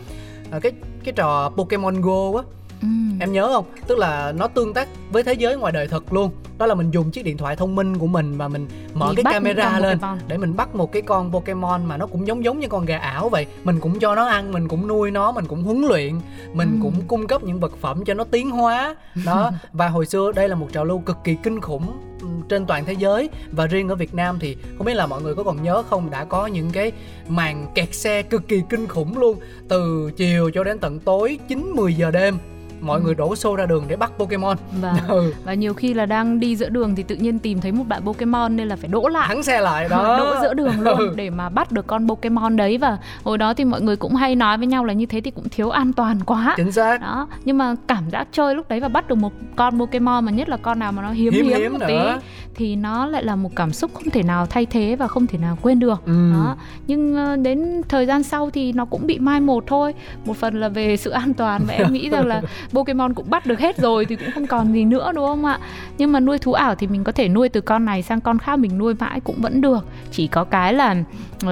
à, 0.50 0.58
cái 0.58 0.72
cái 1.04 1.12
trò 1.16 1.50
Pokemon 1.56 2.00
Go 2.00 2.38
á 2.38 2.42
ừ. 2.82 2.88
em 3.20 3.32
nhớ 3.32 3.48
không? 3.52 3.64
Tức 3.86 3.98
là 3.98 4.32
nó 4.36 4.48
tương 4.48 4.74
tác 4.74 4.88
với 5.12 5.22
thế 5.22 5.32
giới 5.32 5.56
ngoài 5.56 5.72
đời 5.72 5.88
thật 5.88 6.12
luôn. 6.12 6.30
Đó 6.58 6.66
là 6.66 6.74
mình 6.74 6.90
dùng 6.90 7.10
chiếc 7.10 7.24
điện 7.24 7.36
thoại 7.36 7.56
thông 7.56 7.74
minh 7.74 7.98
của 7.98 8.06
mình 8.06 8.38
và 8.38 8.48
mình 8.48 8.66
mở 8.94 9.12
Để 9.16 9.22
cái 9.22 9.32
camera 9.32 9.78
lên 9.78 9.98
Pokemon. 9.98 10.18
để 10.28 10.38
mình 10.38 10.56
bắt 10.56 10.74
một 10.74 10.92
cái 10.92 11.02
con 11.02 11.32
Pokemon 11.32 11.84
mà 11.86 11.96
nó 11.96 12.06
cũng 12.06 12.26
giống 12.26 12.44
giống 12.44 12.60
như 12.60 12.68
con 12.68 12.84
gà 12.84 12.98
ảo 12.98 13.28
vậy. 13.28 13.46
Mình 13.64 13.80
cũng 13.80 13.98
cho 13.98 14.14
nó 14.14 14.26
ăn 14.26 14.52
mình 14.52 14.68
cũng 14.68 14.86
nuôi 14.86 15.10
nó 15.10 15.32
mình 15.32 15.44
cũng 15.46 15.62
huấn 15.62 15.82
luyện 15.82 16.20
mình 16.52 16.70
ừ. 16.72 16.78
cũng 16.82 16.94
cung 17.08 17.26
cấp 17.26 17.42
những 17.42 17.60
vật 17.60 17.72
phẩm 17.80 18.04
cho 18.04 18.14
nó 18.14 18.24
tiến 18.24 18.50
hóa. 18.50 18.96
Đó. 19.26 19.50
Và 19.72 19.88
hồi 19.88 20.06
xưa 20.06 20.32
đây 20.32 20.48
là 20.48 20.54
một 20.54 20.68
trào 20.72 20.84
lưu 20.84 20.98
cực 20.98 21.16
kỳ 21.24 21.36
kinh 21.42 21.60
khủng 21.60 21.92
trên 22.48 22.66
toàn 22.66 22.84
thế 22.84 22.92
giới. 22.92 23.30
Và 23.52 23.66
riêng 23.66 23.88
ở 23.88 23.94
Việt 23.94 24.14
Nam 24.14 24.38
thì 24.40 24.56
không 24.78 24.86
biết 24.86 24.94
là 24.94 25.06
mọi 25.06 25.22
người 25.22 25.34
có 25.34 25.42
còn 25.42 25.62
nhớ 25.62 25.82
không 25.90 26.10
đã 26.10 26.24
có 26.24 26.46
những 26.46 26.70
cái 26.70 26.92
màn 27.28 27.66
kẹt 27.74 27.94
xe 27.94 28.22
cực 28.22 28.48
kỳ 28.48 28.62
kinh 28.70 28.88
khủng 28.88 29.18
luôn. 29.18 29.38
Từ 29.68 30.10
chiều 30.16 30.50
cho 30.54 30.64
đến 30.64 30.78
tận 30.78 31.00
tối 31.00 31.38
9 31.48 31.72
10 31.76 31.94
giờ 31.94 32.10
đêm 32.10 32.38
mọi 32.82 33.00
ừ. 33.00 33.04
người 33.04 33.14
đổ 33.14 33.36
xô 33.36 33.56
ra 33.56 33.66
đường 33.66 33.84
để 33.88 33.96
bắt 33.96 34.12
Pokemon. 34.18 34.56
Và 34.80 34.94
ừ. 35.08 35.34
và 35.44 35.54
nhiều 35.54 35.74
khi 35.74 35.94
là 35.94 36.06
đang 36.06 36.40
đi 36.40 36.56
giữa 36.56 36.68
đường 36.68 36.94
thì 36.94 37.02
tự 37.02 37.14
nhiên 37.14 37.38
tìm 37.38 37.60
thấy 37.60 37.72
một 37.72 37.84
bạn 37.88 38.02
Pokemon 38.04 38.56
nên 38.56 38.68
là 38.68 38.76
phải 38.76 38.88
đỗ 38.88 39.08
lại. 39.08 39.28
Thắng 39.28 39.42
xe 39.42 39.60
lại 39.60 39.88
đó. 39.88 40.18
Đỗ 40.18 40.34
giữa 40.42 40.54
đường 40.54 40.80
luôn 40.80 40.98
ừ. 40.98 41.12
để 41.16 41.30
mà 41.30 41.48
bắt 41.48 41.72
được 41.72 41.86
con 41.86 42.08
Pokemon 42.08 42.56
đấy. 42.56 42.78
Và 42.78 42.98
hồi 43.24 43.38
đó 43.38 43.54
thì 43.54 43.64
mọi 43.64 43.80
người 43.80 43.96
cũng 43.96 44.14
hay 44.14 44.34
nói 44.34 44.58
với 44.58 44.66
nhau 44.66 44.84
là 44.84 44.92
như 44.92 45.06
thế 45.06 45.20
thì 45.20 45.30
cũng 45.30 45.48
thiếu 45.48 45.70
an 45.70 45.92
toàn 45.92 46.20
quá. 46.26 46.54
Chính 46.56 46.72
xác. 46.72 47.00
Đó. 47.00 47.28
Nhưng 47.44 47.58
mà 47.58 47.74
cảm 47.86 48.10
giác 48.10 48.28
chơi 48.32 48.54
lúc 48.54 48.68
đấy 48.68 48.80
và 48.80 48.88
bắt 48.88 49.08
được 49.08 49.14
một 49.14 49.32
con 49.56 49.78
Pokemon 49.78 50.24
mà 50.24 50.32
nhất 50.32 50.48
là 50.48 50.56
con 50.56 50.78
nào 50.78 50.92
mà 50.92 51.02
nó 51.02 51.10
hiếm 51.10 51.32
hiếm, 51.32 51.46
hiếm 51.46 51.72
một 51.72 51.78
nữa. 51.80 51.86
tí 51.88 51.94
thì 52.54 52.76
nó 52.76 53.06
lại 53.06 53.24
là 53.24 53.36
một 53.36 53.50
cảm 53.56 53.72
xúc 53.72 53.90
không 53.94 54.10
thể 54.10 54.22
nào 54.22 54.46
thay 54.46 54.66
thế 54.66 54.96
và 54.96 55.08
không 55.08 55.26
thể 55.26 55.38
nào 55.38 55.58
quên 55.62 55.78
được. 55.78 56.02
Ừ. 56.06 56.32
đó. 56.32 56.56
Nhưng 56.86 57.14
ờ, 57.14 57.36
đến 57.36 57.82
thời 57.88 58.06
gian 58.06 58.22
sau 58.22 58.50
thì 58.50 58.72
nó 58.72 58.84
cũng 58.84 59.06
bị 59.06 59.18
mai 59.18 59.40
một 59.40 59.64
thôi. 59.66 59.94
Một 60.24 60.36
phần 60.36 60.60
là 60.60 60.68
về 60.68 60.96
sự 60.96 61.10
an 61.10 61.34
toàn 61.34 61.62
và 61.68 61.74
em 61.74 61.92
nghĩ 61.92 62.08
rằng 62.08 62.26
là 62.26 62.42
Pokemon 62.72 63.14
cũng 63.14 63.30
bắt 63.30 63.46
được 63.46 63.58
hết 63.58 63.76
rồi 63.78 64.04
thì 64.04 64.16
cũng 64.16 64.30
không 64.34 64.46
còn 64.46 64.72
gì 64.72 64.84
nữa 64.84 65.12
đúng 65.14 65.26
không 65.26 65.44
ạ? 65.44 65.58
Nhưng 65.98 66.12
mà 66.12 66.20
nuôi 66.20 66.38
thú 66.38 66.52
ảo 66.52 66.74
thì 66.74 66.86
mình 66.86 67.04
có 67.04 67.12
thể 67.12 67.28
nuôi 67.28 67.48
từ 67.48 67.60
con 67.60 67.84
này 67.84 68.02
sang 68.02 68.20
con 68.20 68.38
khác 68.38 68.58
mình 68.58 68.78
nuôi 68.78 68.94
mãi 68.94 69.20
cũng 69.20 69.36
vẫn 69.40 69.60
được. 69.60 69.86
Chỉ 70.10 70.26
có 70.26 70.44
cái 70.44 70.74
là 70.74 70.96
uh, 71.46 71.50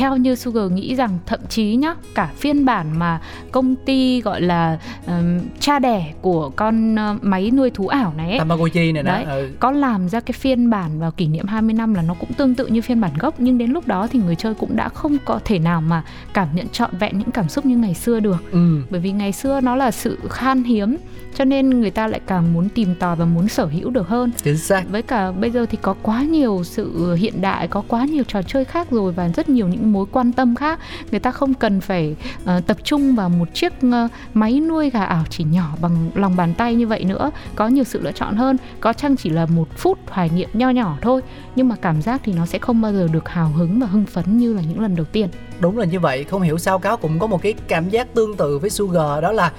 theo 0.00 0.16
như 0.16 0.34
Sugar 0.34 0.72
nghĩ 0.72 0.94
rằng 0.94 1.18
thậm 1.26 1.40
chí 1.48 1.76
nhá 1.76 1.94
cả 2.14 2.30
phiên 2.36 2.64
bản 2.64 2.98
mà 2.98 3.20
công 3.52 3.76
ty 3.76 4.20
gọi 4.20 4.40
là 4.40 4.78
um, 5.06 5.40
cha 5.60 5.78
đẻ 5.78 6.12
của 6.20 6.50
con 6.56 6.94
uh, 6.94 7.24
máy 7.24 7.50
nuôi 7.50 7.70
thú 7.70 7.88
ảo 7.88 8.12
này 8.16 8.30
ấy, 8.30 8.38
Tamagotchi 8.38 8.92
này 8.92 9.02
đấy, 9.02 9.24
ừ. 9.24 9.50
có 9.60 9.70
làm 9.70 10.08
ra 10.08 10.20
cái 10.20 10.32
phiên 10.32 10.70
bản 10.70 11.00
vào 11.00 11.10
kỷ 11.10 11.26
niệm 11.26 11.46
20 11.46 11.74
năm 11.74 11.94
là 11.94 12.02
nó 12.02 12.14
cũng 12.20 12.32
tương 12.32 12.54
tự 12.54 12.66
như 12.66 12.82
phiên 12.82 13.00
bản 13.00 13.10
gốc 13.18 13.34
nhưng 13.38 13.58
đến 13.58 13.70
lúc 13.70 13.86
đó 13.86 14.06
thì 14.10 14.18
người 14.18 14.34
chơi 14.34 14.54
cũng 14.54 14.76
đã 14.76 14.88
không 14.88 15.16
có 15.24 15.40
thể 15.44 15.58
nào 15.58 15.80
mà 15.80 16.02
cảm 16.34 16.48
nhận 16.54 16.68
trọn 16.68 16.90
vẹn 16.98 17.18
những 17.18 17.30
cảm 17.30 17.48
xúc 17.48 17.66
như 17.66 17.76
ngày 17.76 17.94
xưa 17.94 18.20
được 18.20 18.52
ừ. 18.52 18.82
bởi 18.90 19.00
vì 19.00 19.12
ngày 19.12 19.32
xưa 19.32 19.60
nó 19.60 19.76
là 19.76 19.90
sự 19.90 20.18
khan 20.28 20.62
hiếm 20.62 20.96
cho 21.34 21.44
nên 21.44 21.80
người 21.80 21.90
ta 21.90 22.06
lại 22.06 22.20
càng 22.26 22.52
muốn 22.52 22.68
tìm 22.68 22.94
tòi 22.94 23.16
và 23.16 23.24
muốn 23.24 23.48
sở 23.48 23.64
hữu 23.64 23.90
được 23.90 24.08
hơn 24.08 24.30
chính 24.44 24.56
xác 24.56 24.82
với 24.90 25.02
cả 25.02 25.32
bây 25.32 25.50
giờ 25.50 25.66
thì 25.70 25.78
có 25.82 25.94
quá 26.02 26.22
nhiều 26.22 26.62
sự 26.64 27.14
hiện 27.14 27.40
đại 27.40 27.68
có 27.68 27.82
quá 27.88 28.04
nhiều 28.04 28.24
trò 28.28 28.42
chơi 28.42 28.64
khác 28.64 28.90
rồi 28.90 29.12
và 29.12 29.28
rất 29.28 29.48
nhiều 29.48 29.68
những 29.68 29.89
mối 29.92 30.06
quan 30.12 30.32
tâm 30.32 30.54
khác. 30.54 30.78
Người 31.10 31.20
ta 31.20 31.30
không 31.30 31.54
cần 31.54 31.80
phải 31.80 32.16
uh, 32.42 32.66
tập 32.66 32.76
trung 32.84 33.14
vào 33.14 33.28
một 33.28 33.54
chiếc 33.54 33.72
uh, 33.86 34.10
máy 34.34 34.60
nuôi 34.60 34.90
gà 34.90 35.04
ảo 35.04 35.24
chỉ 35.30 35.44
nhỏ 35.44 35.74
bằng 35.80 36.10
lòng 36.14 36.36
bàn 36.36 36.54
tay 36.54 36.74
như 36.74 36.86
vậy 36.86 37.04
nữa. 37.04 37.30
Có 37.54 37.68
nhiều 37.68 37.84
sự 37.84 38.00
lựa 38.00 38.12
chọn 38.12 38.36
hơn 38.36 38.56
có 38.80 38.92
chăng 38.92 39.16
chỉ 39.16 39.30
là 39.30 39.46
một 39.46 39.68
phút 39.76 39.98
hoài 40.08 40.30
niệm 40.34 40.48
nho 40.52 40.70
nhỏ 40.70 40.96
thôi 41.00 41.20
nhưng 41.56 41.68
mà 41.68 41.76
cảm 41.82 42.02
giác 42.02 42.20
thì 42.24 42.32
nó 42.32 42.46
sẽ 42.46 42.58
không 42.58 42.80
bao 42.80 42.92
giờ 42.92 43.08
được 43.12 43.28
hào 43.28 43.48
hứng 43.48 43.80
và 43.80 43.86
hưng 43.86 44.06
phấn 44.06 44.38
như 44.38 44.54
là 44.54 44.62
những 44.62 44.80
lần 44.80 44.96
đầu 44.96 45.06
tiên. 45.12 45.28
Đúng 45.60 45.78
là 45.78 45.84
như 45.84 46.00
vậy 46.00 46.24
không 46.24 46.42
hiểu 46.42 46.58
sao 46.58 46.78
cáo 46.78 46.96
cũng 46.96 47.18
có 47.18 47.26
một 47.26 47.42
cái 47.42 47.54
cảm 47.68 47.88
giác 47.88 48.14
tương 48.14 48.36
tự 48.36 48.58
với 48.58 48.70
sugar 48.70 49.22
đó 49.22 49.32
là 49.32 49.52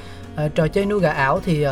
uh, 0.45 0.55
trò 0.55 0.67
chơi 0.67 0.85
nuôi 0.85 0.99
gà 0.99 1.11
ảo 1.11 1.39
thì 1.45 1.67
uh, 1.67 1.71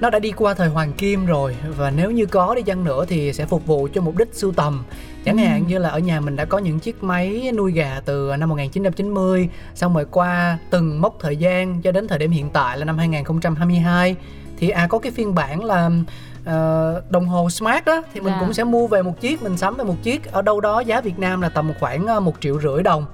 nó 0.00 0.10
đã 0.10 0.18
đi 0.18 0.30
qua 0.30 0.54
thời 0.54 0.68
hoàng 0.68 0.92
kim 0.92 1.26
rồi 1.26 1.56
và 1.76 1.90
nếu 1.90 2.10
như 2.10 2.26
có 2.26 2.54
đi 2.54 2.62
chăng 2.62 2.84
nữa 2.84 3.04
thì 3.08 3.32
sẽ 3.32 3.46
phục 3.46 3.66
vụ 3.66 3.88
cho 3.94 4.00
mục 4.00 4.16
đích 4.16 4.28
sưu 4.32 4.52
tầm 4.52 4.84
chẳng 5.26 5.38
hạn 5.38 5.66
như 5.66 5.78
là 5.78 5.88
ở 5.88 5.98
nhà 5.98 6.20
mình 6.20 6.36
đã 6.36 6.44
có 6.44 6.58
những 6.58 6.78
chiếc 6.78 7.02
máy 7.02 7.52
nuôi 7.56 7.72
gà 7.72 8.00
từ 8.04 8.32
năm 8.38 8.48
1990 8.48 9.48
xong 9.74 9.94
rồi 9.94 10.06
qua 10.10 10.58
từng 10.70 11.00
mốc 11.00 11.16
thời 11.20 11.36
gian 11.36 11.82
cho 11.82 11.92
đến 11.92 12.08
thời 12.08 12.18
điểm 12.18 12.30
hiện 12.30 12.50
tại 12.50 12.78
là 12.78 12.84
năm 12.84 12.98
2022 12.98 14.16
thì 14.58 14.68
à 14.68 14.86
có 14.86 14.98
cái 14.98 15.12
phiên 15.12 15.34
bản 15.34 15.64
là 15.64 15.86
uh, 15.86 17.10
đồng 17.10 17.26
hồ 17.26 17.50
smart 17.50 17.84
đó 17.84 18.02
thì 18.14 18.20
mình. 18.20 18.32
Dạ. 18.32 18.40
cũng 18.40 18.52
sẽ 18.52 18.64
mua 18.64 18.86
về 18.86 19.02
một 19.02 19.20
chiếc 19.20 19.42
mình 19.42 19.56
sắm 19.56 19.76
về 19.76 19.84
một 19.84 19.96
chiếc 20.02 20.32
ở 20.32 20.42
đâu 20.42 20.60
đó 20.60 20.80
giá 20.80 21.00
Việt 21.00 21.18
Nam 21.18 21.40
là 21.40 21.48
tầm 21.48 21.72
khoảng 21.80 22.24
một 22.24 22.34
triệu 22.40 22.60
rưỡi 22.60 22.82
đồng 22.82 23.06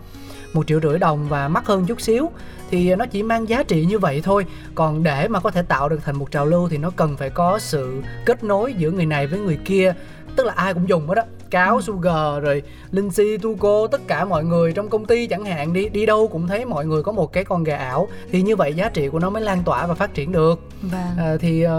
một 0.52 0.66
triệu 0.66 0.80
rưỡi 0.80 0.98
đồng 0.98 1.28
và 1.28 1.48
mắc 1.48 1.66
hơn 1.66 1.86
chút 1.86 2.00
xíu 2.00 2.30
thì 2.70 2.94
nó 2.94 3.06
chỉ 3.06 3.22
mang 3.22 3.48
giá 3.48 3.62
trị 3.62 3.84
như 3.84 3.98
vậy 3.98 4.20
thôi 4.24 4.46
còn 4.74 5.02
để 5.02 5.28
mà 5.28 5.40
có 5.40 5.50
thể 5.50 5.62
tạo 5.62 5.88
được 5.88 6.00
thành 6.04 6.16
một 6.16 6.30
trào 6.30 6.46
lưu 6.46 6.68
thì 6.68 6.78
nó 6.78 6.90
cần 6.96 7.16
phải 7.16 7.30
có 7.30 7.58
sự 7.58 8.02
kết 8.24 8.44
nối 8.44 8.74
giữa 8.74 8.90
người 8.90 9.06
này 9.06 9.26
với 9.26 9.38
người 9.38 9.58
kia 9.64 9.94
tức 10.36 10.46
là 10.46 10.52
ai 10.56 10.74
cũng 10.74 10.88
dùng 10.88 11.06
hết 11.08 11.14
đó 11.14 11.22
cáo 11.50 11.76
ừ. 11.76 11.82
sugar 11.82 12.42
rồi 12.42 12.62
linh 12.90 13.10
si 13.10 13.36
tuco 13.36 13.86
tất 13.86 14.00
cả 14.06 14.24
mọi 14.24 14.44
người 14.44 14.72
trong 14.72 14.88
công 14.88 15.06
ty 15.06 15.26
chẳng 15.26 15.44
hạn 15.44 15.72
đi 15.72 15.88
đi 15.88 16.06
đâu 16.06 16.28
cũng 16.28 16.46
thấy 16.46 16.64
mọi 16.64 16.86
người 16.86 17.02
có 17.02 17.12
một 17.12 17.32
cái 17.32 17.44
con 17.44 17.64
gà 17.64 17.76
ảo 17.76 18.08
thì 18.30 18.42
như 18.42 18.56
vậy 18.56 18.74
giá 18.74 18.88
trị 18.88 19.08
của 19.08 19.18
nó 19.18 19.30
mới 19.30 19.42
lan 19.42 19.62
tỏa 19.64 19.86
và 19.86 19.94
phát 19.94 20.14
triển 20.14 20.32
được 20.32 20.60
vâng. 20.82 21.00
à, 21.18 21.36
thì 21.40 21.66
uh, 21.66 21.70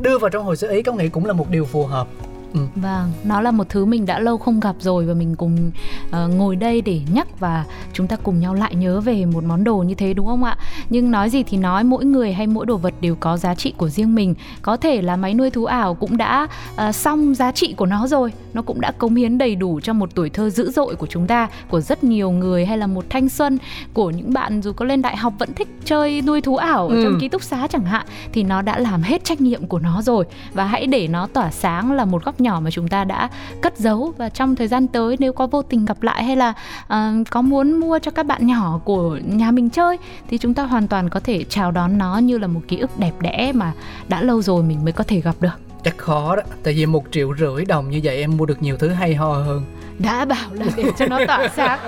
đưa 0.00 0.18
vào 0.18 0.30
trong 0.30 0.44
hồ 0.44 0.56
sơ 0.56 0.68
ý 0.68 0.82
có 0.82 0.92
nghĩ 0.92 1.08
cũng 1.08 1.26
là 1.26 1.32
một 1.32 1.50
điều 1.50 1.64
phù 1.64 1.86
hợp 1.86 2.08
Ừ. 2.54 2.60
Vâng, 2.76 3.12
nó 3.24 3.40
là 3.40 3.50
một 3.50 3.68
thứ 3.68 3.84
mình 3.84 4.06
đã 4.06 4.18
lâu 4.18 4.38
không 4.38 4.60
gặp 4.60 4.76
rồi 4.78 5.06
và 5.06 5.14
mình 5.14 5.34
cùng 5.36 5.70
uh, 6.08 6.34
ngồi 6.34 6.56
đây 6.56 6.80
để 6.80 7.00
nhắc 7.12 7.40
và 7.40 7.64
chúng 7.92 8.06
ta 8.06 8.16
cùng 8.16 8.40
nhau 8.40 8.54
lại 8.54 8.74
nhớ 8.74 9.00
về 9.00 9.24
một 9.24 9.44
món 9.44 9.64
đồ 9.64 9.76
như 9.78 9.94
thế 9.94 10.14
đúng 10.14 10.26
không 10.26 10.44
ạ? 10.44 10.56
Nhưng 10.90 11.10
nói 11.10 11.30
gì 11.30 11.42
thì 11.42 11.56
nói, 11.56 11.84
mỗi 11.84 12.04
người 12.04 12.32
hay 12.32 12.46
mỗi 12.46 12.66
đồ 12.66 12.76
vật 12.76 12.94
đều 13.00 13.16
có 13.20 13.36
giá 13.36 13.54
trị 13.54 13.74
của 13.76 13.88
riêng 13.88 14.14
mình. 14.14 14.34
Có 14.62 14.76
thể 14.76 15.02
là 15.02 15.16
máy 15.16 15.34
nuôi 15.34 15.50
thú 15.50 15.64
ảo 15.64 15.94
cũng 15.94 16.16
đã 16.16 16.48
uh, 16.88 16.94
xong 16.94 17.34
giá 17.34 17.52
trị 17.52 17.74
của 17.76 17.86
nó 17.86 18.06
rồi, 18.06 18.32
nó 18.52 18.62
cũng 18.62 18.80
đã 18.80 18.92
cống 18.92 19.14
hiến 19.14 19.38
đầy 19.38 19.56
đủ 19.56 19.80
cho 19.82 19.92
một 19.92 20.14
tuổi 20.14 20.30
thơ 20.30 20.50
dữ 20.50 20.70
dội 20.70 20.94
của 20.96 21.06
chúng 21.06 21.26
ta, 21.26 21.48
của 21.70 21.80
rất 21.80 22.04
nhiều 22.04 22.30
người 22.30 22.66
hay 22.66 22.78
là 22.78 22.86
một 22.86 23.04
thanh 23.10 23.28
xuân 23.28 23.58
của 23.92 24.10
những 24.10 24.32
bạn 24.32 24.62
dù 24.62 24.72
có 24.72 24.84
lên 24.84 25.02
đại 25.02 25.16
học 25.16 25.32
vẫn 25.38 25.54
thích 25.54 25.68
chơi 25.84 26.22
nuôi 26.22 26.40
thú 26.40 26.56
ảo 26.56 26.88
ở 26.88 26.94
ừ. 26.94 27.04
trong 27.04 27.20
ký 27.20 27.28
túc 27.28 27.42
xá 27.42 27.66
chẳng 27.66 27.84
hạn 27.84 28.06
thì 28.32 28.42
nó 28.42 28.62
đã 28.62 28.78
làm 28.78 29.02
hết 29.02 29.24
trách 29.24 29.40
nhiệm 29.40 29.66
của 29.66 29.78
nó 29.78 30.02
rồi 30.02 30.24
và 30.54 30.64
hãy 30.64 30.86
để 30.86 31.08
nó 31.08 31.26
tỏa 31.26 31.50
sáng 31.50 31.92
là 31.92 32.04
một 32.04 32.24
góc 32.24 32.37
nhỏ 32.40 32.60
mà 32.64 32.70
chúng 32.70 32.88
ta 32.88 33.04
đã 33.04 33.28
cất 33.60 33.78
giấu. 33.78 34.12
Và 34.16 34.28
trong 34.28 34.56
thời 34.56 34.68
gian 34.68 34.86
tới 34.86 35.16
nếu 35.20 35.32
có 35.32 35.46
vô 35.46 35.62
tình 35.62 35.84
gặp 35.84 36.02
lại 36.02 36.24
hay 36.24 36.36
là 36.36 36.54
uh, 36.82 37.28
có 37.30 37.42
muốn 37.42 37.80
mua 37.80 37.98
cho 37.98 38.10
các 38.10 38.26
bạn 38.26 38.46
nhỏ 38.46 38.80
của 38.84 39.18
nhà 39.24 39.50
mình 39.50 39.70
chơi 39.70 39.98
thì 40.28 40.38
chúng 40.38 40.54
ta 40.54 40.62
hoàn 40.62 40.88
toàn 40.88 41.08
có 41.08 41.20
thể 41.20 41.44
chào 41.48 41.70
đón 41.70 41.98
nó 41.98 42.18
như 42.18 42.38
là 42.38 42.46
một 42.46 42.60
ký 42.68 42.78
ức 42.78 42.98
đẹp 42.98 43.12
đẽ 43.20 43.52
mà 43.54 43.72
đã 44.08 44.22
lâu 44.22 44.42
rồi 44.42 44.62
mình 44.62 44.84
mới 44.84 44.92
có 44.92 45.04
thể 45.04 45.20
gặp 45.20 45.34
được. 45.40 45.60
Chắc 45.84 45.98
khó 45.98 46.36
đó 46.36 46.42
tại 46.62 46.74
vì 46.74 46.86
một 46.86 47.04
triệu 47.10 47.34
rưỡi 47.38 47.64
đồng 47.64 47.90
như 47.90 48.00
vậy 48.04 48.16
em 48.16 48.36
mua 48.36 48.46
được 48.46 48.62
nhiều 48.62 48.76
thứ 48.76 48.88
hay 48.88 49.14
ho 49.14 49.32
hơn 49.32 49.64
đã 49.98 50.24
bảo 50.24 50.48
là 50.52 50.66
để 50.76 50.84
cho 50.98 51.06
nó 51.06 51.18
tỏa 51.26 51.48
sáng. 51.56 51.78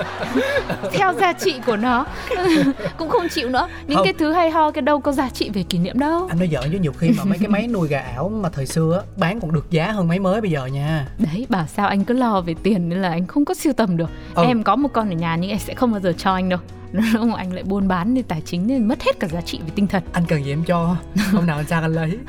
Theo 0.93 1.13
giá 1.13 1.33
trị 1.33 1.55
của 1.67 1.77
nó 1.77 2.07
cũng 2.97 3.09
không 3.09 3.29
chịu 3.29 3.49
nữa. 3.49 3.69
Những 3.87 3.97
Không. 3.97 4.05
cái 4.05 4.13
thứ 4.13 4.33
hay 4.33 4.51
ho 4.51 4.71
cái 4.71 4.83
đâu 4.83 5.01
có 5.01 5.13
giá 5.13 5.29
trị 5.29 5.51
về 5.55 5.63
kỷ 5.63 5.79
niệm 5.79 5.99
đâu. 5.99 6.27
Anh 6.29 6.39
nói 6.39 6.49
giỡn 6.53 6.63
chứ 6.73 6.79
nhiều 6.79 6.93
khi 6.93 7.11
mà 7.19 7.25
mấy 7.25 7.39
cái 7.39 7.49
máy 7.49 7.67
nuôi 7.69 7.89
gà 7.89 8.01
ảo 8.01 8.29
mà 8.29 8.49
thời 8.49 8.67
xưa 8.67 8.97
á, 8.97 9.03
bán 9.17 9.41
còn 9.41 9.53
được 9.53 9.71
giá 9.71 9.91
hơn 9.93 10.09
máy 10.09 10.19
mới 10.19 10.41
bây 10.41 10.51
giờ 10.51 10.67
nha. 10.67 11.07
Đấy 11.19 11.47
bảo 11.49 11.67
sao 11.67 11.89
anh 11.89 12.05
cứ 12.05 12.15
lo 12.15 12.41
về 12.41 12.55
tiền 12.63 12.89
nên 12.89 13.03
là 13.03 13.09
anh 13.09 13.27
không 13.27 13.45
có 13.45 13.55
siêu 13.55 13.73
tầm 13.73 13.97
được. 13.97 14.11
Ừ. 14.35 14.43
em 14.45 14.63
có 14.63 14.77
một 14.77 14.89
con 14.93 15.09
ở 15.11 15.15
nhà 15.15 15.37
nhưng 15.37 15.51
em 15.51 15.59
sẽ 15.59 15.75
không 15.75 15.91
bao 15.93 16.01
giờ 16.01 16.13
cho 16.19 16.35
anh 16.35 16.49
đâu 16.49 16.59
Nếu 17.13 17.25
mà 17.25 17.37
anh 17.37 17.53
lại 17.53 17.63
buôn 17.63 17.89
bán 17.89 18.15
thì 18.15 18.23
tài 18.23 18.41
chính 18.41 18.67
nên 18.67 18.89
mất 18.89 19.03
hết 19.03 19.21
cả 19.21 19.29
giá 19.29 19.41
trị 19.41 19.61
về 19.65 19.71
tinh 19.75 19.87
thần. 19.87 20.03
Anh 20.13 20.25
cần 20.29 20.45
gì 20.45 20.53
em 20.53 20.65
cho? 20.65 20.97
Hôm 21.33 21.47
nào 21.47 21.57
anh 21.57 21.67
sang 21.67 21.83
anh 21.83 21.93
lấy. 21.93 22.19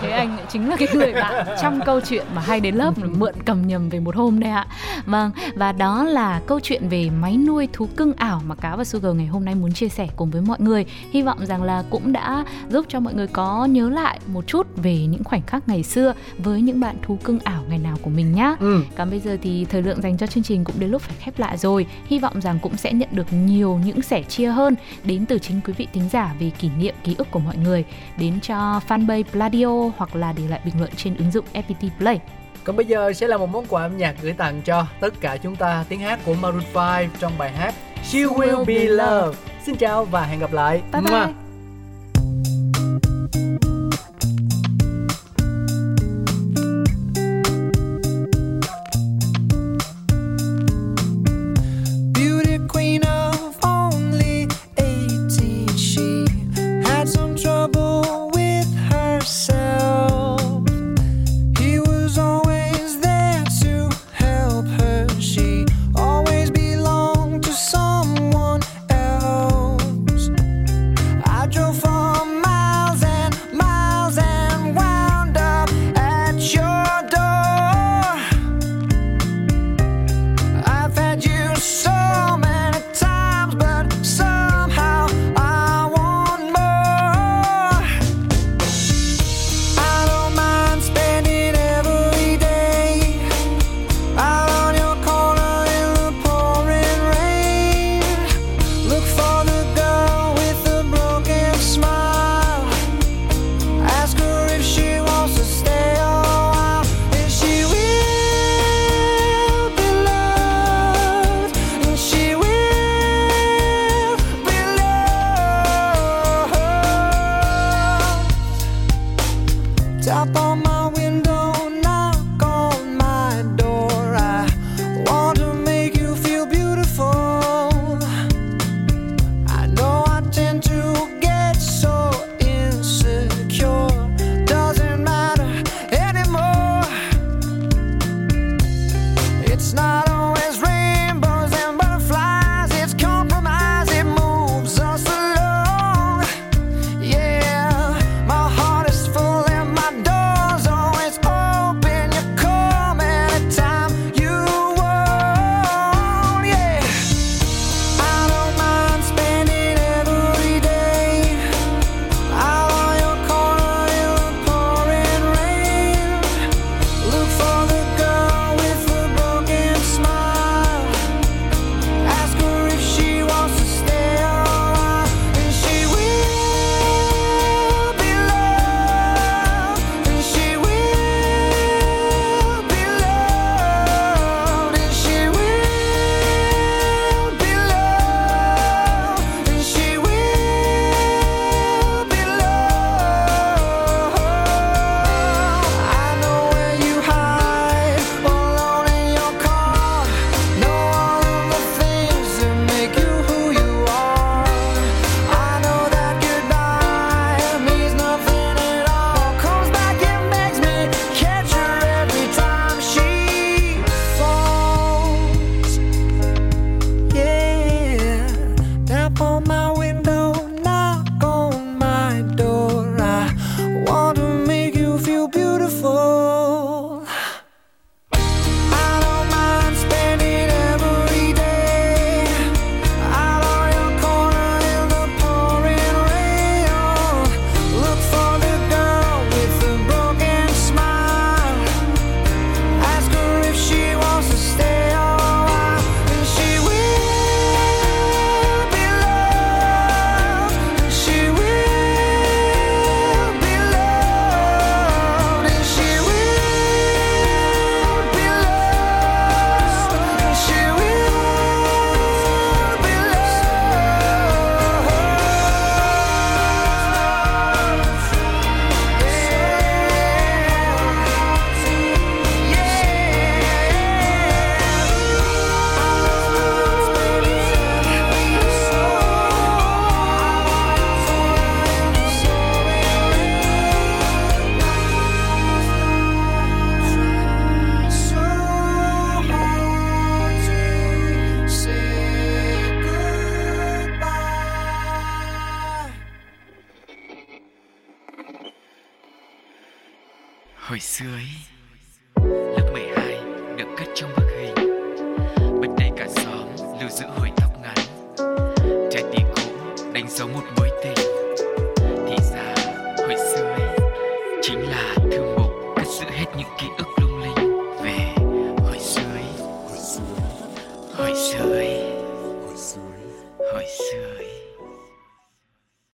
Thế 0.00 0.10
anh 0.10 0.36
lại 0.36 0.46
chính 0.48 0.68
là 0.68 0.76
cái 0.76 0.88
người 0.94 1.12
bạn 1.12 1.46
trong 1.62 1.80
câu 1.86 2.00
chuyện 2.00 2.26
mà 2.34 2.42
hay 2.42 2.60
đến 2.60 2.74
lớp 2.74 2.94
mượn 2.98 3.34
cầm 3.44 3.66
nhầm 3.66 3.88
về 3.88 4.00
một 4.00 4.16
hôm 4.16 4.40
đây 4.40 4.50
ạ. 4.50 4.66
Vâng 5.06 5.30
và 5.54 5.72
đó 5.72 6.04
là 6.04 6.40
câu 6.46 6.60
chuyện 6.60 6.88
về 6.88 7.10
máy 7.10 7.36
nuôi 7.36 7.68
thú 7.72 7.88
cưng 7.96 8.12
ảo 8.12 8.42
mà 8.46 8.54
cáo 8.54 8.76
và 8.76 8.84
sugar 8.84 9.14
ngày 9.16 9.26
hôm 9.26 9.44
nay 9.44 9.54
muốn 9.54 9.72
chia 9.72 9.88
sẻ 9.88 10.08
cùng 10.16 10.30
với 10.30 10.42
mọi 10.42 10.60
người. 10.60 10.86
Hy 11.12 11.22
vọng 11.22 11.46
rằng 11.46 11.62
là 11.62 11.84
cũng 11.90 12.12
đã 12.12 12.44
giúp 12.70 12.86
cho 12.88 13.00
mọi 13.00 13.14
người 13.14 13.26
có 13.26 13.64
nhớ 13.64 13.88
lại 13.90 14.20
một 14.26 14.46
chút 14.46 14.66
về 14.76 15.06
những 15.06 15.24
khoảnh 15.24 15.42
khắc 15.42 15.68
ngày 15.68 15.82
xưa 15.82 16.14
với 16.38 16.60
những 16.60 16.80
bạn 16.80 16.96
thú 17.02 17.18
cưng 17.24 17.38
ảo 17.38 17.62
ngày 17.68 17.78
nào 17.78 17.96
của 18.02 18.10
mình 18.10 18.32
nhá. 18.32 18.56
Ừ. 18.60 18.82
còn 18.96 19.10
bây 19.10 19.20
giờ 19.20 19.36
thì 19.42 19.64
thời 19.64 19.82
lượng 19.82 20.02
dành 20.02 20.18
cho 20.18 20.26
chương 20.26 20.44
trình 20.44 20.64
cũng 20.64 20.74
đến 20.78 20.90
lúc 20.90 21.02
phải 21.02 21.16
khép 21.18 21.38
lại 21.38 21.58
rồi. 21.58 21.86
Hy 22.06 22.18
vọng 22.18 22.40
rằng 22.40 22.58
cũng 22.62 22.76
sẽ 22.76 22.92
nhận 22.92 23.08
được 23.12 23.31
nhiều 23.32 23.80
những 23.84 24.02
sẻ 24.02 24.22
chia 24.22 24.48
hơn 24.48 24.74
đến 25.04 25.26
từ 25.26 25.38
chính 25.38 25.60
quý 25.66 25.72
vị 25.72 25.86
thính 25.92 26.08
giả 26.12 26.34
về 26.38 26.50
kỷ 26.58 26.70
niệm 26.78 26.94
ký 27.04 27.14
ức 27.18 27.30
của 27.30 27.38
mọi 27.38 27.56
người 27.56 27.84
đến 28.16 28.40
cho 28.42 28.80
fanpage 28.88 29.24
Pladio 29.32 29.90
hoặc 29.96 30.16
là 30.16 30.32
để 30.32 30.48
lại 30.48 30.60
bình 30.64 30.74
luận 30.78 30.90
trên 30.96 31.16
ứng 31.16 31.30
dụng 31.30 31.44
FPT 31.52 31.88
Play. 31.98 32.20
Còn 32.64 32.76
bây 32.76 32.86
giờ 32.86 33.12
sẽ 33.12 33.28
là 33.28 33.36
một 33.36 33.50
món 33.50 33.66
quà 33.66 33.82
âm 33.82 33.96
nhạc 33.96 34.16
gửi 34.22 34.32
tặng 34.32 34.62
cho 34.64 34.86
tất 35.00 35.20
cả 35.20 35.36
chúng 35.36 35.56
ta 35.56 35.84
tiếng 35.88 36.00
hát 36.00 36.20
của 36.24 36.34
Maroon 36.34 36.64
5 36.74 37.10
trong 37.18 37.32
bài 37.38 37.52
hát 37.52 37.74
She 38.04 38.18
Will 38.18 38.64
Be 38.64 38.84
Loved. 38.84 39.38
Xin 39.66 39.76
chào 39.76 40.04
và 40.04 40.22
hẹn 40.22 40.40
gặp 40.40 40.52
lại. 40.52 40.82
Bye 40.92 41.02
bye. 41.02 41.26